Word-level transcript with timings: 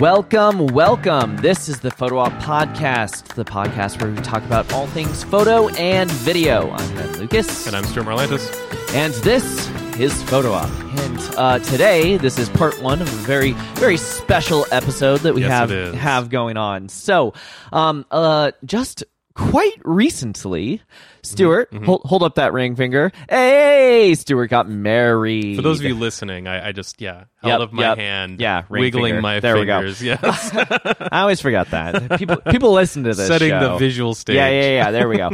Welcome, 0.00 0.68
welcome. 0.68 1.36
This 1.36 1.68
is 1.68 1.80
the 1.80 1.90
Photo 1.90 2.20
Op 2.20 2.32
Podcast, 2.40 3.34
the 3.34 3.44
podcast 3.44 4.00
where 4.00 4.10
we 4.10 4.16
talk 4.22 4.42
about 4.46 4.72
all 4.72 4.86
things 4.86 5.24
photo 5.24 5.68
and 5.74 6.10
video. 6.10 6.70
I'm 6.70 6.94
Ben 6.94 7.18
Lucas. 7.18 7.66
And 7.66 7.76
I'm 7.76 7.84
Stuart 7.84 8.06
Marlantis. 8.06 8.94
And 8.94 9.12
this 9.22 9.68
is 10.00 10.22
Photo 10.22 10.52
Op. 10.52 10.70
And 10.70 11.18
uh, 11.36 11.58
today, 11.58 12.16
this 12.16 12.38
is 12.38 12.48
part 12.48 12.80
one 12.80 13.02
of 13.02 13.08
a 13.08 13.16
very, 13.26 13.52
very 13.74 13.98
special 13.98 14.64
episode 14.72 15.18
that 15.20 15.34
we 15.34 15.42
Yes, 15.42 15.50
have 15.50 15.94
have 15.94 16.30
going 16.30 16.56
on. 16.56 16.88
So, 16.88 17.34
um, 17.70 18.06
uh, 18.10 18.52
just 18.64 19.04
quite 19.50 19.80
recently, 19.84 20.82
Stuart, 21.22 21.70
Mm-hmm. 21.70 21.84
hold, 21.84 22.02
hold 22.04 22.22
up 22.22 22.34
that 22.36 22.52
ring 22.52 22.76
finger. 22.76 23.10
Hey, 23.28 24.14
Stuart 24.14 24.48
got 24.48 24.68
married. 24.68 25.56
For 25.56 25.62
those 25.62 25.80
of 25.80 25.86
you 25.86 25.94
listening, 25.94 26.46
I, 26.46 26.68
I 26.68 26.72
just 26.72 27.00
yeah 27.00 27.24
Yep, 27.42 27.50
held 27.50 27.62
up 27.62 27.72
my 27.72 27.82
yep. 27.82 27.98
hand, 27.98 28.40
Yeah, 28.40 28.64
wiggling 28.68 29.10
finger. 29.14 29.22
my 29.22 29.40
There 29.40 29.56
we 29.58 29.64
go. 29.66 29.78
fingers, 29.78 30.02
yes, 30.02 30.50
I 30.54 31.20
always 31.22 31.40
forget 31.40 31.70
that 31.70 32.18
people 32.18 32.36
people 32.36 32.72
listen 32.72 33.04
to 33.04 33.14
this. 33.14 33.26
setting 33.26 33.48
show. 33.50 33.72
the 33.72 33.78
visual 33.78 34.14
stage. 34.14 34.36
Yeah, 34.36 34.48
yeah, 34.50 34.68
yeah. 34.70 34.90
There 34.90 35.08
we 35.08 35.16
go. 35.16 35.30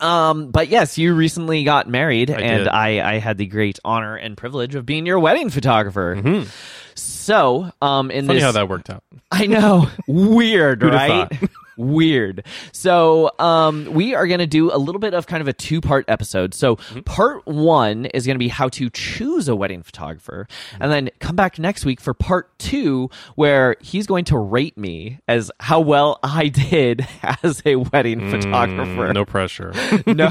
um, 0.06 0.50
but 0.50 0.68
yes, 0.68 0.98
you 0.98 1.14
recently 1.14 1.64
got 1.64 1.88
married, 1.88 2.30
and 2.30 2.40
did. 2.64 2.68
I, 2.68 3.14
I 3.14 3.18
had 3.18 3.38
the 3.38 3.46
great 3.46 3.78
honor 3.84 4.16
and 4.16 4.36
privilege 4.36 4.74
of 4.74 4.84
being 4.86 5.06
your 5.06 5.18
wedding 5.18 5.50
photographer. 5.50 6.44
So, 6.94 7.70
um, 7.82 8.10
in 8.10 8.24
Mm-hmm. 8.24 8.26
Funny 8.28 8.36
this, 8.38 8.44
how 8.44 8.52
that 8.52 8.68
worked 8.68 8.88
out. 8.90 9.02
I 9.30 9.46
know, 9.46 9.88
weird, 10.06 10.82
right? 10.82 11.30
Weird. 11.76 12.44
So, 12.72 13.30
um, 13.38 13.86
we 13.92 14.14
are 14.14 14.26
going 14.26 14.40
to 14.40 14.46
do 14.46 14.72
a 14.74 14.78
little 14.78 14.98
bit 15.00 15.14
of 15.14 15.26
kind 15.26 15.40
of 15.40 15.48
a 15.48 15.52
two 15.52 15.80
part 15.80 16.04
episode. 16.08 16.54
So, 16.54 16.76
Mm-hmm. 16.76 17.00
part 17.00 17.46
one 17.46 18.06
is 18.06 18.26
going 18.26 18.34
to 18.34 18.38
be 18.38 18.48
how 18.48 18.68
to 18.70 18.90
choose 18.90 19.48
a 19.48 19.56
wedding 19.56 19.82
photographer. 19.82 20.46
And 20.80 20.90
then 20.92 21.10
come 21.20 21.34
back 21.36 21.58
next 21.58 21.84
week 21.84 22.00
for 22.00 22.14
part 22.14 22.56
two, 22.58 23.10
where 23.34 23.76
he's 23.80 24.06
going 24.06 24.24
to 24.26 24.38
rate 24.38 24.76
me 24.76 25.18
as 25.26 25.50
how 25.60 25.80
well 25.80 26.18
I 26.22 26.48
did 26.48 27.06
as 27.42 27.62
a 27.64 27.76
wedding 27.76 28.30
photographer. 28.30 29.08
Mm, 29.08 29.14
no 29.14 29.24
pressure. 29.24 29.72
no. 30.06 30.26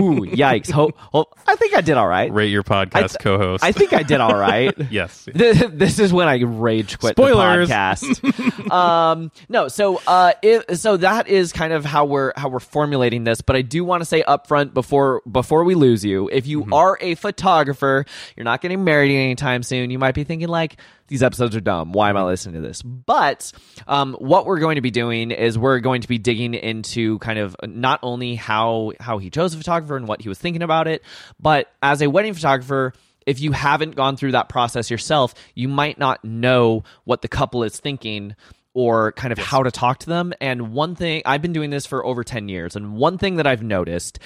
Ooh, 0.00 0.26
yikes. 0.26 0.70
Ho- 0.70 0.92
ho- 0.96 1.26
I 1.46 1.56
think 1.56 1.74
I 1.74 1.80
did 1.80 1.96
all 1.96 2.08
right. 2.08 2.32
Rate 2.32 2.50
your 2.50 2.62
podcast 2.62 3.16
I- 3.18 3.22
co-host. 3.22 3.62
I 3.64 3.72
think 3.72 3.92
I 3.92 4.02
did 4.02 4.20
all 4.20 4.34
right. 4.36 4.72
yes. 4.90 5.28
Th- 5.34 5.70
this 5.72 5.98
is 5.98 6.12
when 6.12 6.28
I 6.28 6.40
rage 6.42 6.98
quit 6.98 7.16
Spoilers. 7.16 7.68
the 7.68 7.74
podcast. 7.74 8.70
um, 8.70 9.30
no, 9.48 9.68
so 9.68 10.00
uh, 10.06 10.32
it, 10.42 10.73
so 10.80 10.96
that 10.96 11.28
is 11.28 11.52
kind 11.52 11.72
of 11.72 11.84
how 11.84 12.04
we're 12.04 12.32
how 12.36 12.48
we're 12.48 12.60
formulating 12.60 13.24
this. 13.24 13.40
But 13.40 13.56
I 13.56 13.62
do 13.62 13.84
want 13.84 14.00
to 14.00 14.04
say 14.04 14.22
up 14.22 14.46
front 14.46 14.74
before 14.74 15.22
before 15.30 15.64
we 15.64 15.74
lose 15.74 16.04
you, 16.04 16.28
if 16.32 16.46
you 16.46 16.66
are 16.72 16.98
a 17.00 17.14
photographer, 17.14 18.04
you're 18.36 18.44
not 18.44 18.60
getting 18.60 18.84
married 18.84 19.14
anytime 19.14 19.62
soon. 19.62 19.90
You 19.90 19.98
might 19.98 20.14
be 20.14 20.24
thinking 20.24 20.48
like. 20.48 20.76
These 21.06 21.22
episodes 21.22 21.54
are 21.54 21.60
dumb. 21.60 21.92
Why 21.92 22.08
am 22.08 22.16
I 22.16 22.24
listening 22.24 22.54
to 22.54 22.66
this? 22.66 22.80
But 22.80 23.52
um, 23.86 24.14
what 24.14 24.46
we're 24.46 24.58
going 24.58 24.76
to 24.76 24.80
be 24.80 24.90
doing 24.90 25.32
is 25.32 25.58
we're 25.58 25.80
going 25.80 26.00
to 26.00 26.08
be 26.08 26.16
digging 26.16 26.54
into 26.54 27.18
kind 27.18 27.38
of 27.38 27.54
not 27.62 28.00
only 28.02 28.36
how 28.36 28.92
how 28.98 29.18
he 29.18 29.28
chose 29.28 29.52
a 29.52 29.58
photographer 29.58 29.98
and 29.98 30.08
what 30.08 30.22
he 30.22 30.30
was 30.30 30.38
thinking 30.38 30.62
about 30.62 30.88
it, 30.88 31.02
but 31.38 31.70
as 31.82 32.00
a 32.00 32.08
wedding 32.08 32.32
photographer, 32.32 32.94
if 33.26 33.38
you 33.38 33.52
haven't 33.52 33.96
gone 33.96 34.16
through 34.16 34.32
that 34.32 34.48
process 34.48 34.90
yourself, 34.90 35.34
you 35.54 35.68
might 35.68 35.98
not 35.98 36.24
know 36.24 36.84
what 37.04 37.20
the 37.20 37.28
couple 37.28 37.64
is 37.64 37.78
thinking 37.78 38.34
or 38.74 39.12
kind 39.12 39.32
of 39.32 39.38
how 39.38 39.62
to 39.62 39.70
talk 39.70 39.98
to 40.00 40.06
them. 40.06 40.34
And 40.40 40.72
one 40.72 40.94
thing, 40.94 41.22
I've 41.24 41.40
been 41.40 41.52
doing 41.52 41.70
this 41.70 41.86
for 41.86 42.04
over 42.04 42.22
10 42.24 42.48
years, 42.48 42.76
and 42.76 42.94
one 42.94 43.16
thing 43.16 43.36
that 43.36 43.46
I've 43.46 43.62
noticed 43.62 44.18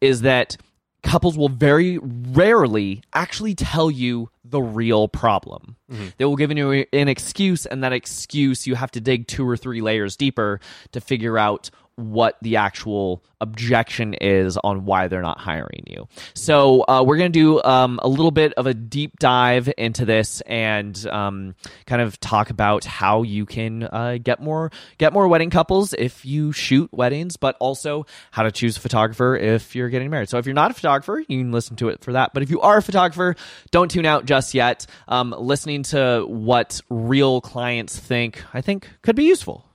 is 0.00 0.22
that 0.22 0.56
couples 1.02 1.36
will 1.36 1.48
very 1.48 1.98
rarely 1.98 3.02
actually 3.12 3.54
tell 3.54 3.90
you 3.90 4.30
the 4.44 4.60
real 4.60 5.08
problem. 5.08 5.76
Mm-hmm. 5.90 6.06
They 6.16 6.24
will 6.24 6.36
give 6.36 6.52
you 6.52 6.86
an 6.92 7.08
excuse, 7.08 7.66
and 7.66 7.82
that 7.84 7.92
excuse 7.92 8.66
you 8.66 8.74
have 8.74 8.90
to 8.92 9.00
dig 9.00 9.26
two 9.26 9.48
or 9.48 9.56
three 9.56 9.80
layers 9.80 10.16
deeper 10.16 10.60
to 10.92 11.00
figure 11.00 11.38
out 11.38 11.70
what 11.96 12.36
the 12.42 12.56
actual 12.56 13.22
objection 13.40 14.14
is 14.14 14.56
on 14.56 14.84
why 14.84 15.08
they're 15.08 15.22
not 15.22 15.38
hiring 15.38 15.84
you. 15.86 16.06
So 16.34 16.84
uh, 16.88 17.02
we're 17.04 17.16
going 17.16 17.32
to 17.32 17.38
do 17.38 17.62
um, 17.62 17.98
a 18.02 18.08
little 18.08 18.30
bit 18.30 18.52
of 18.54 18.66
a 18.66 18.74
deep 18.74 19.18
dive 19.18 19.70
into 19.76 20.04
this 20.04 20.40
and 20.42 21.06
um, 21.08 21.54
kind 21.86 22.00
of 22.00 22.18
talk 22.20 22.50
about 22.50 22.84
how 22.84 23.22
you 23.22 23.44
can 23.44 23.82
uh, 23.82 24.18
get 24.22 24.40
more 24.40 24.70
get 24.98 25.12
more 25.12 25.28
wedding 25.28 25.50
couples 25.50 25.92
if 25.92 26.24
you 26.24 26.52
shoot 26.52 26.88
weddings, 26.92 27.36
but 27.36 27.56
also 27.58 28.06
how 28.30 28.44
to 28.44 28.52
choose 28.52 28.76
a 28.76 28.80
photographer 28.80 29.36
if 29.36 29.74
you're 29.74 29.88
getting 29.88 30.10
married. 30.10 30.28
So 30.28 30.38
if 30.38 30.46
you're 30.46 30.54
not 30.54 30.70
a 30.70 30.74
photographer, 30.74 31.18
you 31.18 31.38
can 31.38 31.52
listen 31.52 31.76
to 31.76 31.88
it 31.88 32.02
for 32.02 32.12
that. 32.12 32.32
But 32.34 32.42
if 32.42 32.50
you 32.50 32.60
are 32.60 32.78
a 32.78 32.82
photographer, 32.82 33.36
don't 33.70 33.90
tune 33.90 34.06
out 34.06 34.24
just 34.24 34.54
yet. 34.54 34.86
Um, 35.08 35.34
listening 35.36 35.82
to 35.84 36.24
what 36.26 36.80
real 36.88 37.40
clients 37.40 37.98
think, 37.98 38.42
I 38.54 38.60
think, 38.60 38.88
could 39.02 39.16
be 39.16 39.24
useful. 39.24 39.66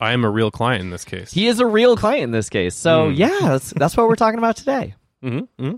I 0.00 0.12
am 0.12 0.24
a 0.24 0.30
real 0.30 0.50
client 0.50 0.82
in 0.82 0.90
this 0.90 1.04
case. 1.04 1.32
He 1.32 1.46
is 1.46 1.60
a 1.60 1.66
real 1.66 1.96
client 1.96 2.24
in 2.24 2.30
this 2.30 2.48
case. 2.48 2.74
So 2.74 3.08
yeah, 3.08 3.38
that's, 3.40 3.70
that's 3.70 3.96
what 3.96 4.08
we're 4.08 4.16
talking 4.16 4.38
about 4.38 4.56
today. 4.56 4.94
mm-hmm, 5.22 5.64
mm-hmm. 5.64 5.76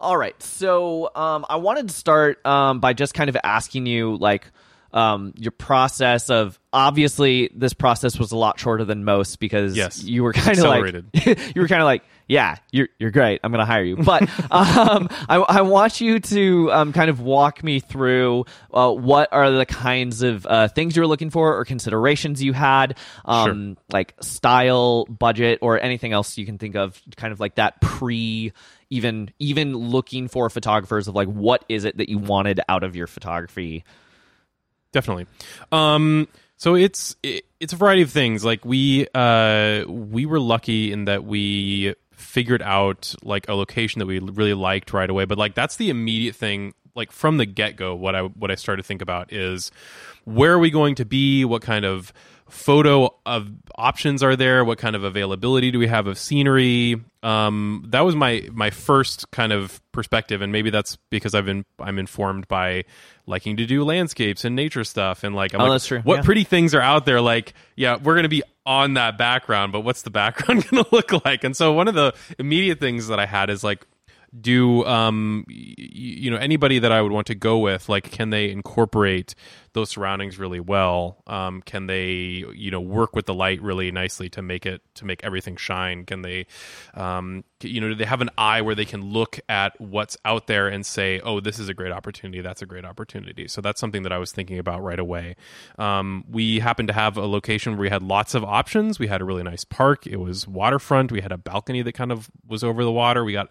All 0.00 0.16
right. 0.16 0.40
So 0.42 1.10
um, 1.14 1.46
I 1.48 1.56
wanted 1.56 1.88
to 1.88 1.94
start 1.94 2.44
um, 2.46 2.80
by 2.80 2.92
just 2.92 3.14
kind 3.14 3.30
of 3.30 3.36
asking 3.42 3.86
you, 3.86 4.16
like, 4.16 4.50
um, 4.94 5.34
your 5.36 5.50
process 5.50 6.30
of 6.30 6.58
obviously 6.72 7.50
this 7.54 7.74
process 7.74 8.18
was 8.18 8.32
a 8.32 8.36
lot 8.36 8.58
shorter 8.58 8.84
than 8.84 9.04
most 9.04 9.40
because 9.40 9.76
Yes. 9.76 10.02
you 10.04 10.22
were 10.22 10.32
kind 10.32 10.56
of 10.58 10.64
like 10.64 10.94
you 11.54 11.60
were 11.60 11.68
kind 11.68 11.82
of 11.82 11.86
like 11.86 12.02
yeah 12.28 12.56
you're 12.72 12.88
you're 12.98 13.10
great. 13.10 13.40
I'm 13.42 13.50
gonna 13.50 13.66
hire 13.66 13.82
you. 13.82 13.96
But 13.96 14.22
um, 14.52 15.08
I, 15.28 15.36
I 15.36 15.60
want 15.62 16.00
you 16.00 16.20
to 16.20 16.72
um, 16.72 16.92
kind 16.92 17.10
of 17.10 17.20
walk 17.20 17.62
me 17.64 17.80
through 17.80 18.44
uh, 18.72 18.92
what 18.92 19.28
are 19.32 19.50
the 19.50 19.66
kinds 19.66 20.22
of 20.22 20.46
uh, 20.46 20.68
things 20.68 20.94
you 20.94 21.02
were 21.02 21.08
looking 21.08 21.30
for 21.30 21.58
or 21.58 21.64
considerations 21.64 22.40
you 22.42 22.52
had 22.52 22.96
um, 23.24 23.76
like 23.92 24.14
style 24.20 25.06
budget 25.06 25.58
or 25.60 25.80
anything 25.80 26.12
else 26.12 26.38
you 26.38 26.46
can 26.46 26.56
think 26.56 26.76
of 26.76 27.02
kind 27.16 27.32
of 27.32 27.40
like 27.40 27.56
that 27.56 27.80
pre 27.80 28.52
even 28.90 29.28
even 29.40 29.76
looking 29.76 30.28
for 30.28 30.48
photographers 30.48 31.08
of 31.08 31.16
like 31.16 31.28
what 31.28 31.64
is 31.68 31.84
it 31.84 31.96
that 31.96 32.08
you 32.08 32.18
wanted 32.18 32.60
out 32.68 32.84
of 32.84 32.94
your 32.94 33.08
photography 33.08 33.84
definitely. 34.94 35.26
Um 35.70 36.26
so 36.56 36.74
it's 36.74 37.16
it, 37.22 37.44
it's 37.60 37.74
a 37.74 37.76
variety 37.76 38.00
of 38.00 38.10
things. 38.10 38.42
Like 38.44 38.64
we 38.64 39.06
uh 39.14 39.84
we 39.86 40.24
were 40.24 40.40
lucky 40.40 40.90
in 40.92 41.04
that 41.04 41.24
we 41.24 41.94
figured 42.12 42.62
out 42.62 43.14
like 43.22 43.46
a 43.48 43.54
location 43.54 43.98
that 43.98 44.06
we 44.06 44.18
really 44.20 44.54
liked 44.54 44.94
right 44.94 45.10
away. 45.10 45.26
But 45.26 45.36
like 45.36 45.54
that's 45.54 45.76
the 45.76 45.90
immediate 45.90 46.34
thing 46.34 46.72
like 46.94 47.10
from 47.10 47.38
the 47.38 47.44
get-go 47.44 47.92
what 47.92 48.14
i 48.14 48.20
what 48.20 48.52
i 48.52 48.54
started 48.54 48.80
to 48.80 48.86
think 48.86 49.02
about 49.02 49.32
is 49.32 49.72
where 50.24 50.52
are 50.52 50.58
we 50.58 50.70
going 50.70 50.94
to 50.96 51.04
be? 51.04 51.44
What 51.44 51.62
kind 51.62 51.84
of 51.84 52.12
photo 52.48 53.08
of 53.24 53.50
options 53.76 54.22
are 54.22 54.36
there 54.36 54.64
what 54.64 54.78
kind 54.78 54.94
of 54.94 55.02
availability 55.02 55.70
do 55.70 55.78
we 55.78 55.86
have 55.86 56.06
of 56.06 56.18
scenery 56.18 56.96
um, 57.22 57.84
that 57.88 58.02
was 58.02 58.14
my 58.14 58.46
my 58.52 58.68
first 58.70 59.30
kind 59.30 59.52
of 59.52 59.80
perspective 59.92 60.42
and 60.42 60.52
maybe 60.52 60.68
that's 60.70 60.98
because 61.10 61.34
i've 61.34 61.46
been 61.46 61.64
i'm 61.80 61.98
informed 61.98 62.46
by 62.48 62.84
liking 63.26 63.56
to 63.56 63.64
do 63.66 63.82
landscapes 63.82 64.44
and 64.44 64.54
nature 64.54 64.84
stuff 64.84 65.24
and 65.24 65.34
like 65.34 65.54
I'm 65.54 65.60
Oh, 65.62 65.64
like, 65.64 65.72
that's 65.74 65.86
true. 65.86 66.00
what 66.00 66.16
Yeah. 66.16 66.22
pretty 66.22 66.44
things 66.44 66.74
are 66.74 66.82
out 66.82 67.06
there 67.06 67.20
like 67.22 67.54
yeah 67.76 67.96
we're 67.96 68.14
gonna 68.16 68.28
be 68.28 68.42
on 68.66 68.94
that 68.94 69.16
background 69.16 69.72
but 69.72 69.80
what's 69.80 70.02
the 70.02 70.10
background 70.10 70.66
gonna 70.70 70.84
look 70.92 71.24
like 71.24 71.44
and 71.44 71.56
so 71.56 71.72
one 71.72 71.88
of 71.88 71.94
the 71.94 72.12
immediate 72.38 72.78
things 72.78 73.08
that 73.08 73.18
i 73.18 73.24
had 73.26 73.48
is 73.50 73.64
like 73.64 73.86
do 74.38 74.84
um 74.84 75.44
you 75.48 76.30
know 76.30 76.36
anybody 76.36 76.80
that 76.80 76.90
i 76.92 77.00
would 77.00 77.12
want 77.12 77.26
to 77.28 77.34
go 77.36 77.58
with 77.58 77.88
like 77.88 78.10
can 78.10 78.30
they 78.30 78.50
incorporate 78.50 79.34
those 79.74 79.90
surroundings 79.90 80.38
really 80.38 80.60
well 80.60 81.22
um 81.26 81.60
can 81.62 81.86
they 81.86 82.44
you 82.54 82.70
know 82.70 82.80
work 82.80 83.14
with 83.14 83.26
the 83.26 83.34
light 83.34 83.60
really 83.60 83.90
nicely 83.90 84.28
to 84.28 84.40
make 84.40 84.64
it 84.64 84.80
to 84.94 85.04
make 85.04 85.22
everything 85.22 85.56
shine? 85.56 86.04
Can 86.04 86.22
they 86.22 86.46
um 86.94 87.44
you 87.60 87.80
know 87.80 87.88
do 87.88 87.94
they 87.94 88.04
have 88.04 88.20
an 88.20 88.30
eye 88.38 88.62
where 88.62 88.74
they 88.74 88.84
can 88.84 89.02
look 89.02 89.38
at 89.48 89.78
what's 89.80 90.16
out 90.24 90.46
there 90.46 90.68
and 90.68 90.86
say 90.86 91.20
oh 91.20 91.40
this 91.40 91.58
is 91.58 91.68
a 91.68 91.74
great 91.74 91.92
opportunity. 91.92 92.40
That's 92.40 92.62
a 92.62 92.66
great 92.66 92.84
opportunity. 92.84 93.48
So 93.48 93.60
that's 93.60 93.80
something 93.80 94.02
that 94.04 94.12
i 94.12 94.18
was 94.18 94.32
thinking 94.32 94.58
about 94.58 94.82
right 94.82 94.98
away. 94.98 95.36
Um 95.78 96.24
we 96.30 96.60
happened 96.60 96.88
to 96.88 96.94
have 96.94 97.16
a 97.16 97.26
location 97.26 97.72
where 97.72 97.82
we 97.82 97.90
had 97.90 98.02
lots 98.02 98.34
of 98.34 98.44
options. 98.44 98.98
We 98.98 99.08
had 99.08 99.20
a 99.20 99.24
really 99.24 99.42
nice 99.42 99.64
park. 99.64 100.06
It 100.06 100.16
was 100.16 100.48
waterfront. 100.48 101.12
We 101.12 101.20
had 101.20 101.32
a 101.32 101.38
balcony 101.38 101.82
that 101.82 101.92
kind 101.92 102.12
of 102.12 102.30
was 102.46 102.64
over 102.64 102.84
the 102.84 102.92
water. 102.92 103.24
We 103.24 103.32
got 103.32 103.50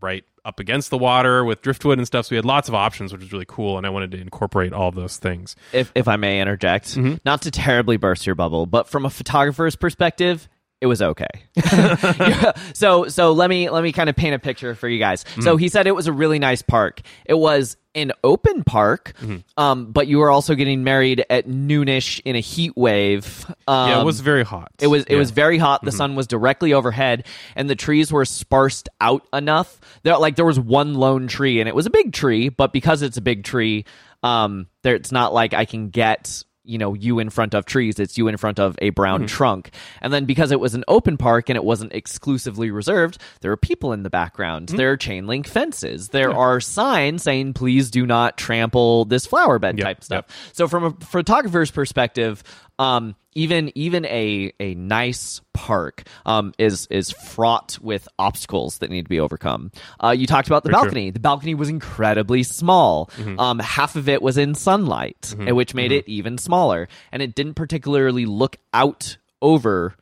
right 0.00 0.24
up 0.44 0.60
against 0.60 0.90
the 0.90 0.98
water 0.98 1.44
with 1.44 1.62
driftwood 1.62 1.98
and 1.98 2.06
stuff 2.06 2.26
so 2.26 2.30
we 2.32 2.36
had 2.36 2.44
lots 2.44 2.68
of 2.68 2.74
options 2.74 3.12
which 3.12 3.20
was 3.20 3.32
really 3.32 3.44
cool 3.46 3.76
and 3.78 3.86
i 3.86 3.90
wanted 3.90 4.10
to 4.10 4.18
incorporate 4.18 4.72
all 4.72 4.90
those 4.90 5.16
things 5.18 5.56
if 5.72 5.90
if 5.94 6.08
I 6.08 6.16
may 6.16 6.40
interject, 6.40 6.94
Mm-hmm. 6.96 7.16
not 7.24 7.42
to 7.42 7.50
terribly 7.50 7.96
burst 7.96 8.26
your 8.26 8.34
bubble, 8.34 8.66
but 8.66 8.88
from 8.88 9.04
a 9.06 9.10
photographer's 9.10 9.76
perspective, 9.76 10.48
it 10.80 10.86
was 10.86 11.02
okay. 11.02 11.26
Yeah. 11.56 12.52
So 12.74 13.08
so 13.08 13.32
let 13.32 13.50
me 13.50 13.68
let 13.70 13.82
me 13.82 13.92
kind 13.92 14.08
of 14.08 14.16
paint 14.16 14.34
a 14.34 14.38
picture 14.38 14.74
for 14.74 14.88
you 14.88 14.98
guys. 14.98 15.24
Mm-hmm. 15.24 15.42
So 15.42 15.56
he 15.56 15.68
said 15.68 15.86
it 15.86 15.94
was 15.94 16.06
a 16.06 16.12
really 16.12 16.38
nice 16.38 16.62
park. 16.62 17.00
It 17.26 17.34
was 17.34 17.76
an 17.94 18.12
open 18.22 18.62
park, 18.64 19.14
um, 19.56 19.90
but 19.92 20.06
you 20.06 20.18
were 20.18 20.30
also 20.30 20.54
getting 20.54 20.84
married 20.84 21.24
at 21.28 21.48
noonish 21.48 22.20
in 22.24 22.36
a 22.36 22.40
heat 22.40 22.76
wave. 22.76 23.44
Um, 23.66 23.88
yeah, 23.90 24.00
it 24.00 24.04
was 24.04 24.20
very 24.20 24.44
hot. 24.44 24.70
It 24.80 24.86
was 24.86 25.02
it 25.04 25.12
Yeah. 25.12 25.18
was 25.18 25.30
very 25.32 25.58
hot. 25.58 25.84
The 25.84 25.90
sun 25.92 26.14
was 26.14 26.26
directly 26.26 26.72
overhead, 26.72 27.26
and 27.56 27.68
the 27.68 27.74
trees 27.76 28.12
were 28.12 28.24
sparsed 28.24 28.88
out 29.00 29.26
enough. 29.32 29.80
There, 30.04 30.16
like 30.18 30.36
there 30.36 30.44
was 30.44 30.60
one 30.60 30.94
lone 30.94 31.26
tree, 31.26 31.58
and 31.60 31.68
it 31.68 31.74
was 31.74 31.86
a 31.86 31.90
big 31.90 32.12
tree, 32.12 32.48
but 32.48 32.72
because 32.72 33.02
it's 33.02 33.16
a 33.16 33.22
big 33.22 33.42
tree, 33.44 33.84
um, 34.22 34.66
there 34.82 34.94
it's 34.94 35.10
not 35.12 35.32
like 35.34 35.52
I 35.54 35.64
can 35.64 35.88
get 35.90 36.44
you 36.70 36.78
know 36.78 36.94
you 36.94 37.18
in 37.18 37.30
front 37.30 37.54
of 37.54 37.66
trees. 37.66 37.98
It's 37.98 38.16
you 38.16 38.28
in 38.28 38.36
front 38.36 38.58
of 38.58 38.76
a 38.80 38.90
brown 38.90 39.20
mm-hmm. 39.20 39.26
trunk, 39.26 39.70
and 40.00 40.12
then 40.12 40.24
because 40.24 40.52
it 40.52 40.60
was 40.60 40.74
an 40.74 40.84
open 40.88 41.16
park 41.16 41.48
and 41.48 41.56
it 41.56 41.64
wasn't 41.64 41.92
exclusively 41.92 42.70
reserved, 42.70 43.18
there 43.40 43.50
are 43.50 43.56
people 43.56 43.92
in 43.92 44.02
the 44.02 44.10
background. 44.10 44.68
Mm-hmm. 44.68 44.76
There 44.76 44.92
are 44.92 44.96
chain 44.96 45.26
link 45.26 45.46
fences. 45.46 46.08
There 46.08 46.32
are 46.32 46.60
signs 46.60 47.22
saying 47.22 47.54
"Please 47.54 47.90
do 47.90 48.06
not 48.06 48.38
trample 48.38 49.04
this 49.04 49.26
flower 49.26 49.58
bed" 49.58 49.78
Yep, 49.78 49.84
type 49.84 50.04
stuff. 50.04 50.50
So 50.52 50.68
from 50.68 50.84
a 50.84 50.90
photographer's 51.04 51.70
perspective, 51.70 52.42
um, 52.80 53.14
even 53.34 53.70
even 53.76 54.04
a 54.06 54.52
a 54.58 54.74
nice 54.74 55.40
park 55.52 56.02
um, 56.26 56.52
is 56.58 56.86
is 56.90 57.10
fraught 57.10 57.78
with 57.80 58.08
obstacles 58.18 58.78
that 58.78 58.90
need 58.90 59.02
to 59.04 59.08
be 59.08 59.20
overcome. 59.20 59.70
Uh, 60.02 60.10
you 60.10 60.26
talked 60.26 60.48
about 60.48 60.64
the 60.64 60.70
Very 60.70 60.80
true. 60.80 60.88
balcony. 60.88 61.10
The 61.10 61.20
balcony 61.20 61.54
was 61.54 61.68
incredibly 61.68 62.42
small. 62.42 63.10
Um, 63.38 63.58
half 63.58 63.94
of 63.96 64.08
it 64.08 64.22
was 64.22 64.36
in 64.38 64.54
sunlight, 64.54 65.34
uh, 65.38 65.54
which 65.54 65.74
made 65.74 65.92
it 65.92 66.08
even 66.08 66.38
smaller, 66.38 66.88
and 67.12 67.22
it 67.22 67.34
didn't 67.34 67.54
particularly 67.54 68.24
look 68.26 68.56
out 68.72 69.18
over 69.42 69.94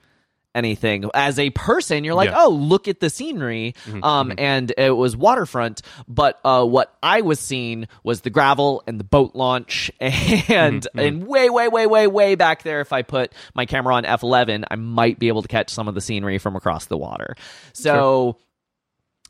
anything. 0.54 1.08
As 1.14 1.38
a 1.38 1.50
person 1.50 2.04
you're 2.04 2.14
like 2.14 2.30
Yeah. 2.30 2.44
oh 2.44 2.48
look 2.50 2.88
at 2.88 3.00
the 3.00 3.10
scenery. 3.10 3.74
Um 4.02 4.32
and 4.38 4.72
it 4.76 4.90
was 4.90 5.16
waterfront 5.16 5.82
but 6.08 6.40
uh 6.44 6.64
what 6.64 6.96
i 7.02 7.20
was 7.20 7.38
seeing 7.38 7.86
was 8.02 8.22
the 8.22 8.30
gravel 8.30 8.82
and 8.86 8.98
the 8.98 9.04
boat 9.04 9.34
launch. 9.34 9.90
And 10.00 10.86
and 10.94 11.26
way 11.26 11.50
way 11.50 11.68
way 11.68 11.86
way 11.86 12.06
way 12.06 12.34
back 12.34 12.62
there 12.62 12.80
if 12.80 12.92
i 12.92 13.02
put 13.02 13.32
my 13.54 13.66
camera 13.66 13.94
on 13.94 14.04
f11 14.04 14.64
i 14.70 14.76
might 14.76 15.18
be 15.18 15.28
able 15.28 15.42
to 15.42 15.48
catch 15.48 15.70
some 15.70 15.86
of 15.88 15.94
the 15.94 16.00
scenery 16.00 16.38
from 16.38 16.56
across 16.56 16.86
the 16.86 16.96
water. 16.96 17.34
So 17.72 18.38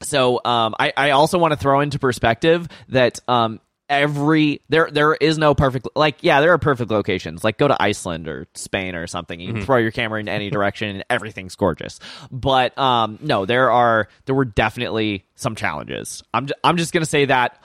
so 0.01 0.41
um, 0.45 0.77
I, 0.79 0.93
I 0.97 1.11
also 1.11 1.39
want 1.39 1.53
to 1.53 1.59
throw 1.59 1.81
into 1.81 1.99
perspective 1.99 2.69
that 2.91 3.19
um, 3.27 3.61
every 3.89 4.61
there 4.69 4.91
there 4.91 5.15
is 5.15 5.39
no 5.39 5.55
perfect 5.55 5.89
like 5.97 6.17
yeah 6.21 6.41
there 6.41 6.53
are 6.53 6.59
perfect 6.59 6.91
locations 6.91 7.43
like 7.45 7.59
go 7.59 7.67
to 7.69 7.83
Iceland 7.83 8.29
or 8.29 8.47
Spain 8.55 8.95
or 8.95 9.07
something 9.07 9.41
you 9.41 9.53
can 9.53 9.63
throw 9.65 9.79
your 9.79 9.91
camera 9.91 10.21
in 10.21 10.29
any 10.29 10.51
direction 10.51 10.89
and 10.91 11.05
everything's 11.09 11.55
gorgeous 11.57 11.99
but 12.31 12.77
um, 12.79 13.19
no 13.23 13.47
there 13.47 13.71
are 13.71 14.09
there 14.27 14.35
were 14.35 14.45
definitely 14.45 15.25
some 15.37 15.55
challenges 15.55 16.23
I'm 16.35 16.47
ju- 16.49 16.55
I'm 16.63 16.77
just 16.77 16.93
gonna 16.93 17.07
say 17.07 17.25
that 17.27 17.63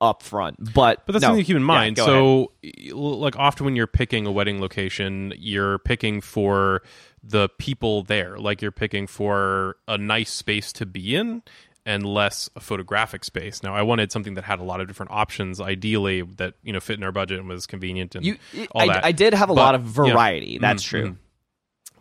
up 0.00 0.22
front 0.22 0.56
but 0.72 1.04
But 1.04 1.12
that's 1.12 1.22
no. 1.22 1.28
something 1.28 1.44
to 1.44 1.46
keep 1.46 1.56
in 1.56 1.62
mind. 1.62 1.98
ahead. 1.98 2.08
so, 2.08 2.52
y- 2.64 2.92
like 2.94 3.36
often 3.36 3.66
when 3.66 3.76
you're 3.76 3.86
picking 3.86 4.24
a 4.26 4.32
wedding 4.32 4.58
location, 4.58 5.34
you're 5.36 5.78
picking 5.80 6.22
for 6.22 6.80
the 7.22 7.50
people 7.58 8.02
there. 8.02 8.38
Like 8.38 8.62
you're 8.62 8.72
picking 8.72 9.06
for 9.06 9.76
a 9.86 9.98
nice 9.98 10.30
space 10.30 10.72
to 10.72 10.86
be 10.86 11.14
in 11.14 11.42
and 11.86 12.04
less 12.04 12.48
a 12.54 12.60
photographic 12.60 13.24
space. 13.24 13.62
Now, 13.62 13.74
I 13.74 13.82
wanted 13.82 14.12
something 14.12 14.34
that 14.34 14.44
had 14.44 14.58
a 14.60 14.62
lot 14.62 14.80
of 14.80 14.86
different 14.86 15.12
options, 15.12 15.60
ideally 15.60 16.22
that 16.22 16.54
you 16.62 16.72
know 16.72 16.80
fit 16.80 16.98
in 16.98 17.02
our 17.04 17.12
budget 17.12 17.38
and 17.38 17.48
was 17.48 17.66
convenient 17.66 18.14
and 18.14 18.24
you 18.24 18.36
all 18.72 18.82
I, 18.82 18.86
that. 18.94 19.04
I 19.04 19.12
did 19.12 19.34
have 19.34 19.50
a 19.50 19.54
But, 19.54 19.60
lot 19.62 19.74
of 19.74 19.86
yeah. 19.86 19.92
variety 20.12 20.58
that's 20.58 20.82
Mhm, 20.84 20.88
true. 20.88 21.16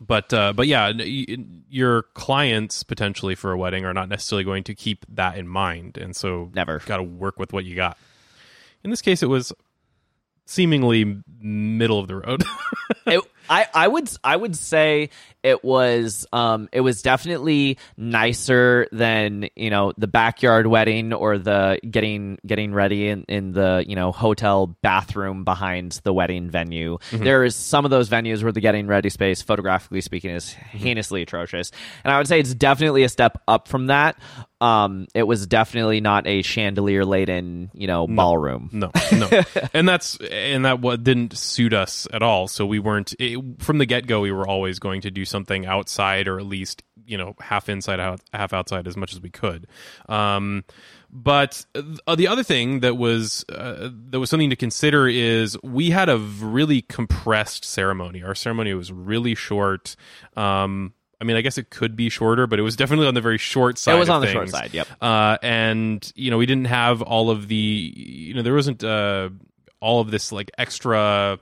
But 0.02 0.34
uh, 0.34 0.54
but 0.54 0.68
yeah, 0.68 0.94
your 1.70 2.04
clients 2.14 2.84
potentially 2.84 3.36
for 3.36 3.52
a 3.52 3.58
wedding 3.58 3.84
are 3.84 3.94
not 3.94 4.08
necessarily 4.08 4.46
going 4.46 4.64
to 4.66 4.76
keep 4.76 5.06
that 5.10 5.38
in 5.38 5.46
mind, 5.48 5.98
and 5.98 6.16
so 6.16 6.50
Never. 6.54 6.80
got 6.86 6.98
to 6.98 7.04
work 7.04 7.38
with 7.38 7.52
what 7.52 7.66
you 7.66 7.76
got. 7.76 7.98
In 8.82 8.92
this 8.92 9.02
case, 9.02 9.22
it 9.24 9.28
was 9.28 9.52
seemingly 10.46 11.22
middle 11.42 12.00
of 12.00 12.08
the 12.08 12.16
road. 12.16 12.44
it, 13.06 13.22
I 13.50 13.68
I 13.74 13.88
would 13.88 14.10
I 14.24 14.36
would 14.36 14.56
say 14.56 15.10
it 15.44 15.64
was 15.64 16.26
um 16.34 16.68
it 16.72 16.82
was 16.82 17.02
definitely 17.02 17.78
nicer 17.98 18.88
than 18.92 19.50
you 19.56 19.70
know 19.70 19.94
the 19.98 20.08
backyard 20.08 20.68
wedding 20.68 21.14
or 21.14 21.38
the 21.38 21.80
getting 21.90 22.38
getting 22.46 22.74
ready 22.74 23.08
in, 23.08 23.24
in 23.30 23.54
the 23.54 23.84
you 23.88 23.96
know 23.96 24.12
hotel 24.12 24.68
bathroom 24.82 25.44
behind 25.44 26.00
the 26.04 26.14
wedding 26.14 26.50
venue. 26.50 26.98
There 27.12 27.44
is 27.44 27.56
some 27.56 27.86
of 27.86 27.92
those 27.92 28.10
venues 28.10 28.44
where 28.44 28.52
the 28.52 28.60
getting 28.62 28.88
ready 28.88 29.10
space, 29.10 29.42
photographically 29.42 30.02
speaking, 30.02 30.32
is 30.32 30.52
heinously 30.52 31.22
atrocious, 31.22 31.72
and 32.04 32.12
I 32.12 32.18
would 32.18 32.28
say 32.28 32.40
it's 32.40 32.54
definitely 32.54 33.04
a 33.04 33.10
step 33.10 33.42
up 33.48 33.68
from 33.68 33.88
that. 33.88 34.18
Um, 34.62 35.08
it 35.16 35.24
was 35.24 35.48
definitely 35.48 36.02
not 36.02 36.28
a 36.28 36.42
chandelier 36.42 37.06
laden 37.06 37.72
you 37.74 37.88
know 37.88 38.08
ballroom. 38.08 38.70
No, 38.74 38.92
no, 39.14 39.30
and 39.74 39.88
that's 39.88 40.18
and 40.18 40.66
that 40.66 40.82
what 40.82 41.04
didn't 41.04 41.38
suit 41.38 41.74
us 41.74 42.08
at 42.12 42.22
all. 42.22 42.50
So 42.50 42.66
we 42.66 42.80
weren't 42.80 43.14
it, 43.20 43.40
from 43.60 43.78
the 43.78 43.86
get 43.86 44.06
go. 44.06 44.20
We 44.20 44.34
were 44.34 44.48
always 44.48 44.80
going 44.80 45.02
to 45.02 45.12
do 45.12 45.24
something 45.30 45.66
outside, 45.66 46.28
or 46.28 46.40
at 46.40 46.46
least 46.46 46.84
you 47.06 47.18
know 47.18 47.36
half 47.40 47.70
inside, 47.70 48.00
out, 48.00 48.22
half 48.34 48.54
outside, 48.54 48.88
as 48.88 48.98
much 48.98 49.14
as 49.14 49.22
we 49.22 49.30
could. 49.30 49.68
Um, 50.08 50.64
but 51.12 51.66
uh, 52.06 52.16
the 52.16 52.28
other 52.28 52.44
thing 52.44 52.82
that 52.82 52.98
was 52.98 53.46
uh, 53.50 53.90
that 54.10 54.20
was 54.20 54.30
something 54.30 54.50
to 54.50 54.56
consider 54.56 55.08
is 55.08 55.58
we 55.64 55.90
had 55.90 56.10
a 56.10 56.18
really 56.18 56.82
compressed 56.82 57.66
ceremony. 57.66 58.24
Our 58.24 58.36
ceremony 58.36 58.74
was 58.74 58.92
really 58.92 59.36
short. 59.36 59.96
Um, 60.36 60.94
I 61.22 61.26
mean, 61.26 61.36
I 61.36 61.42
guess 61.42 61.58
it 61.58 61.70
could 61.70 61.96
be 61.96 62.10
shorter, 62.10 62.48
but 62.48 62.60
it 62.60 62.62
was 62.62 62.76
definitely 62.76 63.08
on 63.08 63.14
the 63.14 63.22
very 63.22 63.38
short 63.38 63.78
side. 63.78 63.96
It 63.96 64.00
was 64.00 64.10
on 64.10 64.22
the 64.22 64.28
short 64.28 64.50
side, 64.50 64.74
yep. 64.74 64.88
Uh, 65.02 65.38
and 65.42 66.12
you 66.16 66.32
know, 66.32 66.38
we 66.38 66.46
didn't 66.46 66.68
have 66.68 67.02
all 67.02 67.30
of 67.30 67.48
the, 67.48 67.56
you 67.56 68.34
know, 68.34 68.42
there 68.42 68.54
wasn't 68.54 68.84
uh, 68.84 69.30
all 69.82 70.00
of 70.00 70.12
this 70.12 70.32
like 70.32 70.52
extra, 70.58 71.40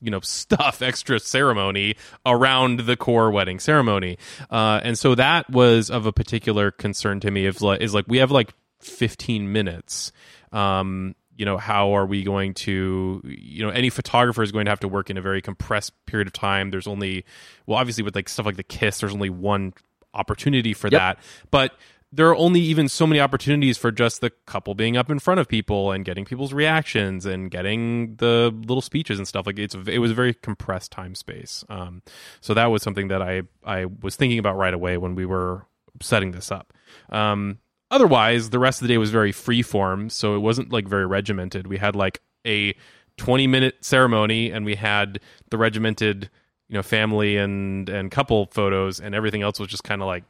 you 0.00 0.10
know, 0.10 0.20
stuff, 0.20 0.82
extra 0.82 1.18
ceremony 1.20 1.96
around 2.24 2.80
the 2.80 2.96
core 2.96 3.30
wedding 3.30 3.58
ceremony. 3.58 4.18
Uh, 4.50 4.80
and 4.82 4.98
so 4.98 5.14
that 5.14 5.48
was 5.50 5.90
of 5.90 6.06
a 6.06 6.12
particular 6.12 6.70
concern 6.70 7.20
to 7.20 7.30
me. 7.30 7.46
Of 7.46 7.60
like, 7.62 7.80
is 7.80 7.94
like 7.94 8.04
we 8.08 8.18
have 8.18 8.30
like 8.30 8.52
15 8.80 9.52
minutes. 9.52 10.12
Um, 10.52 11.14
you 11.36 11.44
know, 11.44 11.56
how 11.56 11.92
are 11.92 12.04
we 12.06 12.24
going 12.24 12.52
to, 12.52 13.22
you 13.24 13.64
know, 13.64 13.70
any 13.70 13.90
photographer 13.90 14.42
is 14.42 14.50
going 14.50 14.64
to 14.64 14.70
have 14.72 14.80
to 14.80 14.88
work 14.88 15.08
in 15.08 15.16
a 15.16 15.20
very 15.22 15.40
compressed 15.40 15.92
period 16.04 16.26
of 16.26 16.32
time. 16.32 16.70
There's 16.70 16.88
only, 16.88 17.24
well, 17.66 17.78
obviously 17.78 18.02
with 18.02 18.16
like 18.16 18.28
stuff 18.28 18.44
like 18.44 18.56
the 18.56 18.64
kiss, 18.64 18.98
there's 18.98 19.14
only 19.14 19.30
one 19.30 19.72
opportunity 20.14 20.74
for 20.74 20.88
Yep. 20.88 20.98
that. 21.00 21.18
But 21.52 21.72
there 22.10 22.28
are 22.28 22.36
only 22.36 22.60
even 22.60 22.88
so 22.88 23.06
many 23.06 23.20
opportunities 23.20 23.76
for 23.76 23.90
just 23.90 24.20
the 24.20 24.30
couple 24.46 24.74
being 24.74 24.96
up 24.96 25.10
in 25.10 25.18
front 25.18 25.40
of 25.40 25.48
people 25.48 25.92
and 25.92 26.04
getting 26.04 26.24
people's 26.24 26.54
reactions 26.54 27.26
and 27.26 27.50
getting 27.50 28.16
the 28.16 28.52
little 28.66 28.80
speeches 28.80 29.18
and 29.18 29.28
stuff. 29.28 29.46
Like 29.46 29.58
it's 29.58 29.74
it 29.74 29.98
was 29.98 30.10
a 30.10 30.14
very 30.14 30.32
compressed 30.32 30.90
time 30.90 31.14
space. 31.14 31.64
Um, 31.68 32.02
so 32.40 32.54
that 32.54 32.66
was 32.66 32.82
something 32.82 33.08
that 33.08 33.20
i 33.20 33.42
i 33.64 33.84
was 34.02 34.16
thinking 34.16 34.38
about 34.38 34.56
right 34.56 34.74
away 34.74 34.96
when 34.96 35.14
we 35.14 35.26
were 35.26 35.66
setting 36.00 36.30
this 36.30 36.50
up. 36.50 36.72
Um, 37.10 37.58
otherwise 37.90 38.50
the 38.50 38.58
rest 38.58 38.80
of 38.80 38.88
the 38.88 38.94
day 38.94 38.98
was 38.98 39.10
very 39.10 39.32
free 39.32 39.62
form 39.62 40.10
so 40.10 40.34
it 40.34 40.40
wasn't 40.40 40.72
like 40.72 40.88
very 40.88 41.06
regimented. 41.06 41.66
We 41.66 41.76
had 41.76 41.94
like 41.94 42.22
a 42.46 42.74
20 43.18 43.46
minute 43.46 43.84
ceremony 43.84 44.50
and 44.50 44.64
we 44.64 44.76
had 44.76 45.20
the 45.50 45.58
regimented 45.58 46.30
you 46.68 46.74
know 46.74 46.82
family 46.82 47.36
and 47.36 47.88
and 47.90 48.10
couple 48.10 48.46
photos 48.46 48.98
and 48.98 49.14
everything 49.14 49.42
else 49.42 49.58
was 49.58 49.68
just 49.68 49.84
kind 49.84 50.00
of 50.00 50.06
like 50.06 50.24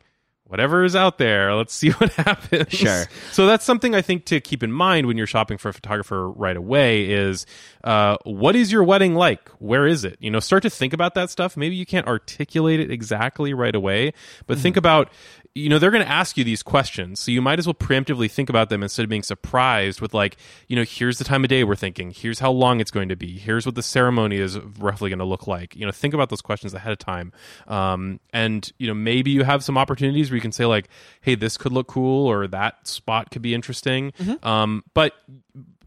whatever 0.48 0.82
is 0.84 0.96
out 0.96 1.18
there 1.18 1.54
let's 1.54 1.72
see 1.72 1.90
what 1.98 2.12
happens. 2.14 2.72
Sure. 2.72 3.04
so 3.30 3.46
that's 3.46 3.64
something 3.64 3.94
i 3.94 4.02
think 4.02 4.24
to 4.24 4.40
keep 4.40 4.62
in 4.62 4.72
mind 4.72 5.06
when 5.06 5.16
you're 5.16 5.26
shopping 5.26 5.58
for 5.58 5.68
a 5.68 5.72
photographer 5.72 6.28
right 6.30 6.56
away 6.56 7.08
is 7.08 7.46
uh, 7.84 8.16
what 8.24 8.56
is 8.56 8.72
your 8.72 8.82
wedding 8.82 9.14
like? 9.14 9.48
Where 9.60 9.86
is 9.86 10.04
it? 10.04 10.16
You 10.20 10.30
know 10.30 10.40
start 10.40 10.62
to 10.64 10.70
think 10.70 10.92
about 10.92 11.14
that 11.14 11.30
stuff. 11.30 11.56
Maybe 11.56 11.76
you 11.76 11.86
can't 11.86 12.06
articulate 12.06 12.80
it 12.80 12.90
exactly 12.90 13.54
right 13.54 13.74
away 13.74 14.12
but 14.46 14.58
think 14.58 14.76
about 14.76 15.10
you 15.54 15.68
know 15.68 15.78
they're 15.78 15.90
going 15.90 16.04
to 16.04 16.10
ask 16.10 16.36
you 16.36 16.44
these 16.44 16.62
questions 16.62 17.20
so 17.20 17.30
you 17.30 17.42
might 17.42 17.58
as 17.58 17.66
well 17.66 17.74
preemptively 17.74 18.30
think 18.30 18.48
about 18.48 18.68
them 18.68 18.82
instead 18.82 19.02
of 19.02 19.08
being 19.08 19.22
surprised 19.22 20.00
with 20.00 20.14
like 20.14 20.36
you 20.68 20.76
know 20.76 20.84
here's 20.84 21.18
the 21.18 21.24
time 21.24 21.44
of 21.44 21.48
day 21.48 21.64
we're 21.64 21.76
thinking 21.76 22.10
here's 22.10 22.38
how 22.38 22.50
long 22.50 22.80
it's 22.80 22.90
going 22.90 23.08
to 23.08 23.16
be 23.16 23.38
here's 23.38 23.66
what 23.66 23.74
the 23.74 23.82
ceremony 23.82 24.36
is 24.36 24.58
roughly 24.78 25.10
going 25.10 25.18
to 25.18 25.24
look 25.24 25.46
like. 25.46 25.74
You 25.74 25.86
know 25.86 25.92
think 25.92 26.14
about 26.14 26.30
those 26.30 26.40
questions 26.40 26.74
ahead 26.74 26.92
of 26.92 26.98
time. 26.98 27.32
Um, 27.66 28.20
and 28.32 28.70
you 28.78 28.86
know 28.86 28.94
maybe 28.94 29.30
you 29.30 29.44
have 29.44 29.64
some 29.64 29.78
opportunities 29.78 30.30
where 30.30 30.36
you 30.36 30.42
can 30.42 30.52
say 30.52 30.66
like 30.66 30.88
hey 31.20 31.34
this 31.34 31.56
could 31.56 31.72
look 31.72 31.88
cool 31.88 32.26
or 32.26 32.46
that 32.48 32.86
spot 32.86 33.30
could 33.30 33.42
be 33.42 33.54
interesting. 33.54 34.12
Um, 34.42 34.84
but 34.94 35.14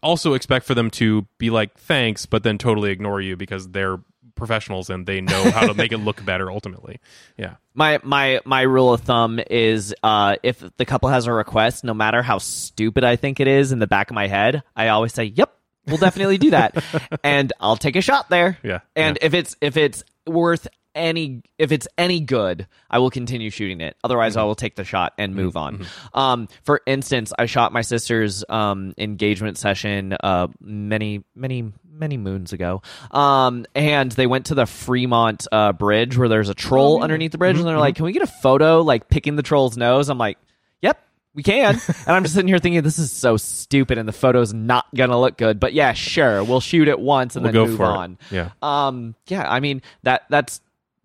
also 0.04 0.34
expect 0.34 0.66
for 0.66 0.74
them 0.74 0.90
to 0.90 1.28
be 1.38 1.52
like 1.52 1.78
thanks 1.78 2.26
but 2.26 2.42
then 2.42 2.58
totally 2.58 2.92
ignore 2.92 3.22
you 3.22 3.38
because 3.38 3.70
they're 3.70 4.00
professionals 4.42 4.90
and 4.90 5.06
they 5.06 5.22
know 5.22 5.52
how 5.52 5.68
to 5.68 5.74
make 5.74 5.92
it 5.92 6.00
look 6.00 6.24
better 6.26 6.52
ultimately 6.52 7.00
yeah 7.38 7.56
My 7.74 8.00
my 8.04 8.42
my 8.44 8.64
rule 8.64 8.94
of 8.94 9.00
thumb 9.02 9.40
is 9.50 9.96
uh, 10.04 10.36
if 10.44 10.62
the 10.76 10.84
couple 10.84 11.08
has 11.08 11.26
a 11.26 11.32
request, 11.32 11.86
no 11.86 11.94
matter 11.94 12.22
how 12.22 12.38
stupid 12.38 13.06
I 13.06 13.16
think 13.16 13.40
it 13.40 13.48
is 13.48 13.72
in 13.72 13.80
the 13.80 13.88
back 13.88 14.10
of 14.12 14.16
my 14.16 14.28
head, 14.28 14.62
I 14.76 14.90
always 14.90 15.14
say, 15.14 15.24
"Yep, 15.24 15.54
we'll 15.88 15.96
definitely 15.96 16.38
do 16.38 16.50
that," 16.50 16.84
and 17.24 17.54
I'll 17.62 17.78
take 17.78 17.96
a 17.96 18.02
shot 18.02 18.30
there. 18.30 18.58
Yeah, 18.62 18.80
And 18.98 19.18
if 19.22 19.34
it's 19.34 19.56
if 19.62 19.78
it's 19.78 20.04
worth 20.28 20.68
any 20.94 21.44
if 21.58 21.72
it's 21.72 21.88
any 21.98 22.20
good, 22.20 22.68
I 22.90 23.00
will 23.00 23.10
continue 23.10 23.50
shooting 23.50 23.80
it. 23.80 23.96
Otherwise, 24.04 24.36
I 24.36 24.44
will 24.44 24.56
take 24.56 24.76
the 24.76 24.84
shot 24.84 25.14
and 25.18 25.34
move 25.34 25.56
on. 25.56 25.86
Um, 26.14 26.50
for 26.64 26.82
instance, 26.86 27.32
I 27.40 27.46
shot 27.46 27.72
my 27.72 27.84
sister's 27.84 28.44
um, 28.50 28.94
engagement 28.98 29.58
session 29.58 30.14
uh, 30.22 30.48
many 30.60 31.24
many 31.36 31.72
many 32.02 32.18
moons 32.18 32.52
ago. 32.52 32.82
Um, 33.12 33.66
and 33.74 34.12
they 34.12 34.28
went 34.28 34.48
to 34.48 34.56
the 34.56 34.66
Fremont 34.66 35.48
uh, 35.54 35.72
Bridge 35.72 36.18
where 36.18 36.28
there's 36.28 36.50
a 36.50 36.54
troll 36.54 37.02
underneath 37.02 37.32
the 37.32 37.38
bridge, 37.38 37.58
and 37.58 37.66
they're 37.66 37.78
like, 37.78 37.96
"Can 37.96 38.04
we 38.04 38.12
get 38.12 38.24
a 38.24 38.28
photo 38.28 38.82
like 38.82 39.08
picking 39.08 39.38
the 39.38 39.44
troll's 39.44 39.78
nose?" 39.78 40.10
I'm 40.10 40.18
like, 40.18 40.38
"Yep." 40.82 41.00
We 41.34 41.44
can, 41.44 41.76
and 41.88 42.10
I'm 42.10 42.24
just 42.24 42.36
sitting 42.36 42.50
here 42.50 42.60
thinking 42.60 42.82
this 42.82 43.00
is 43.00 43.10
so 43.10 43.38
stupid, 43.38 43.98
and 43.98 44.06
the 44.06 44.12
photo's 44.14 44.54
not 44.54 44.86
gonna 44.94 45.18
look 45.18 45.38
good. 45.38 45.62
But 45.62 45.72
yeah, 45.72 45.94
sure, 45.94 46.44
we'll 46.44 46.60
shoot 46.60 46.90
it 46.90 47.00
once 47.00 47.38
and 47.38 47.44
We'll 47.46 47.54
then 47.54 47.62
go 47.64 47.68
move 47.68 47.78
for 47.78 47.86
it. 47.86 47.88
on. 47.88 48.18
Yeah. 48.32 48.50
Um, 48.62 49.16
yeah, 49.28 49.50
I 49.50 49.62
mean 49.62 49.82
that 50.04 50.24
that's 50.30 50.60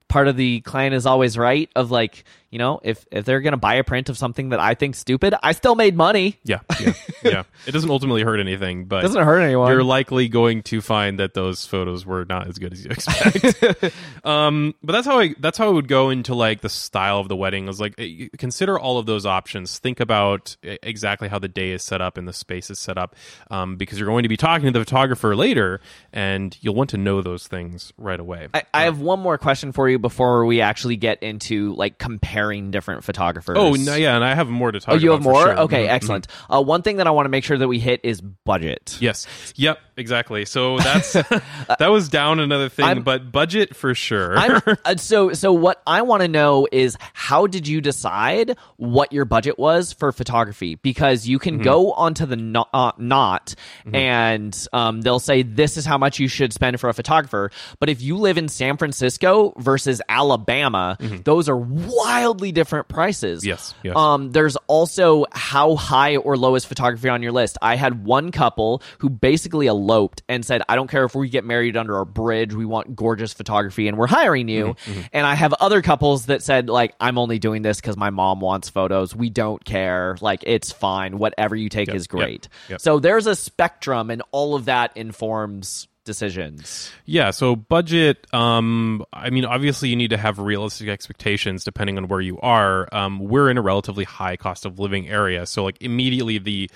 part 0.09 0.27
of 0.27 0.37
the 0.37 0.61
client 0.63 0.95
is 0.95 1.05
always 1.07 1.37
right 1.39 1.69
of 1.77 1.91
like 1.93 2.25
you 2.57 2.59
know 2.59 2.81
if 2.83 3.07
if 3.13 3.27
they're 3.27 3.43
gonna 3.43 3.59
buy 3.59 3.75
a 3.75 3.85
print 3.85 4.09
of 4.09 4.17
something 4.17 4.49
that 4.49 4.61
I 4.61 4.73
think 4.73 4.95
stupid, 4.95 5.35
I 5.43 5.53
still 5.53 5.75
made 5.75 5.95
money. 5.95 6.41
Yeah, 6.43 6.61
yeah, 6.81 6.95
yeah. 7.23 7.43
It 7.67 7.73
doesn't 7.73 7.91
ultimately 7.91 8.23
hurt 8.23 8.41
anything, 8.41 8.87
but 8.87 9.03
Doesn't 9.03 9.23
hurt 9.23 9.41
anyone. 9.41 9.71
You're 9.71 9.85
likely 9.85 10.27
going 10.29 10.63
to 10.63 10.81
find 10.81 11.19
that 11.19 11.35
those 11.35 11.67
photos 11.67 12.07
were 12.07 12.25
not 12.25 12.49
as 12.49 12.57
good 12.59 12.73
as 12.73 12.83
you 12.83 12.91
expect. 12.93 13.95
um, 14.25 14.75
but 14.83 14.93
that's 14.95 15.07
how 15.07 15.21
I 15.21 15.35
that's 15.39 15.59
how 15.59 15.67
I 15.67 15.71
would 15.71 15.87
go 15.87 16.09
into 16.09 16.35
like 16.35 16.63
the 16.63 16.71
style 16.71 17.19
of 17.19 17.29
the 17.29 17.37
wedding. 17.37 17.69
Is 17.69 17.79
like 17.79 17.95
eh, 17.99 18.29
consider 18.39 18.81
all 18.81 18.97
of 18.97 19.05
those 19.05 19.27
options. 19.27 19.79
Think 19.79 20.01
about 20.01 20.57
eh, 20.65 20.79
exactly 20.83 21.29
how 21.29 21.39
the 21.39 21.49
day 21.49 21.73
is 21.73 21.83
set 21.83 22.01
up 22.01 22.17
and 22.17 22.27
the 22.27 22.33
space 22.33 22.71
is 22.71 22.79
set 22.79 22.97
up, 22.97 23.17
um, 23.51 23.77
because 23.77 23.99
you're 23.99 24.09
going 24.09 24.23
to 24.23 24.31
be 24.31 24.39
talking 24.39 24.73
to 24.73 24.79
the 24.79 24.83
photographer 24.83 25.37
later, 25.37 25.83
and 26.11 26.57
you'll 26.63 26.75
want 26.75 26.89
to 26.89 26.97
know 26.97 27.21
those 27.21 27.47
things 27.47 27.93
right 27.99 28.19
away. 28.19 28.49
I, 28.55 28.63
I 28.73 28.83
have 28.85 28.99
one 28.99 29.21
more 29.21 29.37
question 29.37 29.73
for 29.73 29.91
you 29.91 29.99
before 29.99 30.47
we 30.47 30.63
actually 30.63 30.97
get 30.97 31.23
into 31.23 31.75
like 31.75 31.99
comparing 31.99 32.46
different 32.53 33.05
photographers. 33.05 33.57
oh, 33.59 33.73
no, 33.75 33.95
yeah, 33.95 34.15
and 34.17 34.25
I 34.25 34.35
have 34.35 34.49
more 34.49 34.73
to 34.73 34.81
talk. 34.81 34.95
Oh, 34.95 34.97
you 34.97 35.11
about 35.13 35.19
have 35.19 35.25
more? 35.25 35.43
sure. 35.45 35.59
Okay, 35.61 35.85
Mhm, 35.85 35.89
mhm. 35.89 35.93
excellent. 35.93 36.27
Uh, 36.49 36.63
one 36.63 36.83
thing 36.83 36.97
that 36.97 37.07
I 37.07 37.11
want 37.11 37.27
to 37.27 37.31
make 37.31 37.45
sure 37.45 37.59
that 37.59 37.69
we 37.69 37.79
hit 37.79 38.01
is 38.03 38.21
budget. 38.21 38.97
Yes. 39.01 39.27
Yep. 39.57 39.79
Exactly. 39.99 40.45
So 40.45 40.79
that's 40.79 41.13
that 41.79 41.89
was 41.89 42.09
down 42.09 42.39
another 42.41 42.69
thing, 42.69 42.85
I'm- 42.85 43.03
but 43.03 43.33
budget 43.33 43.75
for 43.75 43.95
sure. 43.95 44.37
Uh, 44.85 44.97
so 44.97 45.33
so 45.33 45.53
what 45.53 45.81
I 45.87 46.03
want 46.03 46.23
to 46.23 46.29
know 46.29 46.67
is 46.71 46.97
how 47.13 47.47
did 47.47 47.67
you 47.67 47.81
decide 47.81 48.57
what 48.77 49.13
your 49.13 49.25
budget 49.25 49.59
was 49.59 49.93
for 49.93 50.13
photography? 50.13 50.75
Because 50.77 51.27
you 51.27 51.39
Mm-hmm. 51.39 51.43
can 51.57 51.59
go 51.63 51.93
onto 51.93 52.27
the 52.27 52.37
no, 52.37 52.67
uh, 52.73 52.93
Knot 52.99 53.55
and 53.93 54.67
um, 54.73 55.01
they'll 55.03 55.19
say 55.19 55.43
this 55.43 55.77
is 55.77 55.85
how 55.85 55.99
much 55.99 56.19
you 56.19 56.29
should 56.29 56.53
spend 56.53 56.79
for 56.81 56.89
a 56.89 56.95
photographer. 56.95 57.51
But 57.79 57.89
if 57.89 58.03
you 58.03 58.17
live 58.17 58.39
in 58.39 58.49
San 58.49 58.77
Francisco 58.77 59.53
versus 59.59 60.01
Alabama, 60.09 60.97
those 61.25 61.49
are 61.49 61.57
wildly 61.57 62.53
different 62.53 62.89
prices. 62.89 63.41
Mm-hmm. 63.41 63.49
Yes, 63.49 63.75
yes. 63.83 63.97
Um, 63.97 64.33
there's 64.33 64.57
also 64.67 65.25
how 65.33 65.77
high 65.77 66.17
or 66.17 66.37
low 66.37 66.55
is 66.55 66.65
photography 66.65 67.09
on 67.09 67.23
your 67.23 67.33
list. 67.33 67.57
I 67.63 67.77
had 67.77 68.05
one 68.05 68.31
couple 68.33 68.83
who 68.99 69.09
basically 69.11 69.67
eloped 69.87 70.23
and 70.29 70.45
said, 70.45 70.63
I 70.69 70.75
don't 70.75 70.91
care 70.91 71.05
if 71.05 71.15
we 71.15 71.29
get 71.29 71.45
married 71.45 71.77
under 71.77 71.99
a 71.99 72.07
bridge, 72.07 72.55
we 72.55 72.65
want 72.65 72.97
gorgeous 72.97 73.33
photography 73.33 73.89
and 73.89 73.97
we're 73.97 74.07
hiring 74.09 74.49
you. 74.49 74.75
Mm-hmm, 74.85 75.01
And 75.13 75.27
I 75.27 75.35
have 75.35 75.53
other 75.55 75.83
couples 75.83 76.27
that 76.27 76.43
said, 76.43 76.69
like, 76.69 76.95
I'm 77.01 77.19
only 77.19 77.39
doing 77.39 77.63
this 77.63 77.81
because 77.81 77.97
my 77.97 78.11
mom 78.11 78.41
wants 78.41 78.69
photos. 78.69 79.15
We 79.15 79.31
don't 79.31 79.65
care. 79.65 80.17
Like, 80.21 80.43
it's 80.47 80.73
fine. 80.73 81.19
Whatever 81.19 81.55
you 81.55 81.69
take 81.69 81.89
is 81.89 82.05
yep, 82.05 82.09
great. 82.09 82.49
yep. 82.69 82.81
So 82.81 82.99
there's 82.99 83.27
a 83.27 83.37
spectrum, 83.37 84.11
and 84.11 84.23
all 84.33 84.55
of 84.55 84.65
that 84.67 84.97
informs 84.97 85.89
decisions. 86.05 86.91
Yeah, 87.05 87.31
so 87.33 87.57
budget. 87.57 88.27
Um, 88.33 89.05
I 89.13 89.31
mean, 89.31 89.45
obviously, 89.45 89.89
you 89.91 89.97
need 89.97 90.11
to 90.11 90.17
have 90.17 90.39
realistic 90.39 90.89
expectations 90.89 91.65
depending 91.65 91.99
on 91.99 92.09
where 92.09 92.21
you 92.21 92.39
are. 92.41 92.89
Um, 92.93 93.19
we're 93.19 93.51
in 93.51 93.59
a 93.59 93.63
relatively 93.63 94.05
high 94.05 94.37
cost 94.37 94.65
of 94.65 94.79
living 94.79 95.09
area, 95.09 95.47
so 95.47 95.65
like 95.65 95.77
immediately 95.83 96.39
the 96.39 96.71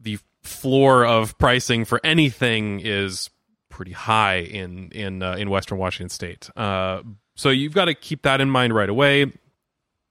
the 0.00 0.18
floor 0.42 1.04
of 1.04 1.36
pricing 1.38 1.84
for 1.84 2.00
anything 2.04 2.80
is 2.80 3.30
pretty 3.68 3.92
high 3.92 4.38
in 4.38 4.90
in 4.90 5.22
uh, 5.22 5.36
in 5.36 5.50
Western 5.50 5.78
Washington 5.78 6.08
State. 6.08 6.50
Uh, 6.56 7.02
so 7.36 7.50
you've 7.50 7.74
got 7.74 7.84
to 7.84 7.94
keep 7.94 8.22
that 8.22 8.40
in 8.40 8.50
mind 8.50 8.74
right 8.74 8.88
away. 8.88 9.32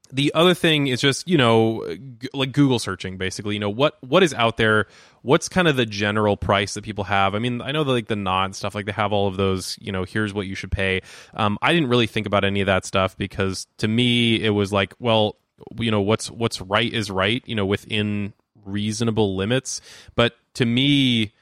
The 0.10 0.34
other 0.34 0.54
thing 0.54 0.88
is 0.88 1.02
just 1.02 1.28
you 1.28 1.38
know 1.38 1.84
g- 2.20 2.30
like 2.34 2.54
google 2.54 2.80
searching 2.80 3.18
basically 3.18 3.56
you 3.56 3.60
know 3.60 3.70
what 3.70 3.98
what 4.02 4.24
is 4.24 4.34
out 4.34 4.56
there? 4.56 4.88
What's 5.22 5.50
kind 5.50 5.68
of 5.68 5.76
the 5.76 5.86
general 5.86 6.38
price 6.38 6.76
that 6.76 6.84
people 6.86 7.04
have? 7.04 7.36
I 7.36 7.40
mean 7.40 7.62
i 7.62 7.74
know 7.74 7.84
that 7.84 7.92
like 7.92 8.08
the 8.08 8.16
Knot 8.16 8.56
stuff 8.56 8.74
like 8.74 8.86
they 8.86 8.94
have 8.94 9.12
all 9.12 9.28
of 9.28 9.36
those 9.36 9.78
you 9.82 9.92
know 9.92 10.06
here's 10.06 10.34
what 10.34 10.48
you 10.48 10.56
should 10.56 10.72
pay. 10.72 11.02
Um, 11.34 11.58
i 11.62 11.74
didn't 11.74 11.90
really 11.90 12.08
think 12.08 12.26
about 12.26 12.46
any 12.46 12.62
of 12.62 12.68
that 12.68 12.86
stuff 12.86 13.18
because 13.18 13.68
to 13.80 13.90
me 13.90 14.42
it 14.42 14.52
was 14.52 14.72
like 14.72 14.94
well 15.00 15.36
you 15.78 15.92
know 15.92 16.02
what's 16.02 16.32
what's 16.32 16.62
right 16.62 16.94
is 16.94 17.12
right 17.12 17.44
you 17.46 17.56
know 17.56 17.66
within 17.66 18.34
reasonable 18.68 19.36
limits 19.36 19.82
but 20.16 20.36
to 20.54 20.66
me 20.66 21.34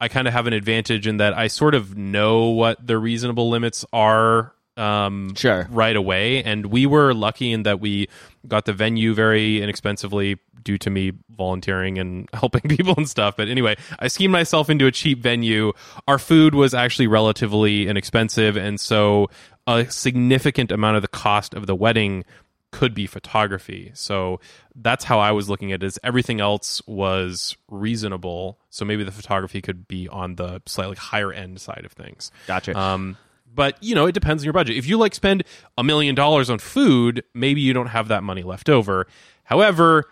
I 0.00 0.08
kind 0.08 0.26
of 0.26 0.32
have 0.32 0.46
an 0.46 0.54
advantage 0.54 1.06
in 1.06 1.18
that 1.18 1.36
I 1.36 1.48
sort 1.48 1.74
of 1.74 1.94
know 1.96 2.46
what 2.46 2.84
the 2.86 2.96
reasonable 2.96 3.50
limits 3.50 3.84
are 3.92 4.54
um, 4.78 5.34
Sure. 5.34 5.68
right 5.70 5.94
away. 5.94 6.42
And 6.42 6.64
we 6.66 6.86
were 6.86 7.12
lucky 7.12 7.52
in 7.52 7.64
that 7.64 7.80
we 7.80 8.08
got 8.48 8.64
the 8.64 8.72
venue 8.72 9.12
very 9.12 9.60
inexpensively 9.60 10.38
due 10.62 10.78
to 10.78 10.88
me 10.88 11.12
volunteering 11.36 11.98
and 11.98 12.30
helping 12.34 12.62
people 12.62 12.94
and 12.96 13.06
stuff. 13.06 13.36
But 13.36 13.48
anyway, 13.48 13.76
I 13.98 14.08
schemed 14.08 14.32
myself 14.32 14.70
into 14.70 14.86
a 14.86 14.90
cheap 14.90 15.18
venue. 15.20 15.74
Our 16.08 16.18
food 16.18 16.54
was 16.54 16.72
actually 16.72 17.08
relatively 17.08 17.86
inexpensive. 17.86 18.56
And 18.56 18.80
so 18.80 19.28
a 19.66 19.84
significant 19.90 20.72
amount 20.72 20.96
of 20.96 21.02
the 21.02 21.08
cost 21.08 21.52
of 21.52 21.66
the 21.66 21.76
wedding 21.76 22.24
could 22.72 22.94
be 22.94 23.06
photography. 23.06 23.90
So 23.94 24.40
that's 24.74 25.04
how 25.04 25.18
I 25.18 25.32
was 25.32 25.48
looking 25.48 25.72
at 25.72 25.82
it. 25.82 25.86
Is 25.86 25.98
everything 26.02 26.40
else 26.40 26.82
was 26.86 27.56
reasonable. 27.68 28.58
So 28.70 28.84
maybe 28.84 29.04
the 29.04 29.12
photography 29.12 29.60
could 29.60 29.88
be 29.88 30.08
on 30.08 30.36
the 30.36 30.62
slightly 30.66 30.96
higher 30.96 31.32
end 31.32 31.60
side 31.60 31.82
of 31.84 31.92
things. 31.92 32.30
Gotcha. 32.46 32.78
Um, 32.78 33.16
but 33.52 33.82
you 33.82 33.94
know, 33.94 34.06
it 34.06 34.12
depends 34.12 34.42
on 34.42 34.44
your 34.44 34.52
budget. 34.52 34.76
If 34.76 34.86
you 34.86 34.98
like 34.98 35.14
spend 35.14 35.44
a 35.76 35.82
million 35.82 36.14
dollars 36.14 36.50
on 36.50 36.58
food, 36.58 37.24
maybe 37.34 37.60
you 37.60 37.72
don't 37.72 37.88
have 37.88 38.08
that 38.08 38.22
money 38.22 38.42
left 38.42 38.68
over. 38.68 39.06
However, 39.44 40.04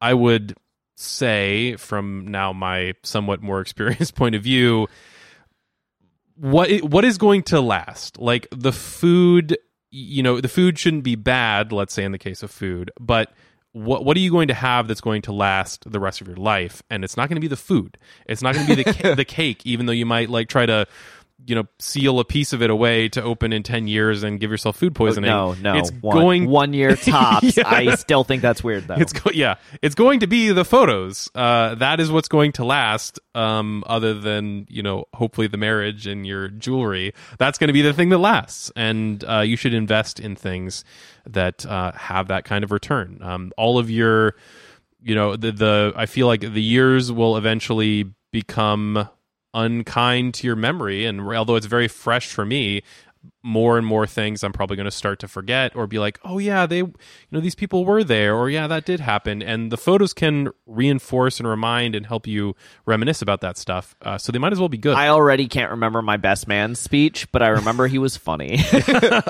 I 0.00 0.14
would 0.14 0.56
say, 0.96 1.76
from 1.76 2.26
now 2.28 2.52
my 2.52 2.94
somewhat 3.02 3.42
more 3.42 3.60
experienced 3.62 4.14
point 4.14 4.34
of 4.34 4.42
view, 4.42 4.88
what 6.36 6.70
what 6.82 7.04
is 7.04 7.18
going 7.18 7.44
to 7.44 7.60
last? 7.60 8.18
Like 8.18 8.48
the 8.50 8.72
food, 8.72 9.56
you 9.92 10.22
know, 10.22 10.40
the 10.40 10.48
food 10.48 10.78
shouldn't 10.78 11.04
be 11.04 11.14
bad. 11.14 11.70
Let's 11.70 11.94
say 11.94 12.02
in 12.02 12.12
the 12.12 12.18
case 12.18 12.42
of 12.42 12.50
food, 12.50 12.90
but 12.98 13.32
what 13.72 14.04
what 14.04 14.16
are 14.16 14.20
you 14.20 14.30
going 14.30 14.48
to 14.48 14.54
have 14.54 14.88
that's 14.88 15.00
going 15.00 15.22
to 15.22 15.32
last 15.32 15.90
the 15.90 16.00
rest 16.00 16.20
of 16.20 16.26
your 16.26 16.36
life? 16.36 16.82
And 16.90 17.04
it's 17.04 17.16
not 17.16 17.28
going 17.28 17.36
to 17.36 17.40
be 17.40 17.48
the 17.48 17.56
food. 17.56 17.98
It's 18.26 18.42
not 18.42 18.54
going 18.54 18.66
to 18.66 18.76
be 18.76 18.82
the 18.82 19.14
the 19.16 19.24
cake, 19.24 19.64
even 19.64 19.86
though 19.86 19.92
you 19.92 20.06
might 20.06 20.30
like 20.30 20.48
try 20.48 20.66
to. 20.66 20.86
You 21.44 21.56
know, 21.56 21.64
seal 21.78 22.20
a 22.20 22.24
piece 22.24 22.52
of 22.52 22.62
it 22.62 22.70
away 22.70 23.08
to 23.10 23.22
open 23.22 23.52
in 23.52 23.62
ten 23.62 23.88
years 23.88 24.22
and 24.22 24.38
give 24.38 24.50
yourself 24.50 24.76
food 24.76 24.94
poisoning. 24.94 25.30
no, 25.30 25.54
no. 25.54 25.76
it's 25.76 25.90
one, 25.90 26.16
going 26.16 26.48
one 26.48 26.72
year 26.72 26.94
tops. 26.96 27.56
Yeah. 27.56 27.64
I 27.66 27.94
still 27.96 28.24
think 28.24 28.42
that's 28.42 28.62
weird, 28.62 28.86
though. 28.86 28.94
it's 28.94 29.12
go- 29.12 29.30
yeah, 29.34 29.56
it's 29.82 29.94
going 29.94 30.20
to 30.20 30.26
be 30.26 30.50
the 30.50 30.64
photos. 30.64 31.30
Uh, 31.34 31.74
that 31.76 32.00
is 32.00 32.10
what's 32.10 32.28
going 32.28 32.52
to 32.52 32.64
last. 32.64 33.18
Um, 33.34 33.82
other 33.86 34.14
than 34.14 34.66
you 34.68 34.82
know, 34.82 35.06
hopefully 35.14 35.46
the 35.46 35.56
marriage 35.56 36.06
and 36.06 36.26
your 36.26 36.48
jewelry. 36.48 37.14
That's 37.38 37.58
going 37.58 37.68
to 37.68 37.72
be 37.74 37.82
the 37.82 37.92
thing 37.92 38.10
that 38.10 38.18
lasts, 38.18 38.70
and 38.76 39.24
uh, 39.24 39.40
you 39.40 39.56
should 39.56 39.74
invest 39.74 40.20
in 40.20 40.36
things 40.36 40.84
that 41.26 41.64
uh, 41.66 41.92
have 41.92 42.28
that 42.28 42.44
kind 42.44 42.62
of 42.64 42.70
return. 42.70 43.18
Um, 43.22 43.52
all 43.56 43.78
of 43.78 43.90
your, 43.90 44.34
you 45.02 45.14
know, 45.14 45.36
the 45.36 45.50
the 45.52 45.92
I 45.96 46.06
feel 46.06 46.26
like 46.26 46.40
the 46.40 46.62
years 46.62 47.10
will 47.10 47.36
eventually 47.36 48.12
become 48.32 49.08
unkind 49.54 50.34
to 50.34 50.46
your 50.46 50.56
memory, 50.56 51.04
and 51.04 51.20
although 51.20 51.56
it's 51.56 51.66
very 51.66 51.88
fresh 51.88 52.28
for 52.28 52.44
me, 52.44 52.82
more 53.42 53.78
and 53.78 53.86
more 53.86 54.06
things 54.06 54.42
I'm 54.42 54.52
probably 54.52 54.76
going 54.76 54.84
to 54.84 54.90
start 54.90 55.18
to 55.20 55.28
forget 55.28 55.74
or 55.74 55.86
be 55.86 55.98
like, 55.98 56.18
oh 56.24 56.38
yeah, 56.38 56.66
they, 56.66 56.78
you 56.78 56.94
know, 57.30 57.40
these 57.40 57.54
people 57.54 57.84
were 57.84 58.04
there, 58.04 58.34
or 58.34 58.48
yeah, 58.50 58.66
that 58.66 58.84
did 58.84 59.00
happen, 59.00 59.42
and 59.42 59.70
the 59.70 59.76
photos 59.76 60.12
can 60.12 60.50
reinforce 60.66 61.38
and 61.40 61.48
remind 61.48 61.94
and 61.94 62.06
help 62.06 62.26
you 62.26 62.54
reminisce 62.86 63.22
about 63.22 63.40
that 63.40 63.56
stuff. 63.56 63.94
Uh, 64.02 64.18
so 64.18 64.32
they 64.32 64.38
might 64.38 64.52
as 64.52 64.58
well 64.58 64.68
be 64.68 64.78
good. 64.78 64.96
I 64.96 65.08
already 65.08 65.48
can't 65.48 65.70
remember 65.70 66.02
my 66.02 66.16
best 66.16 66.46
man's 66.46 66.78
speech, 66.78 67.30
but 67.32 67.42
I 67.42 67.48
remember 67.48 67.86
he 67.86 67.98
was 67.98 68.16
funny. 68.16 68.58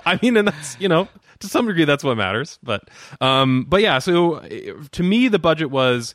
I 0.07 0.19
mean, 0.23 0.37
and 0.37 0.49
that's 0.49 0.79
you 0.81 0.89
know 0.89 1.09
to 1.41 1.49
some 1.49 1.67
degree 1.67 1.85
that's 1.85 2.05
what 2.05 2.17
matters. 2.17 2.59
But 2.63 2.89
um, 3.21 3.67
but 3.69 3.81
yeah. 3.81 3.99
So 3.99 4.35
uh, 4.37 4.49
to 4.93 5.03
me, 5.03 5.29
the 5.29 5.39
budget 5.39 5.71
was 5.71 6.15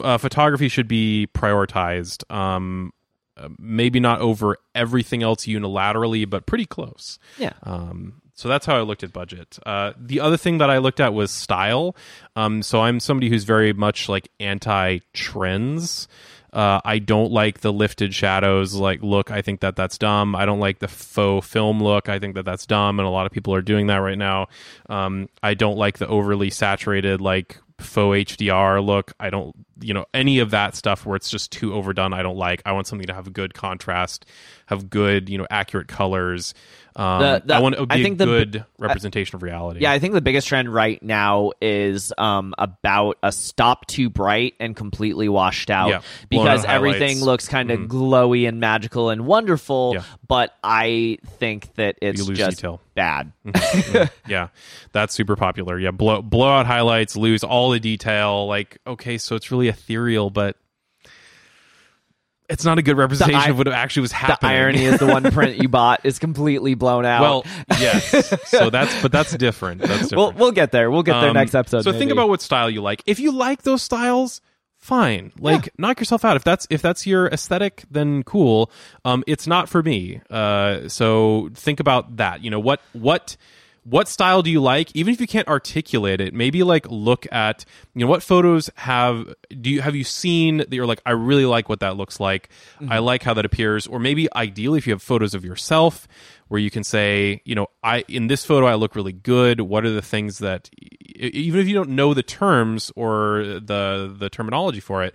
uh, 0.00 0.18
photography 0.18 0.68
should 0.68 0.88
be 0.88 1.28
prioritized. 1.34 2.30
Um, 2.34 2.92
uh, 3.36 3.48
maybe 3.58 3.98
not 3.98 4.20
over 4.20 4.56
everything 4.74 5.22
else 5.22 5.46
unilaterally, 5.46 6.28
but 6.28 6.46
pretty 6.46 6.66
close. 6.66 7.18
yeah. 7.36 7.52
Um, 7.64 8.22
so 8.34 8.48
that's 8.48 8.66
how 8.66 8.76
I 8.76 8.82
looked 8.82 9.04
at 9.04 9.12
budget. 9.12 9.58
Uh, 9.64 9.92
the 9.96 10.20
other 10.20 10.36
thing 10.36 10.58
that 10.58 10.68
I 10.68 10.78
looked 10.78 11.00
at 11.00 11.14
was 11.14 11.30
style. 11.30 11.94
Um, 12.34 12.62
so 12.62 12.80
I'm 12.80 12.98
somebody 12.98 13.28
who's 13.28 13.44
very 13.44 13.72
much 13.72 14.08
like 14.08 14.28
anti 14.40 14.98
trends. 15.12 16.08
Uh, 16.52 16.80
I 16.84 17.00
don't 17.00 17.32
like 17.32 17.60
the 17.60 17.72
lifted 17.72 18.14
shadows 18.14 18.74
like 18.74 19.02
look. 19.02 19.30
I 19.30 19.42
think 19.42 19.60
that 19.60 19.74
that's 19.74 19.98
dumb. 19.98 20.36
I 20.36 20.46
don't 20.46 20.60
like 20.60 20.78
the 20.78 20.88
faux 20.88 21.46
film 21.46 21.82
look. 21.82 22.08
I 22.08 22.18
think 22.18 22.34
that 22.34 22.44
that's 22.44 22.66
dumb, 22.66 23.00
and 23.00 23.06
a 23.06 23.10
lot 23.10 23.26
of 23.26 23.32
people 23.32 23.54
are 23.54 23.62
doing 23.62 23.88
that 23.88 23.96
right 23.96 24.18
now. 24.18 24.46
Um, 24.88 25.28
I 25.42 25.54
don't 25.54 25.76
like 25.76 25.98
the 25.98 26.06
overly 26.06 26.50
saturated 26.50 27.20
like 27.20 27.58
faux 27.80 28.16
HDR 28.36 28.84
look. 28.84 29.12
I 29.18 29.30
don't, 29.30 29.54
you 29.80 29.94
know, 29.94 30.06
any 30.14 30.38
of 30.38 30.50
that 30.50 30.74
stuff 30.76 31.04
where 31.06 31.16
it's 31.16 31.30
just 31.30 31.50
too 31.52 31.74
overdone. 31.74 32.12
I 32.12 32.22
don't 32.22 32.36
like. 32.36 32.62
I 32.64 32.72
want 32.72 32.86
something 32.86 33.06
to 33.08 33.14
have 33.14 33.32
good 33.32 33.54
contrast, 33.54 34.26
have 34.66 34.88
good, 34.90 35.28
you 35.28 35.38
know, 35.38 35.46
accurate 35.50 35.88
colors. 35.88 36.54
Um, 36.96 37.20
The- 37.20 37.42
the- 37.44 37.54
I 37.56 37.58
want 37.60 37.74
it 37.74 37.78
to 37.78 37.86
be 37.86 37.94
I 37.94 37.98
a 37.98 38.02
think 38.04 38.18
the- 38.18 38.24
good 38.26 38.64
representation 38.78 39.34
of 39.34 39.42
reality. 39.42 39.80
Yeah, 39.80 39.90
I 39.90 39.98
think 39.98 40.14
the 40.14 40.20
biggest 40.20 40.46
trend 40.46 40.72
right 40.72 41.02
now 41.02 41.50
is 41.60 42.12
um, 42.18 42.54
about 42.56 43.18
a 43.20 43.32
stop 43.32 43.86
too 43.88 44.08
bright 44.10 44.54
and 44.60 44.76
completely 44.76 45.28
washed 45.28 45.70
out 45.70 45.88
Yeah, 45.88 46.00
because 46.28 46.64
out 46.64 46.70
everything. 46.72 47.16
Mm-hmm. 47.16 47.24
looks 47.24 47.48
kind 47.48 47.72
of 47.72 47.80
glowy 47.80 48.46
and 48.46 48.60
magical 48.60 49.10
and 49.10 49.26
wonderful. 49.26 49.94
Yeah. 49.96 50.02
But 50.28 50.54
I 50.62 51.18
think 51.38 51.74
that 51.74 51.96
it's 52.00 52.22
lose 52.26 52.38
just 52.38 52.58
detail. 52.58 52.80
bad. 52.94 53.32
yeah, 54.28 54.48
that's 54.92 55.14
super 55.14 55.34
popular. 55.36 55.78
Yeah, 55.80 55.90
blow 55.90 56.22
blowout 56.22 56.66
highlights, 56.66 57.16
lose 57.16 57.42
all 57.42 57.70
the 57.70 57.80
detail. 57.80 58.46
Like, 58.46 58.78
okay, 58.86 59.18
so 59.18 59.34
it's 59.34 59.50
really 59.50 59.63
ethereal, 59.68 60.30
but 60.30 60.56
it's 62.48 62.64
not 62.64 62.78
a 62.78 62.82
good 62.82 62.98
representation 62.98 63.50
of 63.52 63.58
what 63.58 63.68
actually 63.68 64.02
was 64.02 64.12
happening. 64.12 64.50
the 64.50 64.54
irony 64.56 64.84
is 64.84 65.00
the 65.00 65.06
one 65.06 65.22
print 65.32 65.56
you 65.62 65.68
bought 65.70 66.00
is 66.04 66.18
completely 66.18 66.74
blown 66.74 67.06
out. 67.06 67.22
well, 67.22 67.46
yes. 67.80 68.10
So 68.50 68.68
that's 68.70 69.00
but 69.00 69.10
that's 69.12 69.34
different. 69.36 69.80
That's 69.80 70.08
different. 70.08 70.16
we'll 70.18 70.32
we'll 70.32 70.52
get 70.52 70.70
there. 70.70 70.90
We'll 70.90 71.02
get 71.02 71.18
there 71.20 71.30
Um, 71.30 71.34
next 71.34 71.54
episode. 71.54 71.82
So 71.82 71.92
think 71.92 72.10
about 72.10 72.28
what 72.28 72.42
style 72.42 72.68
you 72.68 72.82
like. 72.82 73.02
If 73.06 73.18
you 73.18 73.32
like 73.32 73.62
those 73.62 73.80
styles, 73.80 74.42
fine. 74.78 75.32
Like 75.38 75.70
knock 75.78 76.00
yourself 76.00 76.22
out. 76.22 76.36
If 76.36 76.44
that's 76.44 76.66
if 76.68 76.82
that's 76.82 77.06
your 77.06 77.28
aesthetic, 77.28 77.84
then 77.90 78.22
cool. 78.24 78.70
Um, 79.06 79.24
it's 79.26 79.46
not 79.46 79.70
for 79.70 79.82
me. 79.82 80.20
Uh, 80.28 80.88
so 80.90 81.48
think 81.54 81.80
about 81.80 82.18
that. 82.18 82.44
You 82.44 82.50
know 82.50 82.60
what 82.60 82.80
what 82.92 83.38
what 83.84 84.08
style 84.08 84.42
do 84.42 84.50
you 84.50 84.60
like? 84.60 84.90
Even 84.94 85.12
if 85.12 85.20
you 85.20 85.26
can't 85.26 85.46
articulate 85.46 86.20
it, 86.20 86.34
maybe 86.34 86.62
like 86.62 86.86
look 86.88 87.26
at 87.30 87.64
you 87.94 88.00
know 88.00 88.10
what 88.10 88.22
photos 88.22 88.70
have 88.76 89.32
do 89.60 89.70
you 89.70 89.82
have 89.82 89.94
you 89.94 90.04
seen 90.04 90.58
that 90.58 90.72
you're 90.72 90.86
like 90.86 91.02
I 91.04 91.12
really 91.12 91.44
like 91.44 91.68
what 91.68 91.80
that 91.80 91.96
looks 91.96 92.18
like. 92.18 92.48
I 92.80 92.84
mm-hmm. 92.84 93.04
like 93.04 93.22
how 93.22 93.34
that 93.34 93.44
appears. 93.44 93.86
Or 93.86 93.98
maybe 93.98 94.32
ideally 94.34 94.78
if 94.78 94.86
you 94.86 94.92
have 94.92 95.02
photos 95.02 95.34
of 95.34 95.44
yourself 95.44 96.08
where 96.48 96.60
you 96.60 96.70
can 96.70 96.82
say, 96.82 97.42
you 97.44 97.54
know, 97.54 97.68
I 97.82 98.04
in 98.08 98.26
this 98.26 98.44
photo 98.44 98.66
I 98.66 98.74
look 98.74 98.96
really 98.96 99.12
good. 99.12 99.60
What 99.60 99.84
are 99.84 99.92
the 99.92 100.02
things 100.02 100.38
that 100.38 100.70
even 101.16 101.60
if 101.60 101.68
you 101.68 101.74
don't 101.74 101.90
know 101.90 102.14
the 102.14 102.22
terms 102.22 102.90
or 102.96 103.60
the 103.62 104.14
the 104.18 104.30
terminology 104.30 104.80
for 104.80 105.04
it, 105.04 105.14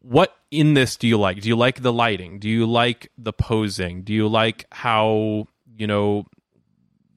what 0.00 0.36
in 0.50 0.74
this 0.74 0.96
do 0.96 1.08
you 1.08 1.18
like? 1.18 1.40
Do 1.40 1.48
you 1.48 1.56
like 1.56 1.82
the 1.82 1.92
lighting? 1.92 2.38
Do 2.38 2.48
you 2.48 2.66
like 2.66 3.10
the 3.18 3.32
posing? 3.32 4.02
Do 4.02 4.12
you 4.12 4.28
like 4.28 4.66
how, 4.70 5.48
you 5.76 5.86
know, 5.86 6.26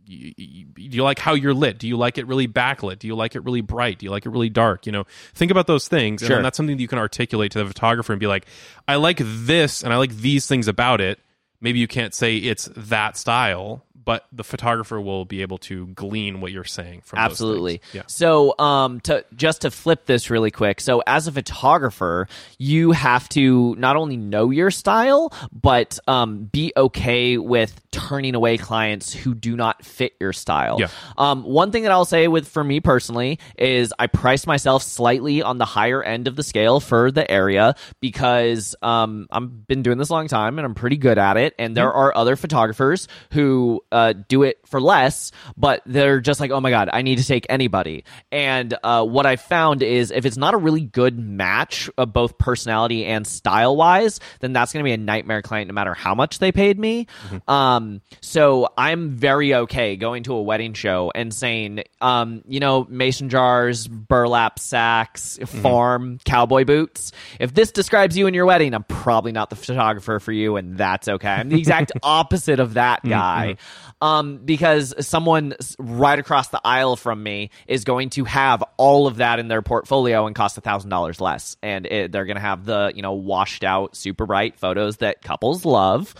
y- 0.07 0.33
y- 0.37 0.65
do 0.75 0.95
you 0.97 1.03
like 1.03 1.19
how 1.19 1.33
you're 1.33 1.53
lit? 1.53 1.79
Do 1.79 1.87
you 1.87 1.97
like 1.97 2.17
it 2.17 2.27
really 2.27 2.47
backlit? 2.47 2.99
Do 2.99 3.07
you 3.07 3.15
like 3.15 3.35
it 3.35 3.43
really 3.43 3.61
bright? 3.61 3.99
Do 3.99 4.05
you 4.05 4.11
like 4.11 4.25
it 4.25 4.29
really 4.29 4.49
dark? 4.49 4.85
You 4.85 4.91
know, 4.91 5.05
think 5.33 5.51
about 5.51 5.67
those 5.67 5.87
things, 5.87 6.21
and 6.21 6.27
Sure. 6.27 6.37
then 6.37 6.43
that's 6.43 6.57
something 6.57 6.77
that 6.77 6.81
you 6.81 6.87
can 6.87 6.99
articulate 6.99 7.51
to 7.53 7.59
the 7.59 7.65
photographer 7.65 8.13
and 8.13 8.19
be 8.19 8.27
like, 8.27 8.45
I 8.87 8.95
like 8.95 9.19
this, 9.21 9.83
and 9.83 9.93
I 9.93 9.97
like 9.97 10.15
these 10.17 10.47
things 10.47 10.67
about 10.67 11.01
it. 11.01 11.19
Maybe 11.59 11.79
you 11.79 11.87
can't 11.87 12.13
say 12.13 12.37
it's 12.37 12.69
that 12.77 13.17
style, 13.17 13.83
but 14.07 14.25
the 14.31 14.45
photographer 14.45 15.01
will 15.01 15.25
be 15.25 15.41
able 15.41 15.57
to 15.57 15.87
glean 15.87 16.39
what 16.39 16.53
you're 16.53 16.63
saying 16.63 17.01
from 17.01 17.19
Absolutely. 17.19 17.81
Yeah. 17.91 18.03
So, 18.07 18.57
um, 18.57 19.01
to 19.01 19.25
just 19.35 19.63
to 19.63 19.69
flip 19.69 20.05
this 20.05 20.29
really 20.29 20.49
quick. 20.49 20.79
So, 20.79 21.03
as 21.05 21.27
a 21.27 21.31
photographer, 21.33 22.29
you 22.57 22.93
have 22.93 23.27
to 23.29 23.75
not 23.75 23.97
only 23.97 24.15
know 24.15 24.49
your 24.49 24.71
style, 24.71 25.33
but 25.51 25.99
um, 26.07 26.45
be 26.45 26.71
okay 26.77 27.37
with 27.37 27.81
turning 27.91 28.33
away 28.33 28.57
clients 28.57 29.11
who 29.13 29.33
do 29.35 29.57
not 29.57 29.83
fit 29.83 30.13
your 30.21 30.31
style. 30.31 30.77
Yeah. 30.79 30.87
Um, 31.17 31.43
one 31.43 31.71
thing 31.71 31.83
that 31.83 31.91
I'll 31.91 32.05
say 32.05 32.29
with 32.29 32.47
for 32.47 32.63
me 32.63 32.79
personally 32.79 33.39
is 33.57 33.93
I 33.99 34.07
price 34.07 34.47
myself 34.47 34.83
slightly 34.83 35.41
on 35.41 35.57
the 35.57 35.65
higher 35.65 36.01
end 36.01 36.29
of 36.29 36.37
the 36.37 36.43
scale 36.43 36.79
for 36.79 37.11
the 37.11 37.29
area 37.29 37.75
because 37.99 38.73
um, 38.81 39.27
I've 39.31 39.67
been 39.67 39.81
doing 39.81 39.97
this 39.97 40.07
a 40.09 40.13
long 40.13 40.29
time 40.29 40.59
and 40.59 40.65
I'm 40.65 40.75
pretty 40.75 40.95
good 40.97 41.17
at 41.17 41.35
it. 41.35 41.55
And 41.59 41.75
there 41.75 41.91
are 41.91 42.15
other 42.15 42.37
photographers 42.37 43.09
who 43.33 43.83
uh, 43.91 43.96
do 44.13 44.43
it 44.43 44.59
for 44.65 44.81
less, 44.81 45.31
but 45.55 45.81
they're 45.85 46.19
just 46.19 46.39
like, 46.39 46.51
oh 46.51 46.59
my 46.61 46.69
god, 46.69 46.89
I 46.91 47.01
need 47.01 47.17
to 47.17 47.25
take 47.25 47.45
anybody. 47.49 48.03
And 48.31 48.75
uh, 48.83 49.05
what 49.05 49.25
I 49.25 49.35
found 49.35 49.83
is 49.83 50.11
if 50.11 50.25
it's 50.25 50.37
not 50.37 50.53
a 50.53 50.57
really 50.57 50.81
good 50.81 51.17
match 51.17 51.89
of 51.97 52.13
both 52.13 52.37
personality 52.37 53.05
and 53.05 53.25
style 53.25 53.75
wise, 53.75 54.19
then 54.39 54.53
that's 54.53 54.73
going 54.73 54.83
to 54.83 54.87
be 54.87 54.93
a 54.93 54.97
nightmare 54.97 55.41
client 55.41 55.67
no 55.67 55.73
matter 55.73 55.93
how 55.93 56.15
much 56.15 56.39
they 56.39 56.51
paid 56.51 56.79
me. 56.79 57.07
Um, 57.47 58.01
so 58.21 58.69
I'm 58.77 59.11
very 59.11 59.53
okay 59.53 59.95
going 59.95 60.23
to 60.23 60.33
a 60.33 60.41
wedding 60.41 60.73
show 60.73 61.11
and 61.13 61.33
saying, 61.33 61.83
um, 62.01 62.43
you 62.47 62.59
know, 62.59 62.85
mason 62.89 63.29
jars, 63.29 63.87
burlap 63.87 64.59
sacks, 64.59 65.39
farm, 65.45 66.19
cowboy 66.25 66.65
boots. 66.65 67.11
If 67.39 67.53
this 67.53 67.71
describes 67.71 68.17
you 68.17 68.27
and 68.27 68.35
your 68.35 68.45
wedding, 68.45 68.73
I'm 68.73 68.83
probably 68.83 69.31
not 69.31 69.49
the 69.49 69.55
photographer 69.55 70.19
for 70.19 70.31
you, 70.31 70.55
and 70.57 70.77
that's 70.77 71.07
okay. 71.07 71.29
I'm 71.29 71.49
the 71.49 71.59
exact 71.59 71.91
opposite 72.03 72.59
of 72.59 72.75
that 72.75 73.03
guy. 73.03 73.57
Um, 73.99 74.37
because 74.37 74.93
someone 75.07 75.55
right 75.79 76.19
across 76.19 76.49
the 76.49 76.61
aisle 76.63 76.95
from 76.95 77.23
me 77.23 77.49
is 77.65 77.83
going 77.83 78.11
to 78.11 78.25
have 78.25 78.63
all 78.77 79.07
of 79.07 79.17
that 79.17 79.39
in 79.39 79.47
their 79.47 79.63
portfolio 79.63 80.27
and 80.27 80.35
cost 80.35 80.55
a 80.57 80.61
thousand 80.61 80.91
dollars 80.91 81.19
less, 81.19 81.57
and 81.63 81.85
it, 81.87 82.11
they're 82.11 82.25
going 82.25 82.35
to 82.35 82.41
have 82.41 82.63
the 82.65 82.91
you 82.95 83.01
know 83.01 83.13
washed 83.13 83.63
out, 83.63 83.95
super 83.95 84.27
bright 84.27 84.59
photos 84.59 84.97
that 84.97 85.23
couples 85.23 85.65
love, 85.65 86.13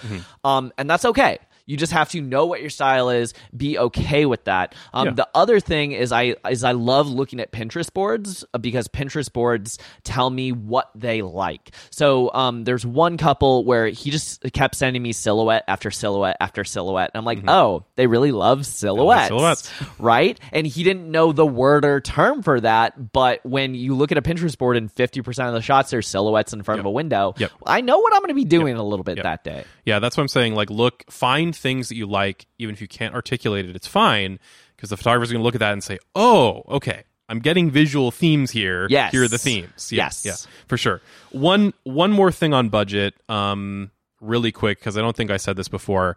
um, 0.44 0.74
and 0.80 0.90
that's 0.90 1.06
okay. 1.06 1.38
You 1.67 1.77
just 1.77 1.91
have 1.91 2.10
to 2.10 2.21
know 2.21 2.47
what 2.47 2.62
your 2.62 2.71
style 2.71 3.10
is, 3.12 3.36
be 3.56 3.77
okay 3.77 4.25
with 4.25 4.45
that. 4.45 4.73
Um, 4.93 5.08
Yeah. 5.10 5.13
The 5.13 5.30
other 5.36 5.60
thing 5.60 5.91
is 5.91 6.12
I 6.12 6.36
is 6.49 6.63
I 6.63 6.71
love 6.71 7.08
looking 7.08 7.39
at 7.39 7.51
Pinterest 7.51 7.93
boards 7.93 8.43
uh, 8.53 8.58
because 8.58 8.88
Pinterest 8.88 9.32
boards 9.32 9.77
tell 10.03 10.30
me 10.30 10.51
what 10.51 10.89
they 10.95 11.21
like. 11.21 11.71
So 11.91 12.32
um, 12.34 12.63
there's 12.63 12.86
one 12.86 13.17
couple 13.17 13.65
where 13.65 13.88
he 13.89 14.10
just 14.10 14.41
kept 14.53 14.75
sending 14.75 15.03
me 15.03 15.12
silhouette 15.12 15.63
after 15.67 15.91
silhouette 15.91 16.38
after 16.39 16.63
silhouette, 16.63 17.12
and 17.13 17.19
I'm 17.19 17.25
like, 17.25 17.39
oh, 17.47 17.84
they 17.95 18.08
really 18.08 18.32
love 18.32 18.65
silhouettes, 18.65 19.27
silhouettes. 19.27 19.71
right? 19.99 20.39
And 20.53 20.65
he 20.65 20.84
didn't 20.84 21.12
know 21.12 21.32
the 21.34 21.45
word 21.45 21.84
or 21.84 21.99
term 21.99 22.43
for 22.43 22.62
that, 22.62 23.12
but 23.12 23.45
when 23.45 23.75
you 23.75 23.93
look 23.95 24.12
at 24.12 24.17
a 24.17 24.21
Pinterest 24.21 24.58
board 24.58 24.77
and 24.77 24.93
50% 24.93 25.47
of 25.47 25.53
the 25.53 25.62
shots 25.62 25.93
are 25.93 26.01
silhouettes 26.01 26.53
in 26.53 26.63
front 26.63 26.80
of 26.80 26.86
a 26.86 26.91
window, 26.91 27.34
Yep. 27.38 27.51
I 27.65 27.82
know 27.82 27.99
what 27.99 28.13
I'm 28.13 28.19
going 28.21 28.30
to 28.30 28.36
be 28.36 28.45
doing 28.45 28.75
a 28.77 28.84
little 28.84 29.03
bit 29.03 29.17
Yep. 29.17 29.23
that 29.23 29.43
day. 29.43 29.63
Yeah, 29.86 29.99
that's 29.99 30.15
what 30.15 30.21
I'm 30.23 30.27
saying. 30.30 30.56
Like, 30.56 30.69
look, 30.69 31.03
find 31.12 31.56
things 31.58 31.89
that 31.89 31.96
you 31.96 32.06
like, 32.06 32.46
even 32.58 32.74
if 32.74 32.82
you 32.82 32.88
can't 32.88 33.13
articulate 33.15 33.65
it, 33.67 33.76
it's 33.76 33.88
fine 33.88 34.39
because 34.76 34.89
the 34.89 34.98
photographer's 34.98 35.32
going 35.32 35.39
to 35.41 35.43
look 35.43 35.56
at 35.56 35.60
that 35.60 35.74
and 35.74 35.84
say, 35.84 36.00
"Oh, 36.15 36.63
okay, 36.70 37.04
I'm 37.30 37.39
getting 37.39 37.70
visual 37.72 38.12
themes 38.12 38.52
here. 38.52 38.88
Yes. 38.89 39.12
here 39.12 39.24
are 39.24 39.28
the 39.28 39.38
themes. 39.38 39.91
Yeah, 39.91 40.06
Yes. 40.06 40.24
yeah, 40.26 40.36
for 40.67 40.78
sure." 40.78 41.02
One 41.32 41.74
one 41.84 42.12
more 42.12 42.32
thing 42.32 42.54
on 42.54 42.70
budget, 42.70 43.15
um, 43.30 43.91
really 44.22 44.52
quick 44.52 44.80
because 44.80 44.98
I 44.98 45.02
don't 45.02 45.15
think 45.15 45.32
I 45.32 45.38
said 45.38 45.56
this 45.58 45.67
before. 45.67 46.15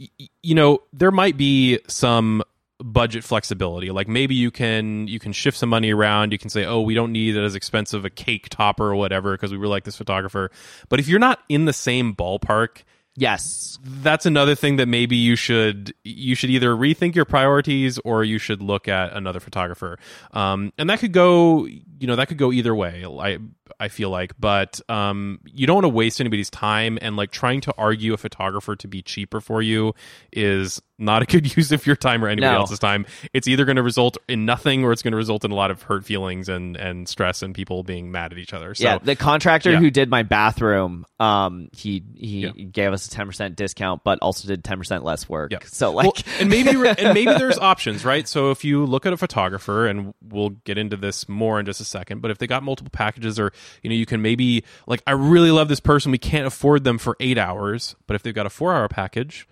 Y- 0.00 0.08
you 0.42 0.54
know, 0.54 0.80
there 0.92 1.10
might 1.10 1.36
be 1.36 1.78
some 1.88 2.42
budget 2.82 3.22
flexibility 3.22 3.90
like 3.92 4.08
maybe 4.08 4.34
you 4.34 4.50
can 4.50 5.06
you 5.06 5.20
can 5.20 5.32
shift 5.32 5.56
some 5.56 5.68
money 5.70 5.92
around 5.94 6.32
you 6.32 6.38
can 6.38 6.50
say 6.50 6.64
oh 6.66 6.80
we 6.80 6.92
don't 6.92 7.12
need 7.12 7.36
it 7.36 7.42
as 7.42 7.54
expensive 7.54 8.04
a 8.04 8.10
cake 8.10 8.48
topper 8.50 8.84
or 8.90 8.96
whatever 8.96 9.32
because 9.32 9.52
we 9.52 9.56
really 9.56 9.70
like 9.70 9.84
this 9.84 9.96
photographer 9.96 10.50
but 10.88 10.98
if 10.98 11.06
you're 11.06 11.20
not 11.20 11.38
in 11.48 11.66
the 11.66 11.72
same 11.72 12.12
ballpark 12.12 12.82
Yes. 13.16 13.78
that's 13.84 14.26
another 14.26 14.54
thing 14.54 14.76
that 14.76 14.86
maybe 14.86 15.16
you 15.16 15.36
should 15.36 15.94
you 16.02 16.34
should 16.34 16.50
either 16.50 16.74
rethink 16.74 17.14
your 17.14 17.24
priorities 17.24 17.98
or 18.04 18.24
you 18.24 18.38
should 18.38 18.60
look 18.60 18.88
at 18.88 19.12
another 19.12 19.40
photographer 19.40 19.98
um, 20.32 20.72
and 20.78 20.90
that 20.90 20.98
could 20.98 21.12
go 21.12 21.64
you 21.66 22.06
know 22.06 22.16
that 22.16 22.28
could 22.28 22.38
go 22.38 22.50
either 22.50 22.74
way 22.74 23.04
i 23.20 23.38
i 23.80 23.88
feel 23.88 24.10
like 24.10 24.32
but 24.38 24.80
um, 24.88 25.40
you 25.44 25.66
don't 25.66 25.76
want 25.76 25.84
to 25.84 25.88
waste 25.88 26.20
anybody's 26.20 26.50
time 26.50 26.98
and 27.02 27.16
like 27.16 27.30
trying 27.30 27.60
to 27.62 27.74
argue 27.78 28.12
a 28.14 28.16
photographer 28.16 28.76
to 28.76 28.88
be 28.88 29.02
cheaper 29.02 29.40
for 29.40 29.62
you 29.62 29.94
is 30.32 30.80
not 30.98 31.22
a 31.22 31.26
good 31.26 31.56
use 31.56 31.72
of 31.72 31.86
your 31.86 31.96
time 31.96 32.24
or 32.24 32.28
anybody 32.28 32.52
No. 32.52 32.60
else's 32.60 32.78
time 32.78 33.06
it's 33.32 33.48
either 33.48 33.64
going 33.64 33.76
to 33.76 33.82
result 33.82 34.16
in 34.28 34.44
nothing 34.44 34.84
or 34.84 34.92
it's 34.92 35.02
going 35.02 35.12
to 35.12 35.16
result 35.16 35.44
in 35.44 35.50
a 35.50 35.54
lot 35.54 35.70
of 35.70 35.82
hurt 35.82 36.04
feelings 36.04 36.48
and 36.48 36.76
and 36.76 37.08
stress 37.08 37.42
and 37.42 37.54
people 37.54 37.82
being 37.82 38.10
mad 38.12 38.32
at 38.32 38.38
each 38.38 38.52
other 38.52 38.74
so 38.74 38.84
yeah, 38.84 38.98
the 38.98 39.16
contractor 39.16 39.72
yeah. 39.72 39.78
who 39.78 39.90
did 39.90 40.08
my 40.10 40.22
bathroom, 40.22 41.04
um, 41.20 41.68
he 41.72 42.02
he 42.14 42.40
Yeah. 42.40 42.50
gave 42.50 42.92
us 42.92 43.06
a 43.06 43.10
ten 43.10 43.26
percent 43.26 43.56
discount, 43.56 44.02
but 44.04 44.18
also 44.20 44.46
did 44.48 44.62
ten 44.64 44.78
percent 44.78 45.04
less 45.04 45.28
work. 45.28 45.52
Yeah. 45.52 45.58
So 45.66 45.92
like, 45.92 46.04
Well, 46.04 46.14
and 46.40 46.50
maybe 46.50 46.70
and 46.70 47.14
maybe 47.14 47.32
there's 47.38 47.58
options, 47.58 48.04
right? 48.04 48.26
So 48.28 48.50
if 48.50 48.64
you 48.64 48.84
look 48.84 49.06
at 49.06 49.12
a 49.12 49.16
photographer, 49.16 49.86
and 49.86 50.12
we'll 50.22 50.50
get 50.50 50.76
into 50.78 50.96
this 50.96 51.28
more 51.28 51.58
in 51.60 51.66
just 51.66 51.80
a 51.80 51.84
second, 51.84 52.20
but 52.20 52.30
if 52.30 52.38
they 52.38 52.46
got 52.46 52.62
multiple 52.62 52.90
packages, 52.92 53.38
or 53.38 53.52
you 53.82 53.90
know, 53.90 53.96
you 53.96 54.06
can 54.06 54.22
maybe 54.22 54.64
like, 54.86 55.02
I 55.06 55.12
really 55.12 55.50
love 55.50 55.68
this 55.68 55.80
person, 55.80 56.12
we 56.12 56.18
can't 56.18 56.46
afford 56.46 56.84
them 56.84 56.98
for 56.98 57.16
eight 57.20 57.38
hours, 57.38 57.96
but 58.06 58.14
if 58.14 58.22
they've 58.22 58.34
got 58.34 58.46
a 58.46 58.50
four-hour 58.50 58.88
package, 58.88 59.48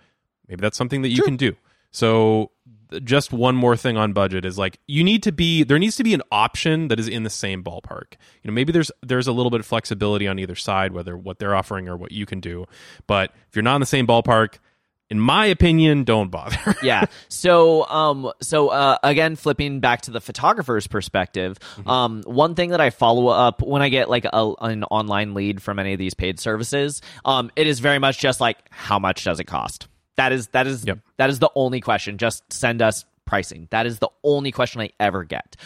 maybe 0.47 0.61
that's 0.61 0.77
something 0.77 1.01
that 1.01 1.09
you 1.09 1.23
can 1.23 1.37
do. 1.37 1.55
So 1.91 2.51
just 3.03 3.31
one 3.31 3.55
more 3.55 3.75
thing 3.75 3.97
on 3.97 4.13
budget 4.13 4.45
is 4.45 4.57
like 4.57 4.79
you 4.87 5.03
need 5.03 5.23
to 5.23 5.31
be 5.31 5.63
there 5.63 5.79
needs 5.79 5.95
to 5.95 6.03
be 6.03 6.13
an 6.13 6.21
option 6.31 6.89
that 6.89 6.99
is 6.99 7.07
in 7.07 7.23
the 7.23 7.29
same 7.29 7.63
ballpark. 7.63 8.13
You 8.41 8.49
know, 8.49 8.53
maybe 8.53 8.71
there's 8.71 8.91
there's 9.01 9.27
a 9.27 9.31
little 9.31 9.49
bit 9.49 9.59
of 9.59 9.65
flexibility 9.65 10.27
on 10.27 10.39
either 10.39 10.55
side, 10.55 10.93
whether 10.93 11.17
what 11.17 11.39
they're 11.39 11.55
offering 11.55 11.87
or 11.89 11.97
what 11.97 12.11
you 12.11 12.25
can 12.25 12.39
do. 12.39 12.65
But 13.07 13.31
if 13.49 13.55
you're 13.55 13.63
not 13.63 13.75
in 13.75 13.81
the 13.81 13.87
same 13.87 14.05
ballpark, 14.05 14.59
in 15.13 15.19
my 15.19 15.45
opinion, 15.45 16.05
don't 16.05 16.31
bother. 16.31 16.57
yeah. 16.81 17.05
So, 17.29 17.85
um, 17.87 18.31
so 18.41 18.69
uh, 18.69 18.97
again, 19.03 19.35
flipping 19.35 19.79
back 19.79 20.01
to 20.01 20.11
the 20.11 20.19
photographer's 20.19 20.87
perspective, 20.87 21.59
um, 21.85 22.23
one 22.25 22.55
thing 22.55 22.71
that 22.71 22.81
I 22.81 22.89
follow 22.89 23.27
up 23.27 23.61
when 23.61 23.83
I 23.83 23.89
get 23.89 24.09
like 24.09 24.25
a, 24.25 24.53
an 24.59 24.83
online 24.85 25.35
lead 25.35 25.61
from 25.61 25.77
any 25.77 25.93
of 25.93 25.99
these 25.99 26.15
paid 26.15 26.39
services, 26.39 27.03
um, 27.25 27.51
it 27.55 27.67
is 27.67 27.79
very 27.79 27.99
much 27.99 28.17
just 28.17 28.41
like, 28.41 28.57
how 28.71 28.97
much 28.97 29.23
does 29.23 29.39
it 29.39 29.43
cost? 29.43 29.87
That 30.15 30.31
is 30.31 30.47
that 30.47 30.65
is 30.65 30.83
Yep. 30.83 30.97
that 31.17 31.29
is 31.29 31.37
the 31.37 31.51
only 31.53 31.79
question. 31.79 32.17
Just 32.17 32.51
send 32.51 32.81
us 32.81 33.05
pricing. 33.25 33.67
That 33.69 33.85
is 33.85 33.99
the 33.99 34.09
only 34.23 34.51
question 34.51 34.81
I 34.81 34.89
ever 34.99 35.23
get. 35.23 35.57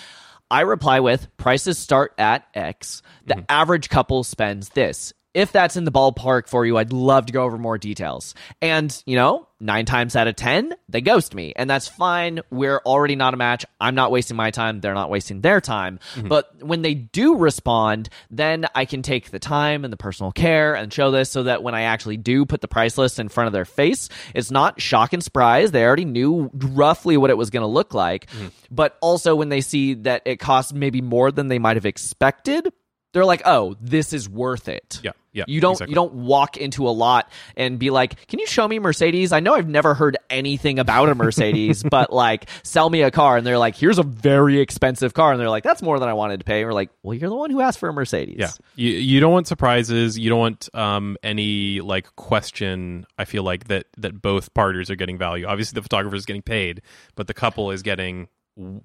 I 0.52 0.62
reply 0.62 1.00
with 1.00 1.30
prices 1.38 1.78
start 1.78 2.14
at 2.18 2.46
X. 2.54 3.02
The 3.26 3.46
average 3.50 3.88
couple 3.88 4.26
spends 4.26 4.70
this. 4.70 5.14
If 5.38 5.52
that's 5.52 5.78
in 5.78 5.84
the 5.84 5.92
ballpark 5.92 6.48
for 6.48 6.66
you, 6.66 6.80
I'd 6.80 6.92
love 6.92 7.28
to 7.28 7.32
go 7.32 7.44
over 7.44 7.60
more 7.60 7.78
details. 7.78 8.34
And, 8.60 8.92
you 9.06 9.16
know, 9.16 9.48
nine 9.60 9.86
times 9.86 10.16
out 10.16 10.28
of 10.28 10.36
10, 10.36 10.74
they 10.90 11.00
ghost 11.00 11.36
me. 11.36 11.54
And 11.56 11.70
that's 11.70 11.88
fine. 11.88 12.40
We're 12.50 12.80
already 12.80 13.16
not 13.16 13.36
a 13.36 13.38
match. 13.38 13.64
I'm 13.80 13.94
not 13.94 14.10
wasting 14.10 14.36
my 14.36 14.50
time. 14.50 14.82
They're 14.82 14.96
not 14.96 15.12
wasting 15.12 15.42
their 15.42 15.62
time. 15.62 16.00
Mm-hmm. 16.16 16.28
But 16.28 16.64
when 16.64 16.82
they 16.82 16.96
do 16.96 17.36
respond, 17.36 18.10
then 18.32 18.66
I 18.74 18.86
can 18.86 19.04
take 19.04 19.30
the 19.30 19.38
time 19.38 19.84
and 19.84 19.94
the 19.94 19.98
personal 19.98 20.32
care 20.32 20.74
and 20.74 20.92
show 20.92 21.12
this 21.12 21.30
so 21.30 21.44
that 21.44 21.62
when 21.62 21.76
I 21.76 21.84
actually 21.84 22.18
do 22.18 22.44
put 22.48 22.62
the 22.62 22.68
price 22.68 22.98
list 22.98 23.20
in 23.20 23.30
front 23.30 23.46
of 23.46 23.54
their 23.54 23.66
face, 23.66 24.10
it's 24.34 24.50
not 24.50 24.82
shock 24.82 25.14
and 25.14 25.24
surprise. 25.24 25.70
They 25.70 25.86
already 25.86 26.06
knew 26.06 26.50
roughly 26.52 27.16
what 27.16 27.30
it 27.30 27.38
was 27.38 27.52
going 27.52 27.62
to 27.62 27.68
look 27.68 27.94
like. 27.94 28.26
Mm-hmm. 28.32 28.48
But 28.72 28.98
also 29.02 29.36
when 29.36 29.50
they 29.50 29.62
see 29.62 29.94
that 29.94 30.24
it 30.26 30.38
costs 30.38 30.74
maybe 30.74 31.02
more 31.02 31.32
than 31.32 31.48
they 31.48 31.60
might 31.60 31.78
have 31.78 31.86
expected, 31.86 32.74
they're 33.18 33.26
like, 33.26 33.42
"Oh, 33.46 33.76
this 33.82 34.14
is 34.14 34.30
worth 34.30 34.70
it." 34.70 35.02
Yeah, 35.04 35.12
yeah, 35.34 35.44
You 35.48 35.60
don't 35.60 35.74
exactly. 35.74 35.92
you 35.92 35.96
don't 35.96 36.14
walk 36.14 36.58
into 36.58 36.88
a 36.88 36.92
lot 36.92 37.30
and 37.56 37.78
be 37.78 37.90
like, 37.90 38.28
"Can 38.28 38.40
you 38.40 38.48
show 38.48 38.68
me 38.68 38.80
Mercedes?" 38.80 39.32
I 39.32 39.40
know 39.40 39.56
I've 39.56 39.68
never 39.68 39.94
heard 39.94 40.18
anything 40.30 40.80
about 40.80 41.10
a 41.10 41.16
Mercedes, 41.16 41.84
but 41.90 42.14
like, 42.14 42.50
sell 42.64 42.90
me 42.90 43.02
a 43.02 43.12
car, 43.12 43.38
and 43.38 43.46
they're 43.46 43.58
like, 43.58 43.76
"Here's 43.76 44.00
a 44.00 44.04
very 44.04 44.60
expensive 44.60 45.14
car," 45.14 45.32
and 45.32 45.40
they're 45.42 45.50
like, 45.50 45.64
"That's 45.64 45.82
more 45.82 46.00
than 46.00 46.10
I 46.10 46.14
wanted 46.14 46.40
to 46.40 46.44
pay." 46.46 46.64
We're 46.66 46.74
like, 46.74 46.90
"Well, 47.04 47.14
you're 47.14 47.30
the 47.30 47.36
one 47.36 47.50
who 47.50 47.62
asked 47.62 47.80
for 47.80 47.90
a 47.90 47.94
Mercedes." 47.94 48.38
Yeah, 48.40 48.52
you 48.76 48.92
you 48.92 49.20
don't 49.20 49.34
want 49.34 49.48
surprises. 49.48 50.18
You 50.18 50.30
don't 50.30 50.40
want 50.40 50.70
um, 50.74 51.18
any 51.24 51.82
like 51.82 52.16
question. 52.16 53.06
I 53.18 53.26
feel 53.26 53.44
like 53.44 53.68
that 53.68 53.88
that 53.98 54.22
both 54.22 54.54
parties 54.54 54.90
are 54.90 54.96
getting 54.96 55.18
value. 55.18 55.46
Obviously, 55.46 55.76
the 55.76 55.84
photographer 55.84 56.16
is 56.16 56.26
getting 56.26 56.42
paid, 56.44 56.82
but 57.16 57.28
the 57.28 57.34
couple 57.34 57.72
is 57.72 57.82
getting 57.82 58.28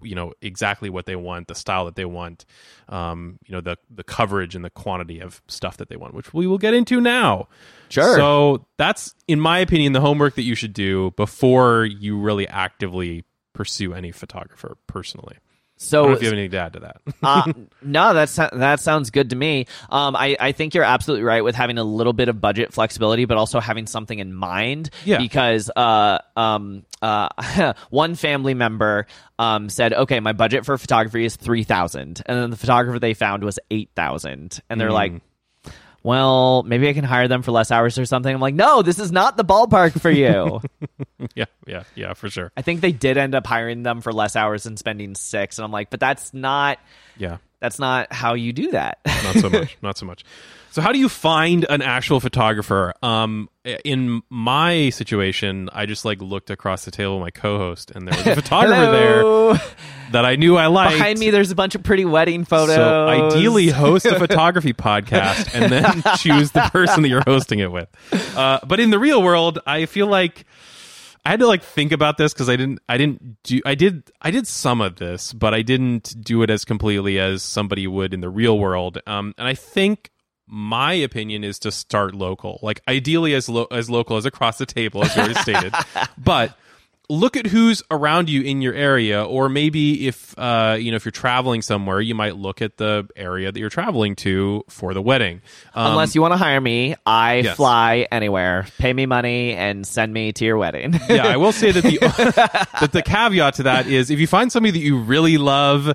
you 0.02 0.14
know 0.14 0.32
exactly 0.42 0.90
what 0.90 1.06
they 1.06 1.16
want, 1.16 1.48
the 1.48 1.54
style 1.54 1.84
that 1.86 1.96
they 1.96 2.04
want, 2.04 2.44
um, 2.88 3.38
you 3.46 3.52
know 3.52 3.60
the 3.60 3.76
the 3.90 4.04
coverage 4.04 4.54
and 4.54 4.64
the 4.64 4.70
quantity 4.70 5.20
of 5.20 5.42
stuff 5.48 5.76
that 5.78 5.88
they 5.88 5.96
want, 5.96 6.14
which 6.14 6.32
we 6.34 6.46
will 6.46 6.58
get 6.58 6.74
into 6.74 7.00
now. 7.00 7.48
Sure. 7.88 8.16
So 8.16 8.66
that's, 8.78 9.14
in 9.28 9.40
my 9.40 9.58
opinion, 9.58 9.92
the 9.92 10.00
homework 10.00 10.34
that 10.36 10.42
you 10.42 10.54
should 10.54 10.72
do 10.72 11.12
before 11.16 11.84
you 11.84 12.18
really 12.18 12.48
actively 12.48 13.24
pursue 13.52 13.94
any 13.94 14.12
photographer. 14.12 14.76
Personally, 14.86 15.36
I 15.82 15.96
don't 15.96 16.02
know 16.02 16.14
So 16.14 16.16
if 16.16 16.22
you 16.22 16.26
have 16.26 16.32
anything 16.34 16.50
to 16.52 16.58
add 16.58 16.72
to 16.74 16.80
that. 16.80 17.00
uh, 17.22 17.52
no, 17.82 18.14
that's 18.14 18.36
that 18.36 18.80
sounds 18.80 19.10
good 19.10 19.30
to 19.30 19.36
me. 19.36 19.66
Um, 19.90 20.14
I 20.16 20.36
I 20.38 20.52
think 20.52 20.74
you're 20.74 20.84
absolutely 20.84 21.24
right 21.24 21.42
with 21.42 21.54
having 21.54 21.78
a 21.78 21.84
little 21.84 22.12
bit 22.12 22.28
of 22.28 22.40
budget 22.40 22.72
flexibility, 22.72 23.24
but 23.24 23.36
also 23.36 23.60
having 23.60 23.86
something 23.86 24.18
in 24.18 24.32
mind. 24.34 24.90
Yeah. 25.04 25.18
Because 25.18 25.70
uh 25.74 26.18
um 26.36 26.84
uh 27.00 27.72
one 27.90 28.14
family 28.14 28.54
member 28.54 29.06
um 29.38 29.68
said, 29.68 29.92
okay, 29.92 30.20
my 30.20 30.32
budget 30.32 30.64
for 30.64 30.76
photography 30.78 31.24
is 31.24 31.36
three 31.36 31.64
thousand, 31.64 32.22
and 32.26 32.38
then 32.38 32.50
the 32.50 32.56
photographer 32.56 32.98
they 32.98 33.14
found 33.14 33.42
was 33.44 33.58
eight 33.70 33.90
thousand, 33.96 34.60
and 34.70 34.80
they're 34.80 34.92
like. 34.92 35.12
Well, 36.02 36.64
maybe 36.64 36.88
I 36.88 36.92
can 36.94 37.04
hire 37.04 37.28
them 37.28 37.42
for 37.42 37.52
less 37.52 37.70
hours 37.70 37.96
or 37.98 38.06
something. 38.06 38.34
I'm 38.34 38.40
like, 38.40 38.54
no, 38.54 38.82
this 38.82 38.98
is 38.98 39.12
not 39.12 39.36
the 39.36 39.44
ballpark 39.44 40.00
for 40.00 40.10
you. 40.10 40.60
yeah, 41.34 41.44
yeah, 41.66 41.84
yeah, 41.94 42.14
for 42.14 42.28
sure. 42.28 42.50
I 42.56 42.62
think 42.62 42.80
they 42.80 42.92
did 42.92 43.16
end 43.16 43.34
up 43.34 43.46
hiring 43.46 43.82
them 43.84 44.00
for 44.00 44.12
less 44.12 44.34
hours 44.34 44.66
and 44.66 44.78
spending 44.78 45.14
six. 45.14 45.58
And 45.58 45.64
I'm 45.64 45.70
like, 45.70 45.90
but 45.90 46.00
that's 46.00 46.34
not 46.34 46.78
Yeah. 47.16 47.38
That's 47.62 47.78
not 47.78 48.12
how 48.12 48.34
you 48.34 48.52
do 48.52 48.72
that. 48.72 48.98
not 49.06 49.36
so 49.36 49.48
much. 49.48 49.78
Not 49.82 49.96
so 49.96 50.04
much. 50.04 50.24
So 50.72 50.80
how 50.80 50.90
do 50.92 50.98
you 50.98 51.08
find 51.08 51.66
an 51.68 51.82
actual 51.82 52.18
photographer? 52.20 52.92
Um 53.02 53.48
in 53.84 54.22
my 54.28 54.90
situation 54.90 55.70
i 55.72 55.86
just 55.86 56.04
like 56.04 56.20
looked 56.20 56.50
across 56.50 56.84
the 56.84 56.90
table 56.90 57.18
with 57.18 57.22
my 57.26 57.30
co-host 57.30 57.92
and 57.92 58.08
there 58.08 58.18
was 58.18 58.26
a 58.26 58.34
photographer 58.42 58.90
there 58.90 59.22
that 60.10 60.24
i 60.24 60.34
knew 60.34 60.56
i 60.56 60.66
liked. 60.66 60.94
Behind 60.94 61.16
me, 61.16 61.30
there's 61.30 61.52
a 61.52 61.54
bunch 61.54 61.76
of 61.76 61.84
pretty 61.84 62.04
wedding 62.04 62.44
photos. 62.44 62.74
so 62.74 63.06
ideally 63.06 63.68
host 63.68 64.04
a 64.06 64.18
photography 64.26 64.72
podcast 64.72 65.54
and 65.54 65.70
then 65.70 66.02
choose 66.18 66.50
the 66.50 66.62
person 66.72 67.02
that 67.02 67.08
you're 67.08 67.22
hosting 67.24 67.60
it 67.60 67.70
with. 67.70 67.88
Uh, 68.36 68.58
but 68.66 68.80
in 68.80 68.90
the 68.90 68.98
real 68.98 69.22
world 69.22 69.60
i 69.64 69.86
feel 69.86 70.08
like 70.08 70.44
I 71.24 71.30
had 71.30 71.40
to 71.40 71.46
like 71.46 71.62
think 71.62 71.92
about 71.92 72.18
this 72.18 72.32
because 72.32 72.48
I 72.48 72.56
didn't 72.56 72.80
I 72.88 72.98
didn't 72.98 73.42
do 73.44 73.60
I 73.64 73.74
did 73.74 74.10
I 74.20 74.30
did 74.30 74.46
some 74.46 74.80
of 74.80 74.96
this, 74.96 75.32
but 75.32 75.54
I 75.54 75.62
didn't 75.62 76.22
do 76.22 76.42
it 76.42 76.50
as 76.50 76.64
completely 76.64 77.18
as 77.20 77.42
somebody 77.42 77.86
would 77.86 78.12
in 78.12 78.20
the 78.20 78.28
real 78.28 78.58
world. 78.58 78.98
Um, 79.06 79.34
and 79.38 79.46
I 79.46 79.54
think 79.54 80.10
my 80.48 80.92
opinion 80.92 81.44
is 81.44 81.58
to 81.60 81.70
start 81.70 82.14
local, 82.14 82.58
like 82.62 82.82
ideally 82.88 83.34
as 83.34 83.48
lo- 83.48 83.68
as 83.70 83.88
local 83.88 84.16
as 84.16 84.26
across 84.26 84.58
the 84.58 84.66
table, 84.66 85.04
as 85.04 85.14
you 85.14 85.22
already 85.22 85.40
stated. 85.40 85.72
But 86.18 86.56
look 87.12 87.36
at 87.36 87.46
who's 87.46 87.82
around 87.90 88.30
you 88.30 88.40
in 88.42 88.62
your 88.62 88.72
area, 88.74 89.24
or 89.24 89.48
maybe 89.48 90.06
if 90.08 90.36
uh, 90.38 90.76
you 90.80 90.90
know 90.90 90.96
if 90.96 91.04
you're 91.04 91.12
traveling 91.12 91.60
somewhere, 91.62 92.00
you 92.00 92.14
might 92.14 92.36
look 92.36 92.62
at 92.62 92.78
the 92.78 93.06
area 93.14 93.52
that 93.52 93.60
you're 93.60 93.68
traveling 93.70 94.16
to 94.16 94.64
for 94.68 94.94
the 94.94 95.02
wedding. 95.02 95.42
Um, 95.74 95.92
Unless 95.92 96.14
you 96.14 96.22
want 96.22 96.32
to 96.32 96.38
hire 96.38 96.60
me, 96.60 96.94
I 97.04 97.36
Yes. 97.40 97.56
fly 97.56 98.06
anywhere. 98.10 98.66
Pay 98.78 98.92
me 98.92 99.06
money 99.06 99.52
and 99.54 99.86
send 99.86 100.12
me 100.12 100.32
to 100.32 100.44
your 100.44 100.56
wedding. 100.56 100.94
yeah, 101.08 101.26
I 101.26 101.36
will 101.36 101.52
say 101.52 101.70
that 101.72 101.82
the 101.84 101.98
that 102.80 102.92
the 102.92 103.02
caveat 103.02 103.54
to 103.54 103.62
that 103.64 103.86
is 103.86 104.10
if 104.10 104.18
you 104.18 104.26
find 104.26 104.50
somebody 104.50 104.72
that 104.72 104.84
you 104.84 104.98
really 104.98 105.36
love 105.38 105.94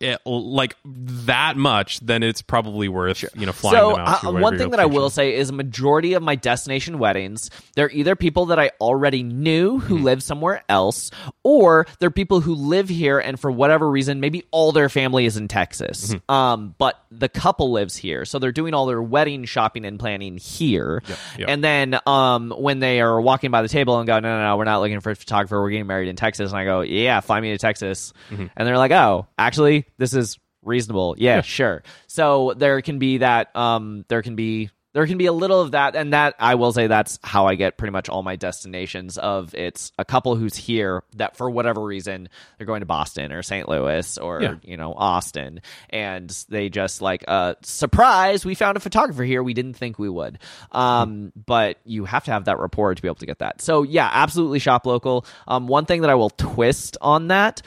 eh, 0.00 0.16
like 0.26 0.76
that 0.84 1.56
much, 1.56 2.00
then 2.00 2.22
it's 2.22 2.42
probably 2.42 2.88
worth 2.88 3.24
you 3.34 3.46
know 3.46 3.52
flying 3.52 3.76
so 3.76 3.90
them 3.92 4.00
out. 4.00 4.24
uh, 4.24 4.32
one 4.32 4.58
thing 4.58 4.70
that 4.70 4.80
I 4.80 4.86
will 4.86 5.10
say 5.10 5.34
is 5.34 5.50
a 5.50 5.52
majority 5.54 6.12
of 6.12 6.22
my 6.22 6.36
destination 6.36 6.98
weddings, 6.98 7.50
they're 7.74 7.90
either 7.90 8.16
people 8.16 8.46
that 8.46 8.58
I 8.58 8.70
already 8.80 9.22
knew 9.22 9.78
who 9.78 9.94
Mm-hmm. 9.94 10.04
live 10.04 10.22
somewhere 10.22 10.62
else, 10.68 11.10
or 11.44 11.86
they're 11.98 12.10
people 12.10 12.40
who 12.40 12.54
live 12.54 12.88
here 12.88 13.18
and 13.18 13.38
for 13.38 13.50
whatever 13.50 13.88
reason, 13.88 14.20
maybe 14.20 14.44
all 14.50 14.72
their 14.72 14.88
family 14.88 15.24
is 15.24 15.36
in 15.36 15.46
Texas. 15.48 16.14
Mm-hmm. 16.14 16.30
Um, 16.30 16.74
but 16.78 17.00
the 17.10 17.28
couple 17.28 17.70
lives 17.72 17.96
here, 17.96 18.24
so 18.24 18.38
they're 18.38 18.52
doing 18.52 18.74
all 18.74 18.86
their 18.86 19.00
wedding 19.02 19.44
shopping 19.44 19.84
and 19.84 19.98
planning 19.98 20.36
here. 20.36 21.02
yep. 21.38 21.48
And 21.48 21.62
then 21.62 21.98
um, 22.06 22.52
when 22.56 22.80
they 22.80 23.00
are 23.00 23.20
walking 23.20 23.50
by 23.50 23.62
the 23.62 23.68
table 23.68 23.98
and 23.98 24.06
go, 24.06 24.18
no, 24.18 24.36
no, 24.36 24.42
no, 24.42 24.56
we're 24.56 24.64
not 24.64 24.80
looking 24.80 25.00
for 25.00 25.10
a 25.12 25.16
photographer. 25.16 25.60
We're 25.60 25.70
getting 25.70 25.86
married 25.86 26.08
in 26.08 26.16
Texas. 26.16 26.50
And 26.50 26.58
I 26.58 26.64
go, 26.64 26.80
yeah, 26.80 27.20
fly 27.20 27.40
me 27.40 27.52
to 27.52 27.58
Texas. 27.58 28.12
Mm-hmm. 28.30 28.46
And 28.56 28.68
they're 28.68 28.78
like, 28.78 28.90
oh, 28.92 29.26
actually, 29.38 29.73
this 29.98 30.14
is 30.14 30.38
reasonable. 30.62 31.14
Yeah, 31.18 31.40
sure. 31.42 31.82
So 32.06 32.54
there 32.56 32.80
can 32.82 32.98
be 32.98 33.18
that. 33.18 33.54
Um, 33.56 34.04
there 34.08 34.22
can 34.22 34.36
be 34.36 34.70
there 34.94 35.08
can 35.08 35.18
be 35.18 35.26
a 35.26 35.32
little 35.32 35.60
of 35.60 35.72
that, 35.72 35.96
and 35.96 36.12
that 36.12 36.36
I 36.38 36.54
will 36.54 36.72
say 36.72 36.86
that's 36.86 37.18
how 37.24 37.46
I 37.48 37.56
get 37.56 37.76
pretty 37.76 37.90
much 37.90 38.08
all 38.08 38.22
my 38.22 38.36
destinations. 38.36 39.18
Of 39.18 39.52
it's 39.52 39.90
a 39.98 40.04
couple 40.04 40.36
who's 40.36 40.54
here 40.54 41.02
that 41.16 41.36
for 41.36 41.50
whatever 41.50 41.82
reason 41.82 42.28
they're 42.56 42.66
going 42.68 42.78
to 42.78 42.86
Boston 42.86 43.32
or 43.32 43.42
St. 43.42 43.68
Louis 43.68 44.16
or 44.18 44.40
Yeah. 44.40 44.54
you 44.62 44.76
know 44.76 44.94
Austin, 44.96 45.62
and 45.90 46.30
they 46.48 46.68
just 46.68 47.02
like 47.02 47.24
uh 47.26 47.54
surprise, 47.62 48.44
we 48.44 48.54
found 48.54 48.76
a 48.76 48.80
photographer 48.80 49.24
here 49.24 49.42
we 49.42 49.52
didn't 49.52 49.74
think 49.74 49.98
we 49.98 50.08
would. 50.08 50.38
Um, 50.70 51.32
but 51.34 51.78
you 51.84 52.04
have 52.04 52.24
to 52.26 52.30
have 52.30 52.44
that 52.44 52.60
rapport 52.60 52.94
to 52.94 53.02
be 53.02 53.08
able 53.08 53.16
to 53.16 53.26
get 53.26 53.40
that. 53.40 53.60
So 53.60 53.82
yeah, 53.82 54.08
absolutely 54.12 54.60
shop 54.60 54.86
local. 54.86 55.26
Um, 55.48 55.66
one 55.66 55.86
thing 55.86 56.02
that 56.02 56.10
I 56.10 56.14
will 56.14 56.30
twist 56.30 56.96
on 57.00 57.28
that 57.28 57.62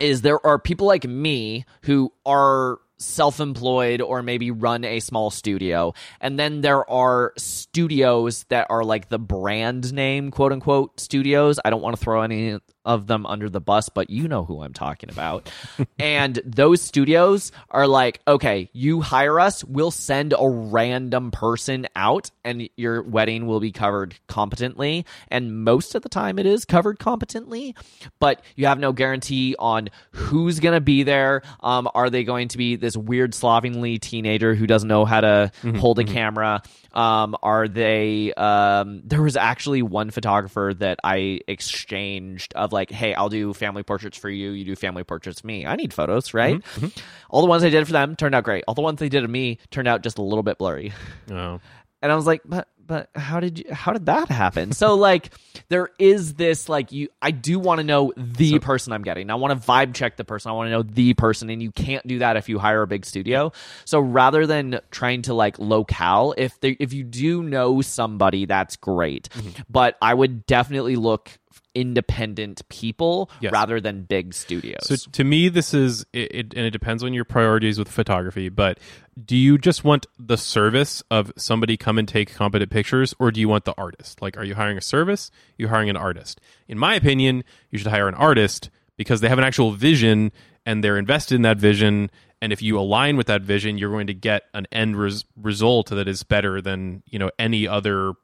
is 0.00 0.22
there 0.22 0.44
are 0.46 0.58
people 0.58 0.86
like 0.86 1.04
me 1.04 1.64
who 1.82 2.12
are 2.24 2.78
self-employed 2.98 4.00
or 4.00 4.22
maybe 4.22 4.50
run 4.50 4.84
a 4.84 5.00
small 5.00 5.30
studio. 5.30 5.94
And 6.20 6.38
then 6.38 6.60
there 6.60 6.88
are 6.90 7.32
studios 7.36 8.44
that 8.48 8.66
are 8.70 8.84
like 8.84 9.08
the 9.08 9.18
brand 9.18 9.92
name 9.92 10.30
quote 10.30 10.52
unquote 10.52 10.98
studios. 11.00 11.58
I 11.64 11.70
don't 11.70 11.82
want 11.82 11.96
to 11.96 12.02
throw 12.02 12.22
any 12.22 12.58
of 12.88 13.06
them 13.06 13.26
under 13.26 13.50
the 13.50 13.60
bus, 13.60 13.90
but 13.90 14.08
you 14.08 14.26
know 14.26 14.46
who 14.46 14.62
I'm 14.62 14.72
talking 14.72 15.10
about. 15.10 15.52
and 15.98 16.40
those 16.42 16.80
studios 16.80 17.52
are 17.70 17.86
like, 17.86 18.20
okay, 18.26 18.70
you 18.72 19.02
hire 19.02 19.38
us, 19.38 19.62
we'll 19.62 19.90
send 19.90 20.32
a 20.36 20.48
random 20.48 21.30
person 21.30 21.86
out 21.94 22.30
and 22.44 22.68
your 22.76 23.02
wedding 23.02 23.46
will 23.46 23.60
be 23.60 23.72
covered 23.72 24.18
competently. 24.26 25.04
And 25.28 25.64
most 25.64 25.94
of 25.94 26.02
the 26.02 26.08
time 26.08 26.38
it 26.38 26.46
is 26.46 26.64
covered 26.64 26.98
competently, 26.98 27.76
but 28.18 28.42
you 28.56 28.64
have 28.66 28.78
no 28.78 28.92
guarantee 28.92 29.54
on 29.58 29.90
who's 30.12 30.58
going 30.58 30.74
to 30.74 30.80
be 30.80 31.02
there. 31.02 31.42
Um, 31.60 31.90
are 31.94 32.08
they 32.08 32.24
going 32.24 32.48
to 32.48 32.58
be 32.58 32.76
this 32.76 32.96
weird 32.96 33.34
slovenly 33.34 33.98
teenager 33.98 34.54
who 34.54 34.66
doesn't 34.66 34.88
know 34.88 35.04
how 35.04 35.20
to 35.20 35.52
hold 35.76 35.98
a 35.98 36.04
camera? 36.04 36.62
Um, 36.94 37.36
are 37.42 37.68
they? 37.68 38.32
Um, 38.32 39.02
there 39.04 39.22
was 39.22 39.36
actually 39.36 39.82
one 39.82 40.10
photographer 40.10 40.72
that 40.78 40.98
I 41.04 41.40
exchanged 41.46 42.54
of 42.54 42.72
like, 42.72 42.77
hey, 42.90 43.14
I'll 43.14 43.28
do 43.28 43.52
family 43.52 43.82
portraits 43.82 44.18
for 44.18 44.30
you. 44.30 44.50
You 44.50 44.64
do 44.64 44.76
family 44.76 45.04
portraits 45.04 45.44
me. 45.44 45.66
I 45.66 45.76
need 45.76 45.92
photos, 45.92 46.28
mm-hmm. 46.28 46.36
right? 46.36 46.56
Mm-hmm. 46.56 46.86
All 47.30 47.40
the 47.40 47.48
ones 47.48 47.64
I 47.64 47.70
did 47.70 47.86
for 47.86 47.92
them 47.92 48.16
turned 48.16 48.34
out 48.34 48.44
great. 48.44 48.64
All 48.68 48.74
the 48.74 48.82
ones 48.82 48.98
they 48.98 49.08
did 49.08 49.24
of 49.24 49.30
me 49.30 49.58
turned 49.70 49.88
out 49.88 50.02
just 50.02 50.18
a 50.18 50.22
little 50.22 50.42
bit 50.42 50.58
blurry. 50.58 50.92
Oh. 51.30 51.60
And 52.00 52.12
I 52.12 52.14
was 52.14 52.26
like, 52.26 52.42
but 52.44 52.68
but 52.88 53.10
how 53.14 53.38
did 53.38 53.58
you 53.58 53.64
how 53.72 53.92
did 53.92 54.06
that 54.06 54.28
happen? 54.28 54.72
so 54.72 54.94
like 54.94 55.30
there 55.68 55.90
is 55.98 56.34
this 56.34 56.68
like 56.68 56.90
you 56.90 57.08
I 57.20 57.30
do 57.32 57.58
want 57.58 57.78
to 57.78 57.84
know 57.84 58.12
the 58.16 58.58
person 58.60 58.92
I'm 58.92 59.02
getting. 59.02 59.30
I 59.30 59.34
want 59.34 59.60
to 59.60 59.66
vibe 59.68 59.94
check 59.94 60.16
the 60.16 60.24
person. 60.24 60.50
I 60.50 60.54
want 60.54 60.68
to 60.68 60.70
know 60.70 60.82
the 60.82 61.14
person 61.14 61.50
and 61.50 61.62
you 61.62 61.70
can't 61.70 62.06
do 62.06 62.20
that 62.20 62.36
if 62.36 62.48
you 62.48 62.58
hire 62.58 62.82
a 62.82 62.86
big 62.86 63.04
studio. 63.04 63.52
So 63.84 64.00
rather 64.00 64.46
than 64.46 64.80
trying 64.90 65.22
to 65.22 65.34
like 65.34 65.58
locale, 65.58 66.34
if 66.36 66.58
they 66.60 66.70
if 66.80 66.92
you 66.92 67.04
do 67.04 67.42
know 67.42 67.82
somebody, 67.82 68.46
that's 68.46 68.76
great. 68.76 69.28
Mm-hmm. 69.30 69.62
But 69.68 69.96
I 70.00 70.14
would 70.14 70.46
definitely 70.46 70.96
look 70.96 71.30
independent 71.78 72.68
people 72.68 73.30
Yes. 73.40 73.52
rather 73.52 73.80
than 73.80 74.02
big 74.02 74.34
studios. 74.34 74.80
So 74.82 74.96
to 75.12 75.24
me, 75.24 75.48
this 75.48 75.72
is 75.74 76.04
it, 76.12 76.34
it, 76.34 76.54
and 76.54 76.66
it 76.66 76.70
depends 76.70 77.04
on 77.04 77.14
your 77.14 77.24
priorities 77.24 77.78
with 77.78 77.88
photography. 77.88 78.48
But 78.48 78.78
do 79.24 79.36
you 79.36 79.58
just 79.58 79.84
want 79.84 80.06
the 80.18 80.36
service 80.36 81.02
of 81.10 81.32
somebody 81.36 81.76
come 81.76 81.98
and 81.98 82.08
take 82.08 82.34
competent 82.34 82.70
pictures, 82.70 83.14
or 83.18 83.30
do 83.30 83.40
you 83.40 83.48
want 83.48 83.64
the 83.64 83.74
artist? 83.78 84.20
Like, 84.20 84.36
are 84.36 84.44
you 84.44 84.54
hiring 84.54 84.76
a 84.78 84.80
service? 84.82 85.30
You're 85.56 85.68
hiring 85.70 85.90
an 85.90 85.96
artist. 85.96 86.40
In 86.66 86.78
my 86.78 86.94
opinion, 86.94 87.44
you 87.70 87.78
should 87.78 87.88
hire 87.88 88.08
an 88.08 88.14
artist 88.14 88.70
because 88.96 89.20
they 89.20 89.28
have 89.28 89.38
an 89.38 89.44
actual 89.44 89.72
vision 89.72 90.32
and 90.66 90.82
they're 90.82 90.98
invested 90.98 91.36
in 91.36 91.42
that 91.42 91.58
vision. 91.58 92.10
And 92.42 92.52
if 92.52 92.60
you 92.62 92.78
align 92.78 93.16
with 93.16 93.26
that 93.28 93.42
vision, 93.42 93.78
you're 93.78 93.90
going 93.90 94.06
to 94.08 94.14
get 94.14 94.42
an 94.54 94.66
end 94.70 94.96
res- 94.96 95.24
result 95.36 95.90
that 95.90 96.06
is 96.08 96.22
better 96.24 96.60
than 96.60 97.02
you 97.06 97.18
know 97.18 97.30
any 97.38 97.66
other. 97.68 98.14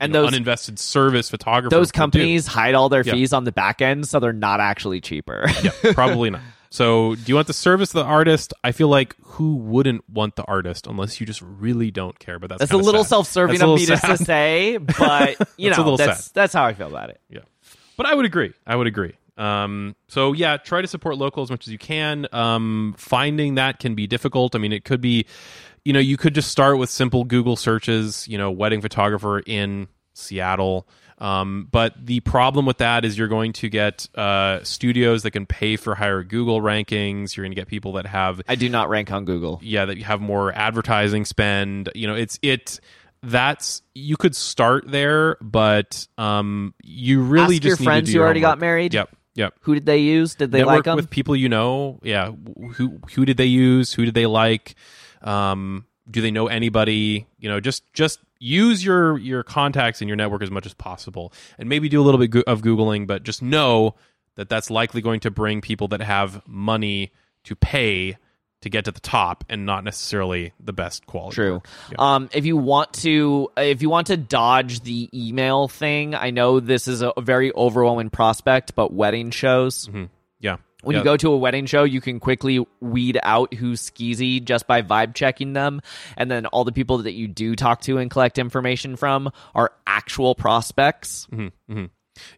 And 0.00 0.12
know, 0.12 0.22
those- 0.22 0.32
uninvested 0.32 0.78
service 0.78 1.30
photographers. 1.30 1.70
those 1.70 1.88
could 1.90 1.94
do. 1.94 1.98
companies 1.98 2.46
hide 2.46 2.74
all 2.74 2.88
their 2.88 3.02
Yeah. 3.04 3.12
fees 3.14 3.32
on 3.32 3.44
the 3.44 3.52
back 3.52 3.80
end, 3.82 4.08
so 4.08 4.20
they're 4.20 4.32
not 4.32 4.60
actually 4.60 5.00
cheaper. 5.00 5.46
yeah, 5.62 5.92
probably 5.92 6.30
not. 6.30 6.40
So, 6.70 7.14
do 7.14 7.22
you 7.26 7.36
want 7.36 7.46
the 7.46 7.52
service 7.52 7.90
of 7.90 8.04
the 8.04 8.04
artist? 8.04 8.52
I 8.64 8.72
feel 8.72 8.88
like 8.88 9.14
who 9.22 9.54
wouldn't 9.54 10.08
want 10.10 10.34
the 10.34 10.42
artist 10.42 10.88
unless 10.88 11.20
you 11.20 11.26
just 11.26 11.40
really 11.40 11.92
don't 11.92 12.18
care. 12.18 12.40
But 12.40 12.48
that's 12.50 12.58
That's 12.58 12.72
a 12.72 12.76
little 12.76 13.04
sad. 13.04 13.10
self-serving 13.10 13.58
That's 13.60 13.62
of 13.70 13.78
me 13.78 13.86
to 14.16 14.16
say, 14.24 14.76
but 14.98 15.38
you 15.56 15.70
That's 15.70 15.78
know, 15.78 15.96
that's 15.96 16.24
sad. 16.24 16.34
that's 16.34 16.52
how 16.52 16.64
I 16.64 16.74
feel 16.74 16.88
about 16.88 17.10
it. 17.10 17.20
Yeah, 17.30 17.40
but 17.96 18.06
I 18.06 18.14
would 18.14 18.24
agree. 18.26 18.52
I 18.66 18.74
would 18.74 18.88
agree. 18.88 19.12
Um, 19.36 19.94
so 20.08 20.32
yeah, 20.32 20.56
try 20.56 20.80
to 20.82 20.88
support 20.88 21.16
local 21.16 21.42
as 21.44 21.50
much 21.50 21.66
as 21.68 21.72
you 21.72 21.78
can. 21.78 22.26
Um, 22.32 22.94
finding 22.98 23.54
that 23.56 23.78
can 23.78 23.94
be 23.94 24.06
difficult. 24.08 24.56
I 24.56 24.58
mean, 24.58 24.72
it 24.72 24.84
could 24.84 25.00
be, 25.00 25.26
you 25.84 25.92
know, 25.92 26.00
you 26.00 26.16
could 26.16 26.34
just 26.34 26.50
start 26.50 26.78
with 26.78 26.90
simple 26.90 27.24
Google 27.24 27.56
searches. 27.56 28.26
You 28.28 28.38
know, 28.38 28.50
wedding 28.50 28.80
photographer 28.80 29.40
in 29.40 29.88
Seattle. 30.14 30.86
Um, 31.18 31.68
but 31.70 31.94
the 32.04 32.20
problem 32.20 32.66
with 32.66 32.78
that 32.78 33.04
is 33.04 33.16
you're 33.16 33.28
going 33.28 33.52
to 33.54 33.68
get 33.68 34.08
uh, 34.16 34.64
studios 34.64 35.22
that 35.22 35.30
can 35.30 35.46
pay 35.46 35.76
for 35.76 35.94
higher 35.94 36.24
Google 36.24 36.60
rankings. 36.60 37.36
You're 37.36 37.44
going 37.44 37.52
to 37.52 37.56
get 37.60 37.68
people 37.68 37.92
that 37.92 38.06
have 38.06 38.42
I 38.48 38.56
do 38.56 38.68
not 38.68 38.88
rank 38.88 39.12
on 39.12 39.24
Google. 39.24 39.60
yeah 39.62 39.84
that 39.84 39.96
you 39.96 40.02
have 40.04 40.20
more 40.20 40.52
advertising 40.52 41.24
spend 41.24 41.88
you 41.94 42.08
know 42.08 42.16
it's 42.16 42.38
it 42.42 42.80
that's 43.22 43.80
you 43.94 44.16
could 44.16 44.34
start 44.34 44.90
there 44.90 45.36
but 45.40 46.06
um 46.18 46.74
you 46.82 47.22
really 47.22 47.54
Ask 47.56 47.62
just 47.62 47.64
your 47.64 47.76
need 47.78 47.84
friends 47.84 48.06
to 48.08 48.12
do 48.12 48.12
who 48.12 48.18
your 48.18 48.24
already 48.24 48.40
got 48.40 48.58
married. 48.58 48.92
yep 48.92 49.08
yep 49.36 49.54
Who 49.60 49.74
did 49.74 49.86
they 49.86 49.98
use? 49.98 50.34
Did 50.34 50.50
they 50.50 50.58
network 50.58 50.74
like 50.78 50.84
them? 50.84 50.96
with 50.96 51.10
people 51.10 51.36
you 51.36 51.48
know 51.48 52.00
yeah 52.02 52.32
who 52.74 52.98
who 53.14 53.24
did 53.24 53.36
they 53.36 53.46
use 53.46 53.92
who 53.94 54.04
did 54.04 54.14
they 54.14 54.26
like 54.26 54.74
um 55.24 55.84
do 56.10 56.20
they 56.20 56.30
know 56.30 56.46
anybody 56.46 57.26
you 57.38 57.48
know 57.48 57.60
just 57.60 57.82
just 57.94 58.20
use 58.38 58.84
your 58.84 59.18
your 59.18 59.42
contacts 59.42 60.00
and 60.02 60.08
your 60.08 60.16
network 60.16 60.42
as 60.42 60.50
much 60.50 60.66
as 60.66 60.74
possible 60.74 61.32
and 61.58 61.68
maybe 61.68 61.88
do 61.88 62.00
a 62.00 62.04
little 62.04 62.20
bit 62.20 62.28
go- 62.28 62.42
of 62.46 62.60
googling 62.62 63.06
but 63.06 63.22
just 63.22 63.42
know 63.42 63.94
that 64.36 64.48
that's 64.48 64.70
likely 64.70 65.00
going 65.00 65.20
to 65.20 65.30
bring 65.30 65.60
people 65.60 65.88
that 65.88 66.02
have 66.02 66.46
money 66.46 67.10
to 67.44 67.56
pay 67.56 68.16
to 68.60 68.70
get 68.70 68.86
to 68.86 68.90
the 68.92 69.00
top 69.00 69.44
and 69.50 69.66
not 69.66 69.84
necessarily 69.84 70.52
the 70.58 70.72
best 70.72 71.04
quality 71.06 71.34
True. 71.34 71.62
Yeah. 71.90 71.96
Um, 71.98 72.30
if 72.32 72.46
you 72.46 72.56
want 72.56 72.94
to, 72.94 73.50
if 73.58 73.82
you 73.82 73.90
want 73.90 74.06
to 74.06 74.16
dodge 74.16 74.80
the 74.80 75.10
email 75.12 75.68
thing, 75.68 76.14
I 76.14 76.30
know 76.30 76.60
this 76.60 76.88
is 76.88 77.02
a 77.02 77.12
very 77.18 77.54
overwhelming 77.54 78.08
prospect, 78.08 78.74
but 78.74 78.90
wedding 78.90 79.30
shows. 79.30 79.86
Mhm. 79.88 80.08
yeah 80.40 80.56
When 80.84 80.94
Yeah. 80.94 81.00
you 81.00 81.04
go 81.04 81.16
to 81.16 81.32
a 81.32 81.36
wedding 81.36 81.66
show, 81.66 81.84
you 81.84 82.00
can 82.00 82.20
quickly 82.20 82.64
weed 82.80 83.18
out 83.22 83.54
who's 83.54 83.90
skeezy 83.90 84.42
just 84.44 84.66
by 84.66 84.82
vibe 84.82 85.14
checking 85.14 85.52
them. 85.52 85.80
And 86.16 86.30
then 86.30 86.46
all 86.46 86.64
the 86.64 86.72
people 86.72 86.98
that 86.98 87.12
you 87.12 87.26
do 87.28 87.56
talk 87.56 87.80
to 87.82 87.98
and 87.98 88.10
collect 88.10 88.38
information 88.38 88.96
from 88.96 89.30
are 89.54 89.72
actual 89.86 90.34
prospects. 90.34 91.26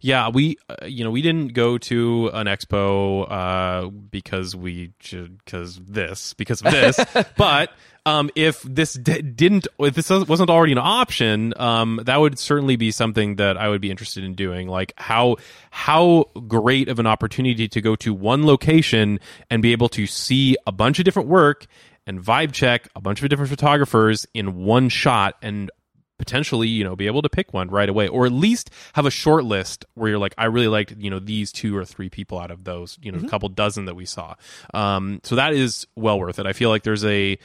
Yeah, 0.01 0.31
we 0.31 0.57
uh, 0.71 0.87
you 0.87 1.05
know 1.05 1.11
we 1.11 1.21
didn't 1.21 1.49
go 1.53 1.77
to 1.77 2.31
an 2.33 2.47
expo 2.47 3.31
uh, 3.31 3.91
because 3.91 4.57
we 4.57 4.93
should 5.01 5.37
because 5.45 5.77
this 5.79 6.33
because 6.33 6.63
of 6.63 6.73
this, 6.73 6.99
but 7.37 7.71
um, 8.07 8.31
if 8.37 8.63
this 8.63 8.95
d- 8.95 9.21
didn't 9.21 9.67
if 9.81 9.95
this 9.97 10.09
wasn't 10.09 10.49
already 10.49 10.73
an 10.73 10.79
option, 10.79 11.53
um, 11.57 12.01
that 12.07 12.19
would 12.19 12.39
certainly 12.39 12.77
be 12.77 12.93
something 12.93 13.37
that 13.37 13.57
I 13.57 13.69
would 13.69 13.81
be 13.81 13.91
interested 13.91 14.23
in 14.23 14.35
doing. 14.35 14.69
Like 14.69 14.93
how 14.97 15.37
how 15.71 16.27
great 16.47 16.89
of 16.89 17.01
an 17.01 17.07
opportunity 17.07 17.67
to 17.67 17.81
go 17.81 17.97
to 17.97 18.15
one 18.15 18.47
location 18.47 19.19
and 19.51 19.61
be 19.61 19.73
able 19.73 19.89
to 19.91 20.07
see 20.07 20.57
a 20.67 20.73
bunch 20.73 21.01
of 21.01 21.05
different 21.05 21.29
work 21.29 21.67
and 22.07 22.23
vibe 22.23 22.53
check 22.53 22.89
a 22.95 23.01
bunch 23.01 23.23
of 23.23 23.29
different 23.29 23.51
photographers 23.51 24.25
in 24.33 24.65
one 24.65 24.89
shot 24.89 25.35
and 25.43 25.71
potentially 26.19 26.69
you 26.69 26.85
know 26.85 26.97
be 26.97 27.09
able 27.09 27.21
to 27.21 27.29
pick 27.29 27.53
one 27.53 27.69
right 27.69 27.91
away 27.91 28.09
or 28.09 28.25
at 28.25 28.33
least 28.33 28.71
have 28.95 29.05
a 29.05 29.11
short 29.11 29.45
list 29.45 29.85
where 29.95 30.09
you're 30.09 30.19
like 30.19 30.35
i 30.39 30.47
really 30.47 30.69
liked 30.69 30.95
you 30.97 31.11
know 31.11 31.19
these 31.19 31.53
two 31.53 31.77
or 31.77 31.85
three 31.85 32.09
people 32.09 32.39
out 32.39 32.51
of 32.51 32.65
those 32.65 32.99
you 33.03 33.13
know 33.13 33.19
a 33.19 33.29
couple 33.29 33.51
dozen 33.51 33.85
that 33.85 33.95
we 33.95 34.07
saw. 34.07 34.35
Um, 34.73 35.21
so 35.25 35.35
that 35.37 35.53
is 35.53 35.87
well 35.95 36.19
worth 36.19 36.39
it. 36.39 36.47
I 36.47 36.53
feel 36.53 36.71
like 36.71 36.85
there's 36.85 37.05
a 37.05 37.39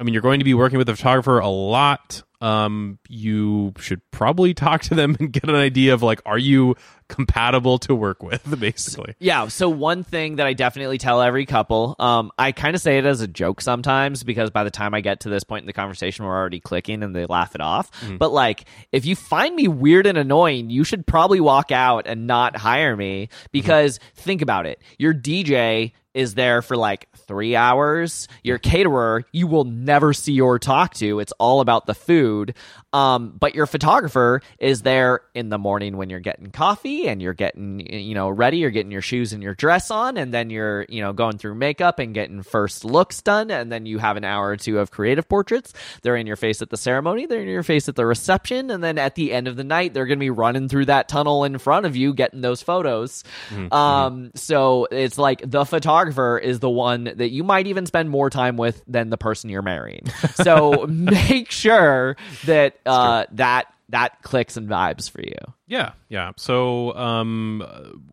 i 0.00 0.04
mean 0.04 0.12
you're 0.14 0.22
going 0.22 0.40
to 0.40 0.44
be 0.44 0.54
working 0.54 0.78
with 0.78 0.88
a 0.88 0.96
photographer 0.96 1.38
a 1.38 1.48
lot 1.48 2.22
um, 2.40 2.98
you 3.08 3.72
should 3.78 4.00
probably 4.10 4.54
talk 4.54 4.82
to 4.82 4.94
them 4.94 5.16
and 5.20 5.32
get 5.32 5.44
an 5.44 5.56
idea 5.56 5.94
of 5.94 6.02
like 6.02 6.20
are 6.24 6.38
you 6.38 6.76
compatible 7.08 7.78
to 7.78 7.94
work 7.94 8.22
with 8.22 8.42
basically 8.60 9.14
Yeah. 9.18 9.48
So 9.48 9.68
one 9.68 10.04
thing 10.04 10.36
that 10.36 10.46
I 10.46 10.52
definitely 10.52 10.98
tell 10.98 11.22
every 11.22 11.46
couple, 11.46 11.96
um, 11.98 12.30
I 12.38 12.52
kind 12.52 12.74
of 12.74 12.82
say 12.82 12.98
it 12.98 13.06
as 13.06 13.22
a 13.22 13.26
joke 13.26 13.60
sometimes 13.60 14.22
because 14.22 14.50
by 14.50 14.62
the 14.62 14.70
time 14.70 14.94
I 14.94 15.00
get 15.00 15.20
to 15.20 15.30
this 15.30 15.42
point 15.42 15.62
in 15.62 15.66
the 15.66 15.72
conversation, 15.72 16.24
we're 16.24 16.36
already 16.36 16.60
clicking 16.60 17.02
and 17.02 17.16
they 17.16 17.26
laugh 17.26 17.54
it 17.54 17.60
off. 17.60 17.90
But 18.18 18.32
like, 18.32 18.66
if 18.92 19.06
you 19.06 19.16
find 19.16 19.56
me 19.56 19.68
weird 19.68 20.06
and 20.06 20.18
annoying, 20.18 20.70
you 20.70 20.84
should 20.84 21.06
probably 21.06 21.40
walk 21.40 21.72
out 21.72 22.06
and 22.06 22.26
not 22.26 22.56
hire 22.56 22.96
me 22.96 23.30
because 23.52 23.98
think 24.14 24.42
about 24.42 24.66
it. 24.66 24.82
Your 24.98 25.14
DJ 25.14 25.92
is 26.18 26.34
there 26.34 26.62
for 26.62 26.76
like 26.76 27.08
three 27.28 27.54
hours. 27.54 28.26
Your 28.42 28.58
caterer, 28.58 29.24
you 29.30 29.46
will 29.46 29.62
never 29.62 30.12
see 30.12 30.40
or 30.40 30.58
talk 30.58 30.94
to. 30.94 31.20
It's 31.20 31.32
all 31.38 31.60
about 31.60 31.86
the 31.86 31.94
food. 31.94 32.54
Um, 32.92 33.34
but 33.38 33.54
your 33.54 33.66
photographer 33.66 34.40
is 34.58 34.82
there 34.82 35.20
in 35.34 35.50
the 35.50 35.58
morning 35.58 35.96
when 35.96 36.08
you're 36.08 36.20
getting 36.20 36.50
coffee 36.50 37.06
and 37.06 37.20
you're 37.20 37.34
getting, 37.34 37.80
you 37.80 38.14
know, 38.14 38.28
ready. 38.28 38.58
You're 38.58 38.70
getting 38.70 38.90
your 38.92 39.02
shoes 39.02 39.32
and 39.32 39.42
your 39.42 39.54
dress 39.54 39.90
on, 39.90 40.16
and 40.16 40.32
then 40.32 40.48
you're, 40.50 40.86
you 40.88 41.02
know, 41.02 41.12
going 41.12 41.36
through 41.38 41.54
makeup 41.56 41.98
and 41.98 42.14
getting 42.14 42.42
first 42.42 42.84
looks 42.84 43.20
done. 43.20 43.50
And 43.50 43.70
then 43.70 43.84
you 43.84 43.98
have 43.98 44.16
an 44.16 44.24
hour 44.24 44.48
or 44.48 44.56
two 44.56 44.78
of 44.78 44.90
creative 44.90 45.28
portraits. 45.28 45.72
They're 46.02 46.16
in 46.16 46.26
your 46.26 46.36
face 46.36 46.62
at 46.62 46.70
the 46.70 46.76
ceremony. 46.78 47.26
They're 47.26 47.42
in 47.42 47.48
your 47.48 47.62
face 47.62 47.88
at 47.88 47.96
the 47.96 48.06
reception. 48.06 48.70
And 48.70 48.82
then 48.82 48.96
at 48.98 49.14
the 49.16 49.32
end 49.32 49.48
of 49.48 49.56
the 49.56 49.64
night, 49.64 49.92
they're 49.92 50.06
going 50.06 50.18
to 50.18 50.20
be 50.20 50.30
running 50.30 50.68
through 50.68 50.86
that 50.86 51.08
tunnel 51.08 51.44
in 51.44 51.58
front 51.58 51.84
of 51.84 51.94
you, 51.94 52.14
getting 52.14 52.40
those 52.40 52.62
photos. 52.62 53.22
Um, 53.70 54.30
so 54.34 54.86
it's 54.90 55.18
like 55.18 55.42
the 55.44 55.64
photographer 55.66 56.38
is 56.38 56.60
the 56.60 56.70
one 56.70 57.04
that 57.04 57.30
you 57.30 57.44
might 57.44 57.66
even 57.66 57.84
spend 57.86 58.08
more 58.10 58.30
time 58.30 58.56
with 58.56 58.82
than 58.86 59.10
the 59.10 59.18
person 59.18 59.50
you're 59.50 59.62
marrying. 59.62 60.06
So 60.38 60.86
make 60.88 61.50
sure 61.50 62.16
that 62.46 62.76
uh, 62.88 63.24
that 63.32 63.66
that 63.90 64.22
clicks 64.22 64.56
and 64.56 64.68
vibes 64.68 65.10
for 65.10 65.22
you. 65.22 65.34
Yeah, 65.66 65.92
yeah. 66.08 66.32
So, 66.36 66.94
um, 66.94 67.62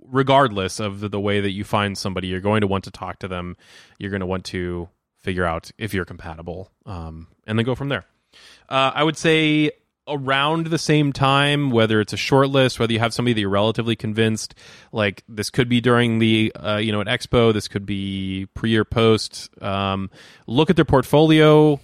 regardless 0.04 0.80
of 0.80 1.02
the, 1.02 1.10
the 1.10 1.20
way 1.20 1.42
that 1.42 1.52
you 1.52 1.64
find 1.64 1.98
somebody, 1.98 2.28
you're 2.28 2.40
going 2.40 2.62
to 2.62 2.68
want 2.68 2.86
to 2.86 2.92
talk 2.92 3.20
to 3.20 3.28
them. 3.28 3.58
You're 4.00 4.12
going 4.12 4.22
to 4.22 4.26
want 4.26 4.46
to 4.46 4.88
figure 5.18 5.46
out 5.46 5.72
if 5.78 5.94
you're 5.94 6.06
compatible, 6.06 6.72
um, 6.86 7.28
and 7.46 7.58
then 7.58 7.66
go 7.66 7.76
from 7.76 7.90
there. 7.90 8.06
Uh, 8.70 8.92
I 8.94 9.04
would 9.04 9.18
say 9.18 9.72
around 10.08 10.68
the 10.68 10.78
same 10.78 11.12
time, 11.12 11.72
whether 11.72 12.00
it's 12.00 12.14
a 12.14 12.18
short 12.18 12.50
list, 12.50 12.80
whether 12.80 12.94
you 12.94 13.00
have 13.00 13.14
somebody 13.14 13.34
that 13.34 13.42
you're 13.42 13.50
relatively 13.50 13.96
convinced, 13.96 14.54
like 14.92 15.24
this 15.28 15.50
could 15.50 15.68
be 15.68 15.82
during 15.82 16.20
the, 16.20 16.52
uh, 16.56 16.78
you 16.78 16.92
know, 16.92 17.02
an 17.02 17.08
expo, 17.08 17.52
this 17.54 17.68
could 17.68 17.86
be 17.86 18.48
pre 18.54 18.76
or 18.76 18.86
post. 18.86 19.50
Um, 19.62 20.10
look 20.48 20.70
at 20.70 20.76
their 20.76 20.86
portfolio, 20.86 21.80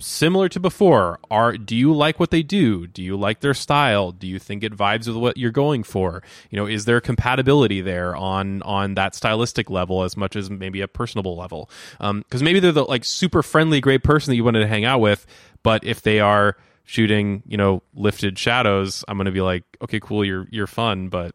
similar 0.00 0.48
to 0.50 0.60
before. 0.60 1.18
Are 1.30 1.56
do 1.56 1.76
you 1.76 1.92
like 1.92 2.18
what 2.18 2.30
they 2.30 2.42
do? 2.42 2.86
Do 2.86 3.02
you 3.02 3.16
like 3.16 3.40
their 3.40 3.54
style? 3.54 4.12
Do 4.12 4.26
you 4.26 4.38
think 4.38 4.64
it 4.64 4.76
vibes 4.76 5.06
with 5.06 5.16
what 5.16 5.36
you're 5.36 5.50
going 5.50 5.82
for? 5.82 6.22
You 6.50 6.56
know 6.56 6.66
is 6.66 6.84
there 6.84 7.00
compatibility 7.00 7.80
there 7.80 8.16
on 8.16 8.62
on 8.62 8.94
that 8.94 9.14
stylistic 9.14 9.70
level 9.70 10.02
as 10.02 10.16
much 10.16 10.36
as 10.36 10.50
maybe 10.50 10.80
a 10.80 10.88
personable 10.88 11.36
level? 11.36 11.70
Because 11.98 12.40
um, 12.40 12.44
maybe 12.44 12.60
they're 12.60 12.72
the 12.72 12.84
like 12.84 13.04
super 13.04 13.42
friendly 13.42 13.80
great 13.80 14.02
person 14.02 14.32
that 14.32 14.36
you 14.36 14.44
wanted 14.44 14.60
to 14.60 14.66
hang 14.66 14.84
out 14.84 15.00
with 15.00 15.26
but 15.62 15.84
if 15.84 16.02
they 16.02 16.20
are 16.20 16.56
shooting 16.84 17.42
you 17.46 17.56
know 17.56 17.82
lifted 17.94 18.38
shadows 18.38 19.04
i'm 19.06 19.16
gonna 19.16 19.30
be 19.30 19.40
like 19.40 19.64
okay 19.82 20.00
cool 20.00 20.24
you're 20.24 20.46
you're 20.50 20.66
fun 20.66 21.08
but 21.08 21.34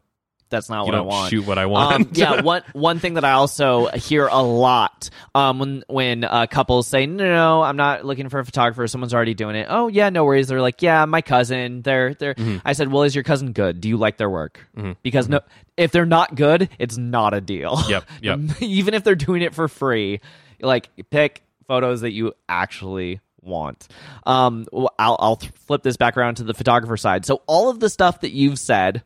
that's 0.49 0.69
not 0.69 0.85
you 0.85 0.91
what 0.91 0.95
I 0.95 1.01
want. 1.01 1.29
shoot 1.31 1.45
what 1.45 1.57
I 1.57 1.65
want. 1.65 1.95
Um, 1.95 2.09
yeah, 2.13 2.41
one 2.43 2.63
one 2.73 2.99
thing 2.99 3.15
that 3.15 3.25
I 3.25 3.31
also 3.31 3.87
hear 3.87 4.27
a 4.27 4.41
lot 4.41 5.09
um, 5.33 5.59
when 5.59 5.83
when 5.87 6.23
uh, 6.23 6.47
couples 6.47 6.87
say, 6.87 7.05
"No, 7.05 7.23
no, 7.23 7.33
no, 7.33 7.61
I'm 7.63 7.77
not 7.77 8.05
looking 8.05 8.29
for 8.29 8.39
a 8.39 8.45
photographer. 8.45 8.87
Someone's 8.87 9.13
already 9.13 9.33
doing 9.33 9.55
it." 9.55 9.67
Oh, 9.69 9.87
yeah, 9.87 10.09
no 10.09 10.23
worries. 10.23 10.47
They're 10.47 10.61
like, 10.61 10.81
"Yeah, 10.81 11.05
my 11.05 11.21
cousin. 11.21 11.81
They're 11.81 12.13
they're." 12.13 12.35
Mm-hmm. 12.35 12.57
I 12.65 12.73
said, 12.73 12.91
"Well, 12.91 13.03
is 13.03 13.15
your 13.15 13.23
cousin 13.23 13.53
good? 13.53 13.81
Do 13.81 13.89
you 13.89 13.97
like 13.97 14.17
their 14.17 14.29
work?" 14.29 14.59
Because 15.03 15.27
no, 15.27 15.41
if 15.77 15.91
they're 15.91 16.05
not 16.05 16.35
good, 16.35 16.69
it's 16.79 16.97
not 16.97 17.33
a 17.33 17.41
deal. 17.41 17.79
Yep, 17.89 18.05
yep. 18.21 18.39
Even 18.61 18.93
if 18.93 19.03
they're 19.03 19.15
doing 19.15 19.41
it 19.41 19.53
for 19.53 19.67
free, 19.67 20.21
like 20.61 20.89
pick 21.09 21.43
photos 21.67 22.01
that 22.01 22.11
you 22.11 22.33
actually 22.47 23.19
want. 23.41 23.87
Um, 24.25 24.65
I'll 24.73 25.17
I'll 25.19 25.35
flip 25.65 25.83
this 25.83 25.97
back 25.97 26.17
around 26.17 26.35
to 26.35 26.43
the 26.43 26.53
photographer 26.53 26.97
side. 26.97 27.25
So 27.25 27.41
all 27.47 27.69
of 27.69 27.79
the 27.79 27.89
stuff 27.89 28.21
that 28.21 28.31
you've 28.31 28.59
said 28.59 29.03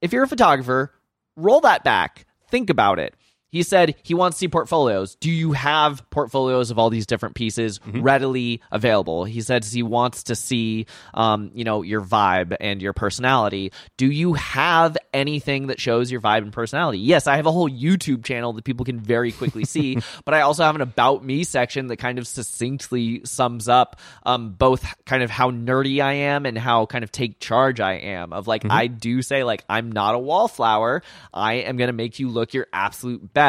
if 0.00 0.12
you're 0.12 0.24
a 0.24 0.28
photographer, 0.28 0.92
roll 1.36 1.60
that 1.60 1.84
back. 1.84 2.26
Think 2.48 2.70
about 2.70 2.98
it. 2.98 3.14
He 3.54 3.62
said 3.62 3.94
he 4.02 4.14
wants 4.14 4.36
to 4.36 4.40
see 4.40 4.48
portfolios. 4.48 5.14
Do 5.14 5.30
you 5.30 5.52
have 5.52 6.10
portfolios 6.10 6.72
of 6.72 6.78
all 6.80 6.90
these 6.90 7.06
different 7.06 7.36
pieces 7.36 7.78
readily 7.86 8.60
available? 8.72 9.24
He 9.24 9.42
says 9.42 9.70
he 9.70 9.84
wants 9.84 10.24
to 10.24 10.34
see, 10.34 10.86
um, 11.14 11.52
you 11.54 11.62
know, 11.62 11.82
your 11.82 12.00
vibe 12.00 12.56
and 12.58 12.82
your 12.82 12.92
personality. 12.92 13.70
Do 13.96 14.10
you 14.10 14.32
have 14.32 14.98
anything 15.12 15.68
that 15.68 15.80
shows 15.80 16.10
your 16.10 16.20
vibe 16.20 16.38
and 16.38 16.52
personality? 16.52 16.98
Yes, 16.98 17.28
I 17.28 17.36
have 17.36 17.46
a 17.46 17.52
whole 17.52 17.70
YouTube 17.70 18.24
channel 18.24 18.54
that 18.54 18.64
people 18.64 18.84
can 18.84 18.98
very 18.98 19.30
quickly 19.30 19.64
see, 19.74 19.98
but 20.24 20.34
I 20.34 20.40
also 20.40 20.64
have 20.64 20.74
an 20.74 20.80
about 20.80 21.24
me 21.24 21.44
section 21.44 21.86
that 21.86 21.98
kind 21.98 22.18
of 22.18 22.26
succinctly 22.26 23.20
sums 23.24 23.68
up 23.68 24.00
um, 24.24 24.50
both 24.50 24.84
kind 25.06 25.22
of 25.22 25.30
how 25.30 25.52
nerdy 25.52 26.02
I 26.02 26.14
am 26.14 26.44
and 26.44 26.58
how 26.58 26.86
kind 26.86 27.04
of 27.04 27.12
take 27.12 27.38
charge 27.38 27.78
I 27.78 27.92
am. 27.92 28.32
Of 28.32 28.48
like, 28.48 28.68
I 28.68 28.88
do 28.88 29.22
say 29.22 29.44
like 29.44 29.64
I'm 29.68 29.92
not 29.92 30.16
a 30.16 30.18
wallflower. 30.18 31.04
I 31.32 31.54
am 31.54 31.76
going 31.76 31.86
to 31.86 31.92
make 31.92 32.18
you 32.18 32.28
look 32.30 32.52
your 32.52 32.66
absolute 32.72 33.32
best 33.32 33.43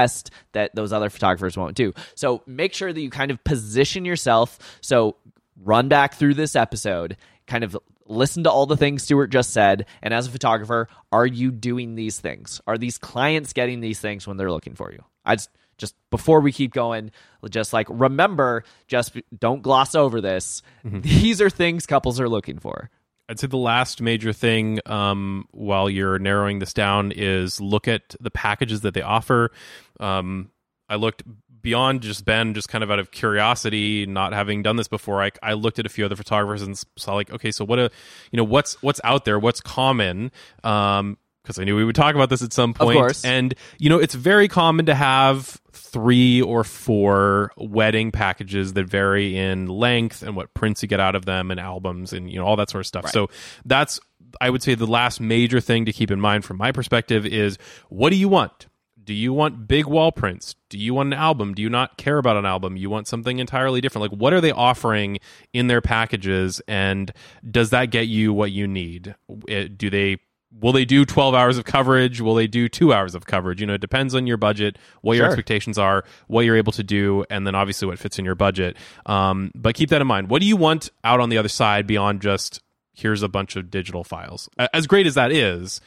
that 0.54 0.76
those 0.76 0.94
other 0.94 1.10
photographers 1.10 1.58
won't 1.58 1.76
do. 1.76 1.94
So 2.16 2.42
make 2.46 2.74
sure 2.74 2.92
that 2.92 3.00
you 3.00 3.10
kind 3.10 3.32
of 3.32 3.44
position 3.44 4.06
yourself. 4.06 4.80
So 4.82 5.16
run 5.64 5.88
back 5.88 6.16
through 6.16 6.36
this 6.36 6.56
episode, 6.56 7.18
kind 7.48 7.64
of 7.64 7.78
listen 8.08 8.44
to 8.44 8.52
all 8.52 8.66
the 8.66 8.78
things 8.78 9.04
Stuart 9.04 9.28
just 9.28 9.52
said, 9.52 9.86
and 10.02 10.14
as 10.14 10.28
a 10.28 10.32
photographer, 10.32 10.88
are 11.12 11.26
you 11.26 11.52
doing 11.52 11.96
these 11.96 12.20
things? 12.20 12.62
Are 12.68 12.78
these 12.78 12.98
clients 12.98 13.54
getting 13.54 13.80
these 13.80 14.00
things 14.00 14.28
when 14.28 14.38
they're 14.38 14.52
looking 14.52 14.76
for 14.76 14.92
you? 14.92 15.04
I 15.26 15.36
just 15.36 15.50
just 15.78 15.96
before 16.10 16.40
we 16.40 16.52
keep 16.52 16.74
going, 16.74 17.12
just 17.50 17.74
like 17.74 17.88
remember, 17.90 18.64
just 18.88 19.18
don't 19.38 19.62
gloss 19.62 19.96
over 19.96 20.22
this. 20.22 20.62
Mm-hmm. 20.86 21.02
These 21.02 21.42
are 21.42 21.50
things 21.50 21.86
couples 21.86 22.20
are 22.20 22.30
looking 22.30 22.60
for. 22.60 22.90
I'd 23.28 23.40
say 23.40 23.48
the 23.48 23.58
last 23.58 24.02
major 24.02 24.34
thing 24.34 24.80
um, 24.86 25.48
while 25.52 25.90
you're 25.90 26.20
narrowing 26.20 26.60
this 26.60 26.74
down 26.74 27.12
is 27.12 27.60
look 27.60 27.88
at 27.88 28.16
the 28.20 28.30
packages 28.30 28.82
that 28.82 28.94
they 28.94 29.02
offer. 29.02 29.52
Um, 30.00 30.52
I 30.88 30.96
looked 30.96 31.24
beyond 31.62 32.02
just 32.02 32.24
Ben, 32.26 32.54
just 32.54 32.70
kind 32.70 32.84
of 32.84 32.92
out 32.92 33.00
of 33.00 33.10
curiosity, 33.10 34.06
not 34.06 34.34
having 34.34 34.62
done 34.62 34.76
this 34.76 34.88
before. 34.88 35.24
I, 35.24 35.32
I 35.42 35.54
looked 35.54 35.80
at 35.80 35.88
a 35.88 35.90
few 35.90 36.06
other 36.06 36.16
photographers 36.16 36.62
and 36.62 36.80
saw 36.96 37.16
like, 37.16 37.32
okay, 37.32 37.50
so 37.50 37.66
what 37.66 37.80
a, 37.80 37.90
you 38.32 38.38
know, 38.38 38.44
what's 38.44 38.82
what's 38.84 39.02
out 39.04 39.26
there, 39.26 39.40
what's 39.40 39.62
common. 39.62 40.32
Um, 40.64 41.18
because 41.46 41.60
I 41.60 41.64
knew 41.64 41.76
we 41.76 41.86
would 41.86 41.96
talk 41.96 42.16
about 42.16 42.30
this 42.30 42.42
at 42.42 42.52
some 42.52 42.74
point. 42.74 42.98
course. 42.98 43.24
And 43.24 43.54
you 43.78 43.90
know, 43.90 44.00
it's 44.00 44.16
very 44.16 44.48
common 44.48 44.88
to 44.88 44.96
have 44.96 45.62
three 45.72 46.42
or 46.42 46.64
four 46.64 47.52
wedding 47.58 48.12
packages 48.12 48.74
that 48.74 48.86
vary 48.86 49.38
in 49.38 49.68
length 49.68 50.24
and 50.24 50.36
what 50.36 50.54
prints 50.54 50.82
you 50.82 50.90
get 50.90 51.00
out 51.00 51.16
of 51.16 51.26
them 51.26 51.52
and 51.52 51.60
albums 51.60 52.12
and 52.12 52.30
you 52.30 52.38
know 52.38 52.46
all 52.46 52.56
that 52.56 52.70
sort 52.70 52.82
of 52.82 52.88
stuff. 52.88 53.10
So 53.10 53.30
that's 53.64 54.00
I 54.42 54.50
would 54.50 54.64
say 54.64 54.76
the 54.76 54.88
last 54.88 55.22
major 55.22 55.62
thing 55.62 55.86
to 55.86 55.94
keep 55.94 56.12
in 56.12 56.20
mind 56.20 56.44
from 56.44 56.58
my 56.58 56.72
perspective 56.72 57.26
is 57.26 57.58
what 57.90 58.10
do 58.10 58.16
you 58.16 58.28
want? 58.28 58.68
Do 59.06 59.14
you 59.14 59.34
want 59.34 59.68
big 59.68 59.86
wall 59.86 60.12
prints? 60.12 60.56
Do 60.70 60.80
you 60.80 60.96
want 60.96 61.14
an 61.14 61.20
album? 61.20 61.54
Do 61.54 61.62
you 61.62 61.70
not 61.70 61.98
care 61.98 62.18
about 62.18 62.38
an 62.38 62.46
album? 62.46 62.76
You 62.76 62.90
want 62.90 63.08
something 63.08 63.38
entirely 63.38 63.80
different. 63.80 64.12
Like, 64.12 64.20
what 64.20 64.34
are 64.34 64.42
they 64.42 64.52
offering 64.52 65.20
in 65.54 65.68
their 65.68 65.80
packages? 65.80 66.60
And 66.68 67.14
does 67.50 67.70
that 67.70 67.92
get 67.92 68.08
you 68.08 68.34
what 68.34 68.52
you 68.52 68.68
need? 68.68 69.14
Eh, 69.48 69.68
do 69.76 69.92
they 69.92 70.18
will 70.52 70.72
they 70.72 70.86
do 70.86 71.06
12 71.06 71.34
hours 71.36 71.58
of 71.58 71.66
coverage? 71.66 72.22
Will 72.22 72.36
they 72.36 72.48
do 72.48 72.70
two 72.70 72.94
hours 72.94 73.14
of 73.16 73.26
coverage? 73.26 73.60
You 73.60 73.68
know 73.68 73.74
it 73.74 73.82
depends 73.82 74.16
on 74.16 74.26
your 74.28 74.38
budget 74.38 74.78
what 75.02 75.14
your 75.18 75.24
Sure. 75.26 75.32
expectations 75.32 75.78
are 75.78 76.04
what 76.28 76.46
you're 76.46 76.56
able 76.58 76.72
to 76.74 76.84
do 76.84 77.26
and 77.30 77.46
then 77.46 77.56
obviously 77.56 77.88
what 77.88 78.00
fits 78.00 78.18
in 78.20 78.26
your 78.26 78.36
budget. 78.36 78.78
Um, 79.06 79.52
but 79.56 79.76
keep 79.76 79.90
that 79.90 80.02
in 80.02 80.08
mind. 80.08 80.30
What 80.30 80.42
do 80.42 80.48
you 80.48 80.56
want 80.56 80.90
out 81.04 81.20
on 81.20 81.30
the 81.30 81.38
other 81.38 81.50
side 81.50 81.86
beyond 81.88 82.22
just 82.22 82.62
here's 82.94 83.22
a 83.24 83.28
bunch 83.28 83.56
of 83.58 83.70
digital 83.70 84.04
files? 84.04 84.50
As 84.74 84.88
great 84.88 85.08
as 85.08 85.16
that 85.16 85.32
is 85.32 85.82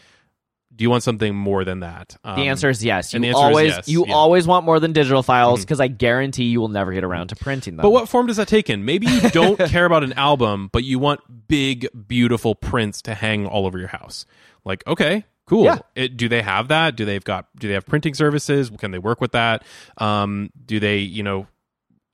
do 0.79 0.85
you 0.85 0.91
want 0.91 1.03
something 1.03 1.35
more 1.35 1.65
than 1.65 1.81
that 1.81 2.17
um, 2.23 2.37
The 2.37 2.47
answer 2.47 2.71
is 2.71 2.85
yes. 2.85 3.13
You 3.13 3.17
and 3.17 3.25
the 3.25 3.29
answer 3.31 3.39
is 3.39 3.45
always 3.45 3.69
yes, 3.71 3.89
you 3.89 4.07
yeah. 4.07 4.15
always 4.15 4.47
want 4.47 4.65
more 4.65 4.79
than 4.79 4.93
digital 4.93 5.25
files 5.25 5.61
because 5.61 5.81
I 5.81 5.89
guarantee 5.89 6.45
you 6.45 6.61
will 6.61 6.69
never 6.69 6.93
get 6.93 7.03
around 7.03 7.29
to 7.29 7.37
printing 7.37 7.77
them. 7.77 7.83
But 7.83 7.91
what 7.91 8.09
form 8.09 8.29
does 8.29 8.37
that 8.37 8.47
take 8.47 8.71
in? 8.71 8.85
Maybe 8.85 9.09
you 9.09 9.21
don't 9.31 9.59
care 9.69 9.85
about 9.85 10.05
an 10.05 10.13
album, 10.13 10.71
but 10.73 10.85
you 10.85 11.01
want 11.01 11.21
big, 11.49 11.89
beautiful 12.07 12.55
prints 12.55 13.03
to 13.03 13.15
hang 13.15 13.45
all 13.45 13.67
over 13.67 13.77
your 13.77 13.89
house. 13.89 14.25
Like, 14.65 14.87
okay, 14.87 15.25
cool. 15.47 15.65
Yeah. 15.65 15.79
It, 15.97 16.17
do 16.17 16.29
they 16.29 16.43
have 16.43 16.69
that? 16.69 16.95
Do 16.95 17.05
they've 17.05 17.25
got? 17.25 17.49
Do 17.57 17.67
they 17.67 17.75
have 17.75 17.85
printing 17.85 18.15
services? 18.15 18.71
Can 18.71 18.93
they 18.93 19.01
work 19.01 19.21
with 19.21 19.33
that? 19.33 19.65
Um, 19.99 20.51
do 20.65 20.79
they, 20.79 20.99
you 20.99 21.25
know, 21.25 21.49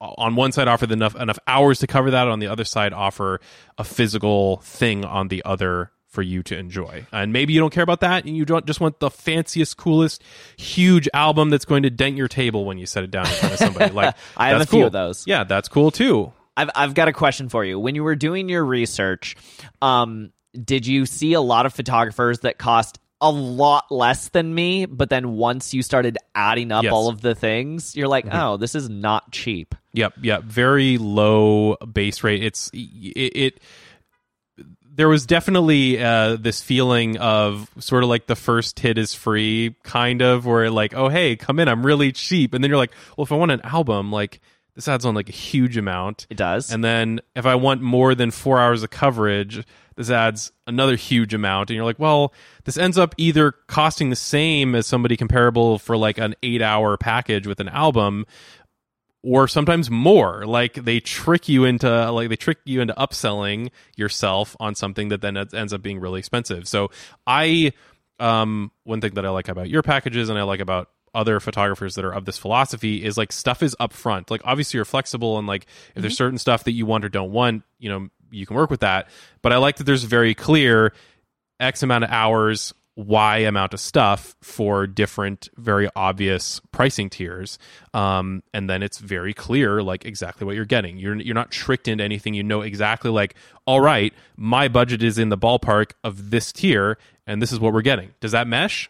on 0.01 0.37
one 0.37 0.53
side 0.53 0.69
offer 0.69 0.91
enough 0.91 1.15
enough 1.17 1.39
hours 1.47 1.81
to 1.81 1.87
cover 1.87 2.13
that? 2.13 2.29
On 2.29 2.39
the 2.39 2.47
other 2.47 2.65
side, 2.65 2.95
offer 2.95 3.43
a 3.77 3.85
physical 3.85 4.57
thing 4.59 5.05
on 5.05 5.29
the 5.29 5.43
other 5.45 5.91
for 6.15 6.23
you 6.23 6.43
to 6.45 6.57
enjoy. 6.57 7.07
And 7.13 7.33
maybe 7.33 7.53
you 7.53 7.61
don't 7.61 7.73
care 7.73 7.83
about 7.83 8.01
that, 8.01 8.25
and 8.25 8.37
you 8.37 8.45
don't 8.45 8.65
just 8.65 8.81
want 8.81 9.01
the 9.01 9.11
fanciest, 9.11 9.77
coolest, 9.77 10.23
huge 10.57 11.09
album 11.13 11.51
that's 11.51 11.65
going 11.65 11.83
to 11.83 11.91
dent 11.91 12.17
your 12.17 12.29
table 12.29 12.65
when 12.65 12.79
you 12.79 12.87
set 12.87 13.05
it 13.05 13.11
down 13.11 13.27
in 13.27 13.33
front 13.33 13.53
of 13.55 13.59
somebody. 13.59 13.93
Like 13.93 14.17
I 14.37 14.49
have 14.49 14.61
a 14.63 14.67
few 14.67 14.87
of 14.87 14.93
those. 14.93 15.27
Yeah, 15.27 15.45
that's 15.45 15.69
cool 15.69 15.91
too. 15.91 16.33
I've 16.57 16.71
I've 16.75 16.95
got 16.95 17.09
a 17.09 17.13
question 17.13 17.49
for 17.49 17.65
you. 17.65 17.79
When 17.79 17.95
you 17.95 18.05
were 18.05 18.15
doing 18.15 18.49
your 18.49 18.65
research, 18.65 19.37
um, 19.83 20.33
did 20.53 20.87
you 20.87 21.05
see 21.05 21.33
a 21.33 21.41
lot 21.41 21.67
of 21.67 21.75
photographers 21.75 22.39
that 22.41 22.59
cost 22.59 23.01
a 23.21 23.31
lot 23.31 23.91
less 23.91 24.29
than 24.29 24.55
me, 24.55 24.85
but 24.87 25.09
then 25.09 25.33
once 25.33 25.73
you 25.73 25.83
started 25.83 26.19
adding 26.35 26.71
up 26.71 26.85
Yes. 26.85 26.91
Mm-hmm. 26.91 26.95
all 26.95 27.09
of 27.09 27.23
the 27.23 27.35
things, 27.35 27.97
you're 27.97 28.09
like, 28.09 28.27
oh, 28.31 28.57
this 28.59 28.75
is 28.75 28.91
not 28.91 29.33
cheap. 29.33 29.75
Yep, 29.95 30.15
yep. 30.23 30.43
Very 30.45 30.99
low 30.99 31.77
base 31.77 32.23
rate. 32.23 32.43
It's 32.45 32.71
it. 32.75 32.77
it 32.77 33.61
there 34.95 35.09
was 35.09 35.27
definitely 35.27 36.03
uh, 36.03 36.37
this 36.37 36.63
feeling 36.63 37.17
of 37.19 37.69
sort 37.79 38.03
of 38.05 38.09
like 38.09 38.27
the 38.27 38.37
first 38.37 38.79
hit 38.79 38.97
is 38.99 39.15
free, 39.15 39.75
kind 39.83 40.23
of, 40.23 40.47
where 40.47 40.71
like, 40.71 40.95
oh 40.95 41.09
hey, 41.09 41.37
come 41.37 41.59
in, 41.59 41.69
I'm 41.69 41.85
really 41.85 42.13
cheap, 42.13 42.55
and 42.55 42.63
then 42.63 42.71
you're 42.71 42.79
like, 42.79 42.93
well, 43.17 43.25
if 43.25 43.33
I 43.33 43.37
want 43.37 43.51
an 43.51 43.61
album, 43.63 44.13
like 44.13 44.41
this 44.75 44.89
adds 44.89 45.05
on 45.05 45.15
like 45.15 45.29
a 45.29 45.33
huge 45.33 45.77
amount. 45.77 46.27
It 46.31 46.37
does. 46.37 46.73
And 46.73 46.83
then 46.83 47.21
if 47.37 47.47
I 47.47 47.55
want 47.55 47.81
more 47.81 48.15
than 48.15 48.31
four 48.31 48.61
hours 48.61 48.83
of 48.83 48.91
coverage, 48.91 49.65
this 49.97 50.11
adds 50.11 50.51
another 50.67 50.97
huge 50.97 51.33
amount. 51.33 51.71
And 51.71 51.77
you're 51.77 51.85
like, 51.85 51.99
well, 51.99 52.33
this 52.65 52.77
ends 52.77 52.99
up 52.99 53.15
either 53.17 53.53
costing 53.53 54.11
the 54.11 54.17
same 54.17 54.75
as 54.75 54.87
somebody 54.87 55.17
comparable 55.17 55.79
for 55.79 55.97
like 55.97 56.19
an 56.19 56.35
eight 56.43 56.63
hour 56.63 56.97
package 56.97 57.47
with 57.47 57.61
an 57.61 57.69
album, 57.69 58.27
or 59.25 59.49
sometimes 59.49 59.91
more. 59.91 60.45
Like 60.45 60.75
they 60.75 61.01
trick 61.01 61.49
you 61.49 61.65
into 61.65 62.13
like 62.13 62.29
they 62.29 62.37
trick 62.37 62.59
you 62.65 62.83
into 62.83 62.93
upselling 62.95 63.71
yourself 63.97 64.55
on 64.61 64.75
something 64.75 65.09
that 65.09 65.23
then 65.23 65.37
ends 65.37 65.73
up 65.73 65.83
being 65.83 65.99
really 65.99 66.19
expensive. 66.19 66.69
So 66.69 66.91
I 67.27 67.73
um 68.21 68.71
one 68.85 69.01
thing 69.01 69.15
that 69.15 69.25
I 69.25 69.31
like 69.31 69.49
about 69.49 69.69
your 69.69 69.83
packages 69.83 70.29
and 70.29 70.39
I 70.39 70.43
like 70.43 70.61
about 70.61 70.91
other 71.15 71.41
photographers 71.41 71.95
that 71.95 72.05
are 72.05 72.13
of 72.13 72.27
this 72.27 72.37
philosophy 72.37 73.03
is 73.03 73.17
like 73.17 73.33
stuff 73.33 73.63
is 73.63 73.75
upfront. 73.81 74.31
Like 74.31 74.43
obviously 74.45 74.79
you're 74.79 74.85
flexible 74.85 75.39
and 75.39 75.47
like 75.47 75.67
if 75.95 76.03
there's 76.03 76.17
certain 76.17 76.39
stuff 76.39 76.65
that 76.65 76.73
you 76.73 76.85
want 76.85 77.05
or 77.05 77.09
don't 77.09 77.33
want, 77.33 77.63
you 77.79 77.89
know, 77.89 78.09
you 78.31 78.45
can 78.47 78.57
work 78.57 78.69
with 78.69 78.81
that. 78.81 79.09
But 79.41 79.53
I 79.53 79.57
like 79.57 79.77
that 79.77 79.85
there's 79.85 80.05
very 80.05 80.35
clear 80.35 80.93
X 81.61 81.83
amount 81.83 82.05
of 82.05 82.11
hours 82.11 82.75
Y 82.97 83.39
amount 83.39 83.75
of 83.75 83.81
stuff 83.81 84.37
for 84.41 84.87
different, 84.87 85.49
very 85.57 85.89
obvious 85.97 86.61
pricing 86.71 87.11
tiers, 87.11 87.59
um, 87.93 88.43
and 88.53 88.71
then 88.71 88.85
it's 88.85 88.99
very 88.99 89.35
clear, 89.35 89.83
like 89.83 90.05
exactly 90.05 90.47
what 90.47 90.55
you're 90.55 90.65
getting. 90.65 90.97
You're 90.99 91.17
you're 91.17 91.35
not 91.35 91.51
tricked 91.51 91.89
into 91.89 92.05
anything. 92.05 92.35
You 92.35 92.45
know 92.45 92.61
exactly, 92.61 93.11
like, 93.11 93.35
all 93.67 93.81
right, 93.81 94.15
my 94.37 94.69
budget 94.69 95.03
is 95.03 95.19
in 95.19 95.29
the 95.29 95.39
ballpark 95.39 95.93
of 96.05 96.31
this 96.31 96.53
tier, 96.53 96.97
and 97.27 97.43
this 97.43 97.51
is 97.51 97.59
what 97.59 97.73
we're 97.73 97.83
getting. 97.83 98.15
Does 98.21 98.31
that 98.33 98.47
mesh? 98.47 98.89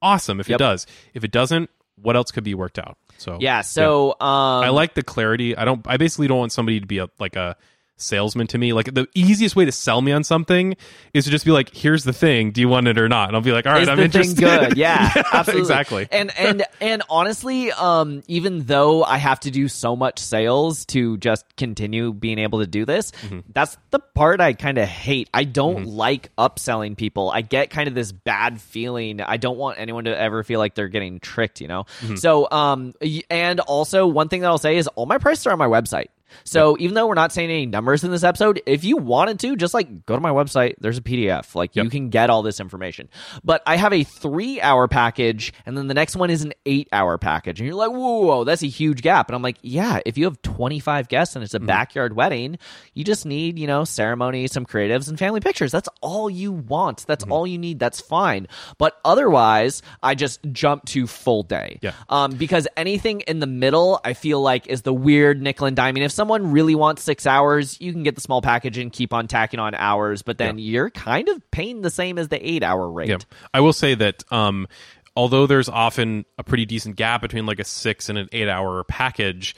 Awesome. 0.00 0.40
If 0.40 0.48
Yep. 0.48 0.56
it 0.56 0.58
does, 0.58 0.86
if 1.12 1.22
it 1.22 1.30
doesn't, 1.30 1.68
what 1.96 2.16
else 2.16 2.30
could 2.30 2.44
be 2.44 2.54
worked 2.54 2.78
out? 2.78 2.96
So 3.18 3.36
Yeah. 3.38 3.60
So 3.60 4.12
um, 4.12 4.64
I 4.64 4.70
like 4.70 4.94
the 4.94 5.02
clarity. 5.02 5.54
I 5.56 5.66
don't. 5.66 5.86
I 5.86 5.98
basically 5.98 6.26
don't 6.26 6.38
want 6.38 6.52
somebody 6.52 6.80
to 6.80 6.86
be 6.86 6.98
a, 6.98 7.08
like 7.20 7.36
a 7.36 7.56
salesman 7.96 8.46
to 8.48 8.58
me. 8.58 8.72
Like 8.72 8.92
the 8.94 9.06
easiest 9.14 9.54
way 9.54 9.64
to 9.64 9.72
sell 9.72 10.02
me 10.02 10.12
on 10.12 10.24
something 10.24 10.76
is 11.14 11.24
to 11.26 11.30
just 11.30 11.44
be 11.44 11.50
like, 11.50 11.74
"Here's 11.74 12.04
the 12.04 12.12
thing. 12.12 12.50
Do 12.50 12.60
you 12.60 12.68
want 12.68 12.88
it 12.88 12.98
or 12.98 13.08
not?" 13.08 13.28
And 13.28 13.36
I'll 13.36 13.42
be 13.42 13.52
like, 13.52 13.66
"All 13.66 13.72
right, 13.72 13.82
is 13.82 13.88
I'm 13.88 13.98
interested." 14.00 14.38
good? 14.38 14.76
Yeah, 14.76 15.12
absolutely. 15.32 15.60
exactly. 15.62 16.08
And 16.10 16.36
and 16.38 16.64
and 16.80 17.02
honestly, 17.08 17.70
um, 17.72 18.22
even 18.26 18.64
though 18.64 19.04
I 19.04 19.18
have 19.18 19.40
to 19.40 19.50
do 19.50 19.68
so 19.68 19.94
much 19.94 20.18
sales 20.18 20.84
to 20.86 21.16
just 21.18 21.44
continue 21.56 22.12
being 22.12 22.38
able 22.38 22.60
to 22.60 22.66
do 22.66 22.84
this, 22.84 23.12
Mm-hmm. 23.22 23.40
that's 23.52 23.76
the 23.90 23.98
part 24.00 24.40
I 24.40 24.52
kind 24.54 24.78
of 24.78 24.88
hate. 24.88 25.28
I 25.34 25.44
don't 25.44 25.86
like 25.86 26.34
upselling 26.36 26.96
people. 26.96 27.30
I 27.30 27.42
get 27.42 27.70
kind 27.70 27.88
of 27.88 27.94
this 27.94 28.10
bad 28.12 28.60
feeling. 28.60 29.20
I 29.20 29.36
don't 29.36 29.58
want 29.58 29.78
anyone 29.78 30.04
to 30.04 30.18
ever 30.18 30.42
feel 30.42 30.58
like 30.58 30.74
they're 30.74 30.88
getting 30.88 31.20
tricked. 31.20 31.60
You 31.60 31.68
know. 31.68 31.84
Mm-hmm. 32.00 32.16
So 32.16 32.48
um, 32.50 32.94
and 33.30 33.60
also 33.60 34.06
one 34.06 34.28
thing 34.28 34.40
that 34.40 34.48
I'll 34.48 34.58
say 34.58 34.76
is 34.76 34.88
all 34.88 35.06
my 35.06 35.18
prices 35.18 35.46
are 35.46 35.52
on 35.52 35.58
my 35.58 35.66
website. 35.68 36.06
So 36.44 36.76
even 36.78 36.94
though 36.94 37.06
we're 37.06 37.14
not 37.14 37.32
saying 37.32 37.50
any 37.50 37.66
numbers 37.66 38.04
in 38.04 38.10
this 38.10 38.24
episode, 38.24 38.62
if 38.66 38.84
you 38.84 38.96
wanted 38.96 39.40
to, 39.40 39.56
just 39.56 39.74
like 39.74 40.06
go 40.06 40.14
to 40.14 40.20
my 40.20 40.30
website. 40.30 40.74
There's 40.78 40.98
a 40.98 41.02
PDF. 41.02 41.54
Like 41.54 41.76
you 41.76 41.88
can 41.88 42.08
get 42.08 42.30
all 42.30 42.42
this 42.42 42.60
information. 42.60 43.08
But 43.44 43.62
I 43.66 43.76
have 43.76 43.92
a 43.92 44.04
three 44.04 44.60
hour 44.60 44.88
package, 44.88 45.52
and 45.66 45.76
then 45.76 45.86
the 45.88 45.94
next 45.94 46.16
one 46.16 46.30
is 46.30 46.42
an 46.42 46.52
eight 46.66 46.88
hour 46.92 47.18
package. 47.18 47.60
And 47.60 47.66
you're 47.66 47.76
like, 47.76 47.90
whoa, 47.90 48.44
that's 48.44 48.62
a 48.62 48.68
huge 48.68 49.02
gap. 49.02 49.28
And 49.28 49.36
I'm 49.36 49.42
like, 49.42 49.58
yeah, 49.62 50.00
if 50.04 50.18
you 50.18 50.24
have 50.24 50.40
25 50.42 51.08
guests 51.08 51.34
and 51.36 51.44
it's 51.44 51.54
a 51.54 51.60
backyard 51.60 52.14
wedding, 52.14 52.58
you 52.94 53.04
just 53.04 53.26
need, 53.26 53.58
you 53.58 53.66
know, 53.66 53.84
ceremony, 53.84 54.46
some 54.46 54.66
creatives, 54.66 55.08
and 55.08 55.18
family 55.18 55.40
pictures. 55.40 55.72
That's 55.72 55.88
all 56.00 56.28
you 56.28 56.52
want. 56.52 57.06
That's 57.06 57.24
all 57.24 57.46
you 57.46 57.58
need. 57.58 57.78
That's 57.78 58.00
fine. 58.00 58.48
But 58.78 58.98
otherwise, 59.04 59.82
I 60.02 60.14
just 60.14 60.40
jump 60.52 60.84
to 60.86 61.06
full 61.06 61.42
day. 61.42 61.78
Yeah. 61.82 61.92
Um, 62.08 62.32
because 62.32 62.66
anything 62.76 63.20
in 63.22 63.40
the 63.40 63.46
middle, 63.46 64.00
I 64.04 64.14
feel 64.14 64.40
like 64.40 64.66
is 64.66 64.82
the 64.82 64.92
weird 64.92 65.40
nickel 65.40 65.66
and 65.66 65.76
diming. 65.76 66.02
If 66.02 66.12
someone 66.22 66.52
really 66.52 66.76
wants 66.76 67.02
six 67.02 67.26
hours, 67.26 67.80
you 67.80 67.90
can 67.92 68.04
get 68.04 68.14
the 68.14 68.20
small 68.20 68.40
package 68.40 68.78
and 68.78 68.92
keep 68.92 69.12
on 69.12 69.26
tacking 69.26 69.58
on 69.58 69.74
hours, 69.74 70.22
but 70.22 70.38
then 70.38 70.56
you're 70.56 70.88
kind 70.88 71.28
of 71.28 71.50
paying 71.50 71.82
the 71.82 71.90
same 71.90 72.16
as 72.16 72.28
the 72.28 72.48
eight 72.48 72.62
hour 72.62 72.88
rate. 72.88 73.08
Yeah. 73.08 73.16
I 73.52 73.58
will 73.58 73.72
say 73.72 73.96
that 73.96 74.22
um, 74.30 74.68
although 75.16 75.48
there's 75.48 75.68
often 75.68 76.24
a 76.38 76.44
pretty 76.44 76.64
decent 76.64 76.94
gap 76.94 77.22
between 77.22 77.44
like 77.44 77.58
a 77.58 77.64
six 77.64 78.08
and 78.08 78.16
an 78.18 78.28
eight 78.30 78.48
hour 78.48 78.84
package, 78.84 79.56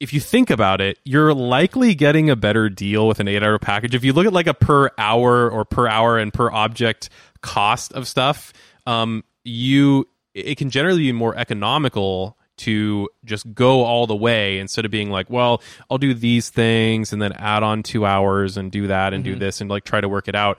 if 0.00 0.12
you 0.12 0.18
think 0.18 0.50
about 0.50 0.80
it, 0.80 0.98
you're 1.04 1.32
likely 1.32 1.94
getting 1.94 2.30
a 2.30 2.36
better 2.36 2.68
deal 2.68 3.06
with 3.06 3.20
an 3.20 3.28
eight 3.28 3.44
hour 3.44 3.60
package. 3.60 3.94
If 3.94 4.02
you 4.02 4.12
look 4.12 4.26
at 4.26 4.32
like 4.32 4.48
a 4.48 4.54
per 4.54 4.90
hour 4.98 5.48
or 5.48 5.64
per 5.64 5.86
hour 5.86 6.18
and 6.18 6.34
per 6.34 6.50
object 6.50 7.10
cost 7.42 7.92
of 7.92 8.08
stuff, 8.08 8.52
um, 8.86 9.22
you 9.44 10.08
it 10.34 10.58
can 10.58 10.68
generally 10.68 11.02
be 11.02 11.12
more 11.12 11.36
economical 11.36 12.35
to 12.58 13.08
just 13.24 13.52
go 13.54 13.84
all 13.84 14.06
the 14.06 14.16
way 14.16 14.58
instead 14.58 14.84
of 14.84 14.90
being 14.90 15.10
like, 15.10 15.28
well, 15.30 15.62
I'll 15.90 15.98
do 15.98 16.14
these 16.14 16.50
things 16.50 17.12
and 17.12 17.20
then 17.20 17.32
add 17.32 17.62
on 17.62 17.82
two 17.82 18.06
hours 18.06 18.56
and 18.56 18.70
do 18.72 18.86
that 18.88 19.12
and 19.12 19.22
do 19.24 19.36
this 19.36 19.60
and 19.60 19.70
like 19.70 19.84
try 19.84 20.00
to 20.00 20.08
work 20.08 20.28
it 20.28 20.34
out. 20.34 20.58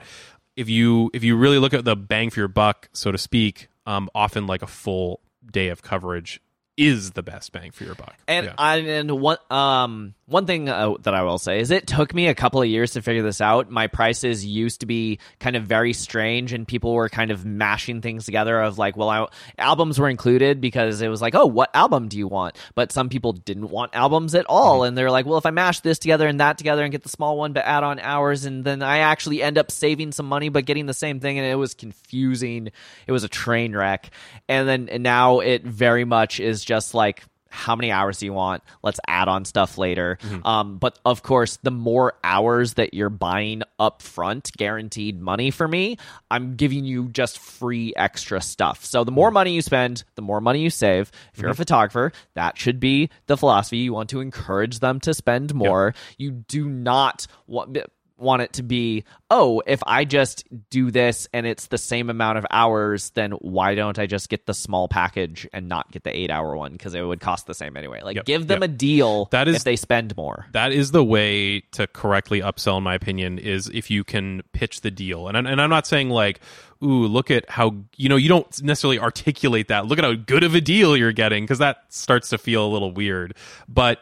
If 0.56 0.68
you 0.68 1.10
if 1.14 1.22
you 1.22 1.36
really 1.36 1.58
look 1.58 1.74
at 1.74 1.84
the 1.84 1.96
bang 1.96 2.30
for 2.30 2.40
your 2.40 2.48
buck, 2.48 2.88
so 2.92 3.12
to 3.12 3.18
speak, 3.18 3.68
um, 3.86 4.08
often 4.14 4.46
like 4.46 4.62
a 4.62 4.66
full 4.66 5.20
day 5.50 5.68
of 5.68 5.82
coverage 5.82 6.40
is 6.78 7.10
the 7.10 7.24
best 7.24 7.52
bang 7.52 7.72
for 7.72 7.84
your 7.84 7.96
buck. 7.96 8.14
And 8.28 8.46
Yeah. 8.46 8.54
I, 8.56 8.76
and 8.76 9.10
one 9.20 9.38
um 9.50 10.14
one 10.28 10.44
thing 10.44 10.68
uh, 10.68 10.94
that 11.02 11.14
I 11.14 11.22
will 11.22 11.38
say 11.38 11.58
is 11.60 11.70
it 11.70 11.86
took 11.86 12.14
me 12.14 12.28
a 12.28 12.34
couple 12.34 12.60
of 12.60 12.68
years 12.68 12.92
to 12.92 13.02
figure 13.02 13.22
this 13.22 13.40
out. 13.40 13.70
My 13.70 13.86
prices 13.86 14.44
used 14.44 14.80
to 14.80 14.86
be 14.86 15.20
kind 15.40 15.56
of 15.56 15.64
very 15.64 15.94
strange, 15.94 16.52
and 16.52 16.68
people 16.68 16.92
were 16.92 17.08
kind 17.08 17.30
of 17.30 17.46
mashing 17.46 18.02
things 18.02 18.26
together. 18.26 18.60
Of 18.60 18.76
like, 18.76 18.96
well, 18.96 19.08
I, 19.08 19.26
albums 19.56 19.98
were 19.98 20.08
included 20.08 20.60
because 20.60 21.00
it 21.00 21.08
was 21.08 21.22
like, 21.22 21.34
oh, 21.34 21.46
what 21.46 21.74
album 21.74 22.08
do 22.08 22.18
you 22.18 22.28
want? 22.28 22.56
But 22.74 22.92
some 22.92 23.08
people 23.08 23.32
didn't 23.32 23.70
want 23.70 23.96
albums 23.96 24.34
at 24.34 24.44
all, 24.46 24.84
and 24.84 24.96
they're 24.98 25.10
like, 25.10 25.24
well, 25.24 25.38
if 25.38 25.46
I 25.46 25.50
mash 25.50 25.80
this 25.80 25.98
together 25.98 26.28
and 26.28 26.40
that 26.40 26.58
together 26.58 26.82
and 26.82 26.92
get 26.92 27.02
the 27.02 27.08
small 27.08 27.38
one, 27.38 27.54
but 27.54 27.64
add 27.64 27.82
on 27.82 27.98
hours, 27.98 28.44
and 28.44 28.64
then 28.64 28.82
I 28.82 28.98
actually 28.98 29.42
end 29.42 29.56
up 29.56 29.70
saving 29.70 30.12
some 30.12 30.26
money 30.26 30.50
but 30.50 30.66
getting 30.66 30.84
the 30.84 30.94
same 30.94 31.20
thing, 31.20 31.38
and 31.38 31.46
it 31.46 31.56
was 31.56 31.72
confusing. 31.72 32.70
It 33.06 33.12
was 33.12 33.24
a 33.24 33.28
train 33.28 33.74
wreck, 33.74 34.10
and 34.46 34.68
then 34.68 34.90
and 34.90 35.02
now 35.02 35.40
it 35.40 35.64
very 35.64 36.04
much 36.04 36.38
is 36.38 36.66
just 36.68 36.92
like 36.92 37.24
how 37.50 37.74
many 37.74 37.90
hours 37.90 38.18
do 38.18 38.26
you 38.26 38.32
want? 38.34 38.62
Let's 38.82 39.00
add 39.08 39.26
on 39.26 39.46
stuff 39.46 39.78
later. 39.78 40.18
Mm-hmm. 40.20 40.46
Um, 40.46 40.76
but 40.76 40.98
of 41.06 41.22
course, 41.22 41.56
the 41.62 41.70
more 41.70 42.12
hours 42.22 42.74
that 42.74 42.92
you're 42.92 43.08
buying 43.08 43.62
up 43.78 44.02
front, 44.02 44.52
guaranteed 44.56 45.18
money 45.18 45.50
for 45.50 45.66
me, 45.66 45.96
I'm 46.30 46.56
giving 46.56 46.84
you 46.84 47.08
just 47.08 47.38
free 47.38 47.94
extra 47.96 48.42
stuff. 48.42 48.84
So 48.84 49.02
the 49.02 49.12
more 49.12 49.30
mm. 49.30 49.34
money 49.34 49.52
you 49.54 49.62
spend, 49.62 50.04
the 50.14 50.22
more 50.22 50.42
money 50.42 50.60
you 50.60 50.68
save. 50.68 51.10
If 51.32 51.40
you're 51.40 51.48
a 51.48 51.52
mm-hmm. 51.52 51.58
photographer, 51.58 52.12
that 52.34 52.58
should 52.58 52.80
be 52.80 53.08
the 53.26 53.36
philosophy. 53.38 53.78
You 53.78 53.94
want 53.94 54.10
to 54.10 54.20
encourage 54.20 54.80
them 54.80 55.00
to 55.00 55.14
spend 55.14 55.54
more. 55.54 55.94
You 56.18 56.32
do 56.32 56.68
not 56.68 57.26
want 57.46 57.78
want 58.18 58.42
it 58.42 58.52
to 58.54 58.62
be 58.62 59.04
oh 59.30 59.62
if 59.66 59.80
i 59.86 60.04
just 60.04 60.44
do 60.70 60.90
this 60.90 61.28
and 61.32 61.46
it's 61.46 61.66
the 61.66 61.78
same 61.78 62.10
amount 62.10 62.36
of 62.38 62.44
hours 62.50 63.10
then 63.10 63.30
why 63.32 63.74
don't 63.74 63.98
i 63.98 64.06
just 64.06 64.28
get 64.28 64.46
the 64.46 64.54
small 64.54 64.88
package 64.88 65.48
and 65.52 65.68
not 65.68 65.90
get 65.92 66.02
the 66.04 66.14
eight 66.16 66.30
hour 66.30 66.56
one? 66.56 66.72
Because 66.72 66.94
it 66.94 67.02
would 67.02 67.20
cost 67.20 67.46
the 67.46 67.54
same 67.54 67.76
anyway. 67.76 68.00
Like 68.02 68.16
Yep, 68.16 68.24
give 68.24 68.46
them 68.46 68.62
yep. 68.62 68.70
a 68.70 68.72
deal 68.72 69.26
That 69.30 69.48
is- 69.48 69.56
if 69.56 69.64
they 69.64 69.76
spend 69.76 70.16
more. 70.16 70.46
That 70.52 70.72
is 70.72 70.90
the 70.90 71.04
way 71.04 71.60
to 71.72 71.86
correctly 71.86 72.40
upsell 72.40 72.78
in 72.78 72.84
my 72.84 72.94
opinion 72.94 73.38
is 73.38 73.68
if 73.68 73.90
you 73.90 74.04
can 74.04 74.42
pitch 74.52 74.80
the 74.80 74.90
deal. 74.90 75.28
And, 75.28 75.36
and 75.36 75.60
i'm 75.60 75.70
not 75.70 75.86
saying 75.86 76.10
like 76.10 76.40
ooh 76.82 77.06
look 77.06 77.30
at 77.30 77.48
how 77.50 77.74
you 77.96 78.08
know 78.08 78.16
you 78.16 78.28
don't 78.28 78.62
necessarily 78.62 78.98
articulate 78.98 79.68
that. 79.68 79.86
Look 79.86 79.98
at 79.98 80.04
how 80.04 80.14
good 80.14 80.44
of 80.44 80.54
a 80.54 80.60
deal 80.60 80.96
you're 80.96 81.12
getting 81.12 81.44
because 81.44 81.58
that 81.58 81.84
starts 81.88 82.28
to 82.30 82.38
feel 82.38 82.66
a 82.66 82.70
little 82.70 82.92
weird. 82.92 83.34
But 83.68 84.00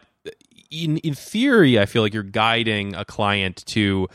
in 0.71 0.99
in 0.99 1.15
theory 1.15 1.79
i 1.79 1.87
feel 1.87 2.03
like 2.03 2.15
you're 2.15 2.23
guiding 2.23 2.95
a 2.95 3.05
client 3.05 3.65
to 3.67 4.09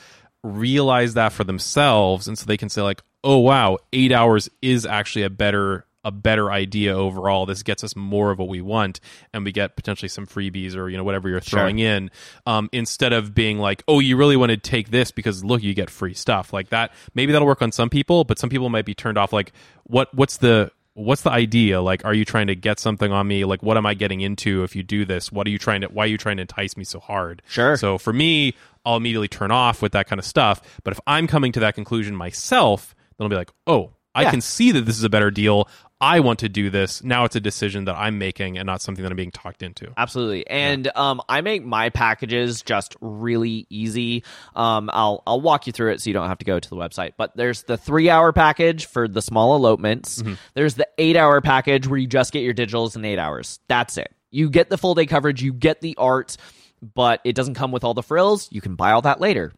realize 0.43 1.14
that 1.14 1.32
for 1.32 1.43
themselves. 1.43 2.28
And 2.28 2.38
so 2.38 2.45
they 2.45 2.58
can 2.58 2.70
say 2.70 2.82
like 2.82 3.02
oh 3.24 3.38
wow 3.38 3.78
8 3.93 4.12
hours 4.12 4.49
is 4.62 4.86
actually 4.86 5.24
a 5.24 5.30
better 5.30 5.86
a 6.04 6.12
better 6.12 6.52
idea 6.52 6.97
overall. 6.97 7.45
This 7.45 7.62
gets 7.62 7.84
us 7.84 7.95
more 7.95 8.32
of 8.32 8.39
what 8.39 8.47
we 8.47 8.60
want 8.60 8.99
and 9.34 9.45
we 9.45 9.52
get 9.52 9.76
potentially 9.76 10.10
some 10.10 10.26
freebies 10.26 10.76
or 10.76 10.89
you 10.89 10.97
know 10.97 11.04
whatever 11.04 11.30
you're 11.30 11.39
throwing 11.39 11.78
in 11.78 12.10
um, 12.47 12.70
instead 12.72 13.14
of 13.14 13.36
being 13.36 13.60
like 13.60 13.84
oh 13.88 13.99
you 13.99 14.18
really 14.18 14.36
want 14.36 14.49
to 14.49 14.58
take 14.58 14.89
this 14.89 15.12
because 15.12 15.43
look 15.43 15.62
you 15.62 15.76
get 15.76 15.89
free 15.89 16.16
stuff. 16.16 16.54
Like 16.54 16.70
that 16.70 16.91
maybe 17.14 17.32
that'll 17.32 17.47
work 17.47 17.62
on 17.62 17.72
some 17.72 17.89
people 17.89 18.24
but 18.24 18.39
some 18.39 18.49
people 18.49 18.70
might 18.70 18.86
be 18.86 18.95
turned 18.95 19.18
off. 19.18 19.32
Like 19.32 19.54
what 19.84 20.14
what's 20.16 20.38
the 20.38 20.72
what's 20.94 21.22
the 21.22 21.32
idea? 21.32 21.82
Like 21.82 22.04
are 22.06 22.14
you 22.14 22.26
trying 22.26 22.48
to 22.48 22.56
get 22.56 22.80
something 22.80 23.12
on 23.12 23.28
me? 23.28 23.46
Like 23.46 23.64
what 23.64 23.78
am 23.78 23.86
i 23.86 23.94
getting 23.94 24.22
into 24.22 24.64
if 24.64 24.76
you 24.76 24.84
do 24.84 25.06
this? 25.06 25.32
What 25.32 25.48
are 25.48 25.50
you 25.50 25.58
trying 25.60 25.82
to 25.82 25.88
why 25.88 26.04
are 26.04 26.08
you 26.08 26.18
trying 26.18 26.38
to 26.38 26.42
entice 26.42 26.76
me 26.78 26.84
so 26.84 27.00
hard? 27.00 27.42
Sure. 27.48 27.78
so 27.78 27.98
for 27.98 28.14
me 28.14 28.54
i'll 28.86 28.98
immediately 28.98 29.28
turn 29.28 29.52
off 29.52 29.82
with 29.82 29.92
that 29.94 30.08
kind 30.08 30.20
of 30.20 30.26
stuff. 30.26 30.62
But 30.84 30.92
if 30.94 31.00
i'm 31.08 31.28
coming 31.28 31.52
to 31.54 31.60
that 31.62 31.76
conclusion 31.76 32.16
myself 32.16 32.96
then 33.18 33.26
i'll 33.26 33.30
be 33.30 33.36
like 33.36 33.52
oh 33.68 33.92
i 34.16 34.24
Yeah. 34.24 34.32
can 34.32 34.42
see 34.42 34.72
that 34.72 34.82
this 34.86 34.98
is 34.98 35.04
a 35.04 35.10
better 35.10 35.32
deal 35.32 35.68
i 36.02 36.20
want 36.20 36.39
to 36.39 36.49
do 36.49 36.70
this 36.70 37.04
now 37.04 37.24
it's 37.24 37.36
a 37.36 37.39
decision 37.39 37.86
that 37.86 37.95
i'm 37.95 38.18
making 38.18 38.58
and 38.58 38.66
not 38.66 38.82
something 38.82 39.04
that 39.04 39.12
i'm 39.12 39.16
being 39.16 39.32
talked 39.32 39.64
into 39.64 39.91
Absolutely, 39.97 40.47
and 40.47 40.89
um, 40.95 41.22
I 41.30 41.41
make 41.41 41.64
my 41.64 41.89
packages 41.89 42.64
just 42.64 42.95
really 43.02 43.68
easy. 43.70 44.24
Um, 44.56 44.89
I'll 44.91 45.22
I'll 45.28 45.39
walk 45.41 45.68
you 45.68 45.74
through 45.74 45.91
it 45.91 46.02
so 46.02 46.10
you 46.10 46.14
don't 46.14 46.28
have 46.28 46.39
to 46.39 46.45
go 46.45 46.60
to 46.60 46.70
the 46.70 46.76
website. 46.76 47.14
But 47.18 47.36
there's 47.38 47.64
the 47.64 47.78
three 47.78 48.10
hour 48.10 48.34
package 48.34 48.86
for 48.88 49.08
the 49.08 49.22
small 49.22 49.56
elopements. 49.56 50.24
There's 50.56 50.74
the 50.76 50.88
eight 50.97 51.16
hour 51.16 51.39
package 51.41 51.88
where 51.88 51.99
you 51.99 52.08
just 52.08 52.34
get 52.34 52.41
your 52.41 52.54
digitals 52.54 52.95
in 52.95 53.06
eight 53.06 53.20
hours. 53.20 53.60
That's 53.68 53.97
it. 53.97 54.12
You 54.32 54.49
get 54.49 54.70
the 54.70 54.78
full 54.78 54.95
day 54.95 55.06
coverage. 55.06 55.43
You 55.43 55.54
get 55.54 55.82
the 55.82 55.95
art, 55.97 56.36
but 56.82 57.22
it 57.24 57.36
doesn't 57.36 57.56
come 57.56 57.72
with 57.72 57.84
all 57.84 57.93
the 57.93 58.04
frills. 58.04 58.47
You 58.52 58.62
can 58.62 58.76
buy 58.76 58.91
all 58.91 59.04
that 59.04 59.22
later. 59.22 59.54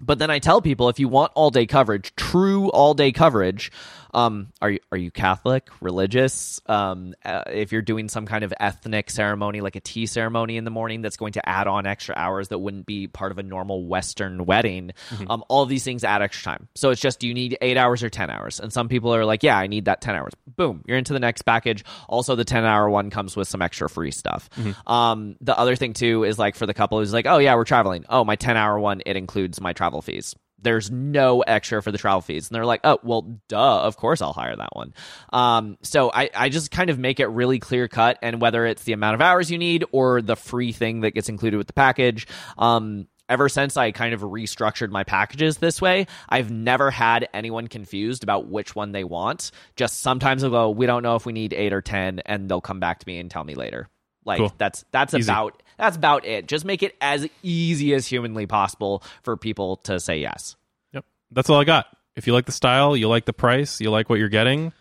But 0.00 0.18
then 0.18 0.30
I 0.30 0.38
tell 0.38 0.60
people 0.60 0.88
if 0.88 0.98
you 0.98 1.08
want 1.08 1.32
all 1.34 1.50
day 1.50 1.66
coverage, 1.66 2.14
true 2.16 2.68
all 2.70 2.94
day 2.94 3.12
coverage, 3.12 3.70
um, 4.14 4.48
are 4.60 4.70
you 4.70 4.78
are 4.90 4.98
you 4.98 5.10
Catholic, 5.10 5.68
religious? 5.80 6.60
Um, 6.66 7.14
uh, 7.24 7.42
if 7.52 7.72
you're 7.72 7.82
doing 7.82 8.08
some 8.08 8.26
kind 8.26 8.44
of 8.44 8.52
ethnic 8.58 9.10
ceremony, 9.10 9.60
like 9.60 9.76
a 9.76 9.80
tea 9.80 10.06
ceremony 10.06 10.56
in 10.56 10.64
the 10.64 10.70
morning, 10.70 11.02
that's 11.02 11.16
going 11.16 11.34
to 11.34 11.48
add 11.48 11.66
on 11.66 11.86
extra 11.86 12.14
hours 12.16 12.48
that 12.48 12.58
wouldn't 12.58 12.86
be 12.86 13.06
part 13.06 13.32
of 13.32 13.38
a 13.38 13.42
normal 13.42 13.84
Western 13.86 14.46
wedding. 14.46 14.92
Um, 15.28 15.44
all 15.48 15.66
these 15.66 15.84
things 15.84 16.04
add 16.04 16.22
extra 16.22 16.52
time. 16.52 16.68
So 16.74 16.90
it's 16.90 17.00
just 17.00 17.20
do 17.20 17.28
you 17.28 17.34
need 17.34 17.58
eight 17.60 17.76
hours 17.76 18.02
or 18.02 18.10
ten 18.10 18.30
hours? 18.30 18.60
And 18.60 18.72
some 18.72 18.88
people 18.88 19.14
are 19.14 19.24
like, 19.24 19.42
yeah, 19.42 19.56
I 19.56 19.66
need 19.66 19.86
that 19.86 20.00
ten 20.00 20.14
hours. 20.14 20.32
Boom, 20.46 20.82
you're 20.86 20.98
into 20.98 21.12
the 21.12 21.20
next 21.20 21.42
package. 21.42 21.84
Also, 22.08 22.34
the 22.36 22.44
ten 22.44 22.64
hour 22.64 22.88
one 22.88 23.10
comes 23.10 23.36
with 23.36 23.48
some 23.48 23.62
extra 23.62 23.88
free 23.88 24.10
stuff. 24.10 24.48
Um, 24.86 25.36
the 25.40 25.56
other 25.58 25.76
thing 25.76 25.92
too 25.92 26.24
is 26.24 26.38
like 26.38 26.56
for 26.56 26.66
the 26.66 26.74
couple 26.74 26.98
who's 26.98 27.12
like, 27.12 27.26
oh 27.26 27.38
yeah, 27.38 27.54
we're 27.54 27.64
traveling. 27.64 28.04
Oh, 28.08 28.24
my 28.24 28.36
ten 28.36 28.56
hour 28.56 28.78
one 28.78 29.02
it 29.04 29.16
includes 29.16 29.60
my 29.60 29.72
travel 29.72 30.02
fees. 30.02 30.34
There's 30.60 30.90
no 30.90 31.40
extra 31.40 31.82
for 31.82 31.92
the 31.92 31.98
travel 31.98 32.20
fees. 32.20 32.48
And 32.48 32.54
they're 32.54 32.66
like, 32.66 32.80
oh, 32.84 32.98
well, 33.02 33.40
duh, 33.48 33.82
of 33.82 33.96
course 33.96 34.22
I'll 34.22 34.32
hire 34.32 34.56
that 34.56 34.74
one. 34.74 34.94
Um, 35.32 35.78
so 35.82 36.10
I, 36.12 36.30
I 36.34 36.48
just 36.48 36.70
kind 36.70 36.90
of 36.90 36.98
make 36.98 37.20
it 37.20 37.26
really 37.26 37.58
clear 37.58 37.88
cut. 37.88 38.18
And 38.22 38.40
whether 38.40 38.66
it's 38.66 38.84
the 38.84 38.92
amount 38.92 39.14
of 39.14 39.20
hours 39.20 39.50
you 39.50 39.58
need 39.58 39.84
or 39.92 40.22
the 40.22 40.36
free 40.36 40.72
thing 40.72 41.00
that 41.00 41.12
gets 41.12 41.28
included 41.28 41.56
with 41.58 41.66
the 41.66 41.72
package, 41.72 42.26
um, 42.58 43.06
ever 43.28 43.48
since 43.48 43.76
I 43.76 43.92
kind 43.92 44.14
of 44.14 44.20
restructured 44.20 44.90
my 44.90 45.04
packages 45.04 45.58
this 45.58 45.80
way, 45.80 46.06
I've 46.28 46.50
never 46.50 46.90
had 46.90 47.28
anyone 47.34 47.68
confused 47.68 48.22
about 48.22 48.48
which 48.48 48.74
one 48.74 48.92
they 48.92 49.04
want. 49.04 49.50
Just 49.74 50.00
sometimes 50.00 50.42
they'll 50.42 50.50
go, 50.50 50.70
we 50.70 50.86
don't 50.86 51.02
know 51.02 51.16
if 51.16 51.26
we 51.26 51.32
need 51.32 51.52
eight 51.52 51.72
or 51.72 51.82
10, 51.82 52.20
and 52.26 52.48
they'll 52.48 52.60
come 52.60 52.80
back 52.80 53.00
to 53.00 53.08
me 53.08 53.18
and 53.18 53.30
tell 53.30 53.44
me 53.44 53.54
later. 53.54 53.88
Like 54.26 54.38
Cool. 54.38 54.52
that's 54.58 54.84
that's 54.90 55.14
Easy. 55.14 55.30
about 55.30 55.62
that's 55.78 55.96
about 55.96 56.26
it. 56.26 56.48
Just 56.48 56.64
make 56.64 56.82
it 56.82 56.94
as 57.00 57.26
easy 57.42 57.94
as 57.94 58.06
humanly 58.06 58.46
possible 58.46 59.02
for 59.22 59.36
people 59.36 59.76
to 59.84 59.98
say 60.00 60.18
yes. 60.18 60.56
Yep. 60.92 61.04
That's 61.30 61.48
all 61.48 61.60
I 61.60 61.64
got. 61.64 61.86
If 62.16 62.26
you 62.26 62.32
like 62.32 62.46
the 62.46 62.52
style, 62.52 62.96
you 62.96 63.08
like 63.08 63.24
the 63.26 63.32
price, 63.32 63.80
you 63.80 63.90
like 63.90 64.08
what 64.10 64.18
you're 64.18 64.28
getting, 64.28 64.72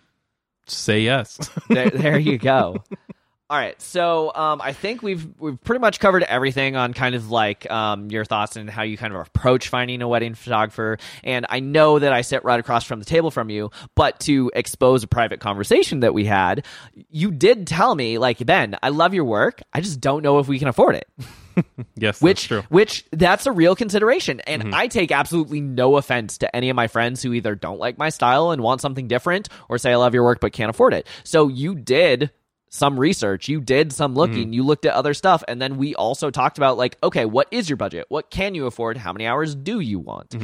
say 0.68 1.02
yes. 1.02 1.38
there, 1.70 1.89
there 1.89 2.18
you 2.20 2.38
go. 2.38 2.84
All 3.48 3.60
right, 3.60 3.80
so 3.80 4.32
um, 4.34 4.60
I 4.60 4.74
think 4.74 5.04
we've 5.04 5.28
we've 5.38 5.64
pretty 5.64 5.80
much 5.80 6.00
covered 6.00 6.24
everything 6.24 6.76
on 6.76 6.96
kind 6.96 7.14
of 7.14 7.30
like 7.30 7.70
um, 7.70 8.10
your 8.10 8.26
thoughts 8.26 8.56
and 8.56 8.68
how 8.68 8.82
you 8.82 8.98
kind 8.98 9.14
of 9.14 9.22
approach 9.22 9.68
finding 9.68 10.02
a 10.02 10.08
wedding 10.08 10.34
photographer. 10.34 10.98
And 11.24 11.46
I 11.48 11.60
know 11.60 12.00
that 12.00 12.12
I 12.12 12.22
sit 12.22 12.43
right 12.43 12.60
across 12.60 12.86
from 12.86 12.98
the 12.98 13.06
table 13.06 13.30
from 13.30 13.52
you, 13.52 13.70
but 13.93 14.20
to 14.22 14.50
expose 14.56 15.04
a 15.04 15.08
private 15.08 15.41
conversation 15.41 16.00
that 16.00 16.16
we 16.16 16.26
had, 16.26 16.66
you 17.12 17.30
did 17.30 17.68
tell 17.68 17.93
me 17.93 18.18
like 18.18 18.43
Ben, 18.43 18.78
I 18.82 18.89
love 18.89 19.14
your 19.14 19.26
work. 19.26 19.62
I 19.72 19.80
just 19.80 20.02
don't 20.02 20.24
know 20.24 20.39
if 20.39 20.48
we 20.48 20.58
can 20.58 20.68
afford 20.68 20.96
it. 20.96 21.08
yes, 21.96 22.24
which 22.24 22.38
that's 22.38 22.48
true. 22.48 22.64
which 22.70 23.06
that's 23.12 23.46
a 23.46 23.52
real 23.52 23.78
consideration 23.78 24.41
and 24.41 24.76
i 24.76 24.88
take 24.88 25.10
absolutely 25.10 25.62
no 25.62 25.96
offense 25.96 26.38
to 26.39 26.54
any 26.54 26.70
of 26.70 26.76
my 26.76 26.88
friends 26.88 27.24
who 27.24 27.32
either 27.32 27.56
don't 27.56 27.80
like 27.80 27.98
my 27.98 28.10
style 28.10 28.52
and 28.52 28.62
want 28.62 28.82
something 28.82 29.08
different 29.08 29.48
or 29.70 29.78
say 29.78 29.93
i 29.93 29.96
love 29.96 30.14
your 30.14 30.26
work 30.26 30.41
but 30.41 30.52
can't 30.52 30.70
afford 30.70 30.93
it 30.93 31.08
so 31.24 31.48
you 31.48 31.74
did 31.74 32.30
some 32.76 32.99
research 32.99 33.47
you 33.47 33.61
did 33.61 33.91
some 33.93 34.13
looking 34.13 34.51
you 34.53 34.63
looked 34.63 34.86
at 34.86 34.93
other 34.93 35.13
stuff 35.13 35.43
and 35.47 35.61
then 35.61 35.78
we 35.78 35.95
also 35.95 36.30
talked 36.30 36.57
about 36.57 36.78
like 36.78 36.97
okay 37.01 37.26
what 37.26 37.47
is 37.51 37.69
your 37.69 37.78
budget? 37.78 38.05
What 38.09 38.30
can 38.30 38.53
you 38.53 38.65
afford? 38.67 38.97
How 38.97 39.13
many 39.13 39.26
hours 39.26 39.55
do 39.55 39.80
you 39.80 39.99
want? 39.99 40.36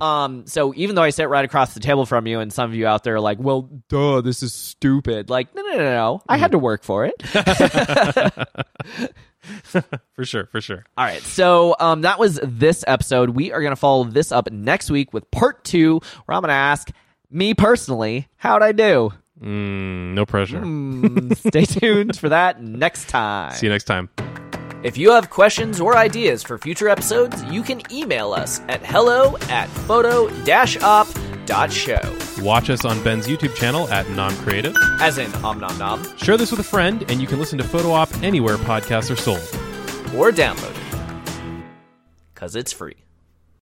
Um 0.00 0.46
so 0.46 0.72
even 0.76 0.94
though 0.94 1.02
i 1.02 1.10
sit 1.10 1.28
right 1.28 1.44
across 1.44 1.74
the 1.74 1.80
table 1.80 2.06
from 2.06 2.26
you 2.26 2.40
and 2.40 2.52
some 2.52 2.70
of 2.70 2.76
you 2.76 2.86
out 2.86 3.04
there 3.04 3.14
are 3.16 3.20
like 3.20 3.38
well 3.40 3.62
duh 3.88 4.20
this 4.20 4.42
is 4.42 4.52
stupid 4.52 5.30
like 5.30 5.54
no 5.54 5.62
no 5.62 5.76
no 5.76 5.84
no. 5.84 6.22
I 6.28 6.36
had 6.36 6.52
to 6.52 6.58
work 6.58 6.84
for 6.84 7.06
it. 7.06 7.22
For 10.14 10.24
sure, 10.24 10.46
for 10.46 10.60
sure. 10.60 10.84
All 10.96 11.04
right, 11.04 11.22
so 11.22 11.76
um, 11.78 12.02
that 12.02 12.18
was 12.18 12.40
this 12.42 12.84
episode. 12.86 13.30
We 13.30 13.52
are 13.52 13.60
going 13.60 13.72
to 13.72 13.76
follow 13.76 14.04
this 14.04 14.32
up 14.32 14.50
next 14.50 14.90
week 14.90 15.12
with 15.12 15.30
part 15.30 15.64
two, 15.64 16.00
where 16.24 16.36
I'm 16.36 16.42
going 16.42 16.48
to 16.48 16.54
ask 16.54 16.90
me 17.30 17.54
personally, 17.54 18.28
how'd 18.36 18.62
I 18.62 18.72
do? 18.72 19.12
Mm, 19.42 20.14
no 20.14 20.26
pressure. 20.26 20.60
Hmm, 20.60 21.32
stay 21.32 21.64
tuned 21.64 22.18
for 22.18 22.28
that 22.28 22.62
next 22.62 23.08
time. 23.08 23.52
See 23.52 23.66
you 23.66 23.72
next 23.72 23.84
time. 23.84 24.08
If 24.84 24.96
you 24.96 25.10
have 25.12 25.30
questions 25.30 25.80
or 25.80 25.96
ideas 25.96 26.42
for 26.44 26.56
future 26.58 26.88
episodes, 26.88 27.42
you 27.44 27.62
can 27.62 27.80
email 27.92 28.32
us 28.32 28.60
at 28.68 28.84
hello 28.84 29.36
at 29.48 29.68
photo-op.show. 29.86 31.14
Watch 32.44 32.70
us 32.70 32.84
on 32.84 33.02
Ben's 33.02 33.26
YouTube 33.26 33.56
channel 33.56 33.88
at 33.88 34.08
Nom 34.10 34.32
Creative. 34.36 34.76
As 35.00 35.18
in 35.18 35.32
om 35.44 35.58
nom 35.58 35.76
nom, 35.78 36.16
Share 36.16 36.36
this 36.36 36.52
with 36.52 36.60
a 36.60 36.64
friend, 36.64 37.04
and 37.10 37.20
you 37.20 37.26
can 37.26 37.40
listen 37.40 37.58
to 37.58 37.64
Photo 37.64 37.90
Op 37.90 38.08
anywhere 38.22 38.56
podcasts 38.56 39.10
are 39.10 39.16
sold. 39.16 39.40
or 40.14 40.30
download 40.30 40.70
it. 40.70 40.76
Because 42.34 42.54
it's 42.54 42.72
free. 42.72 42.94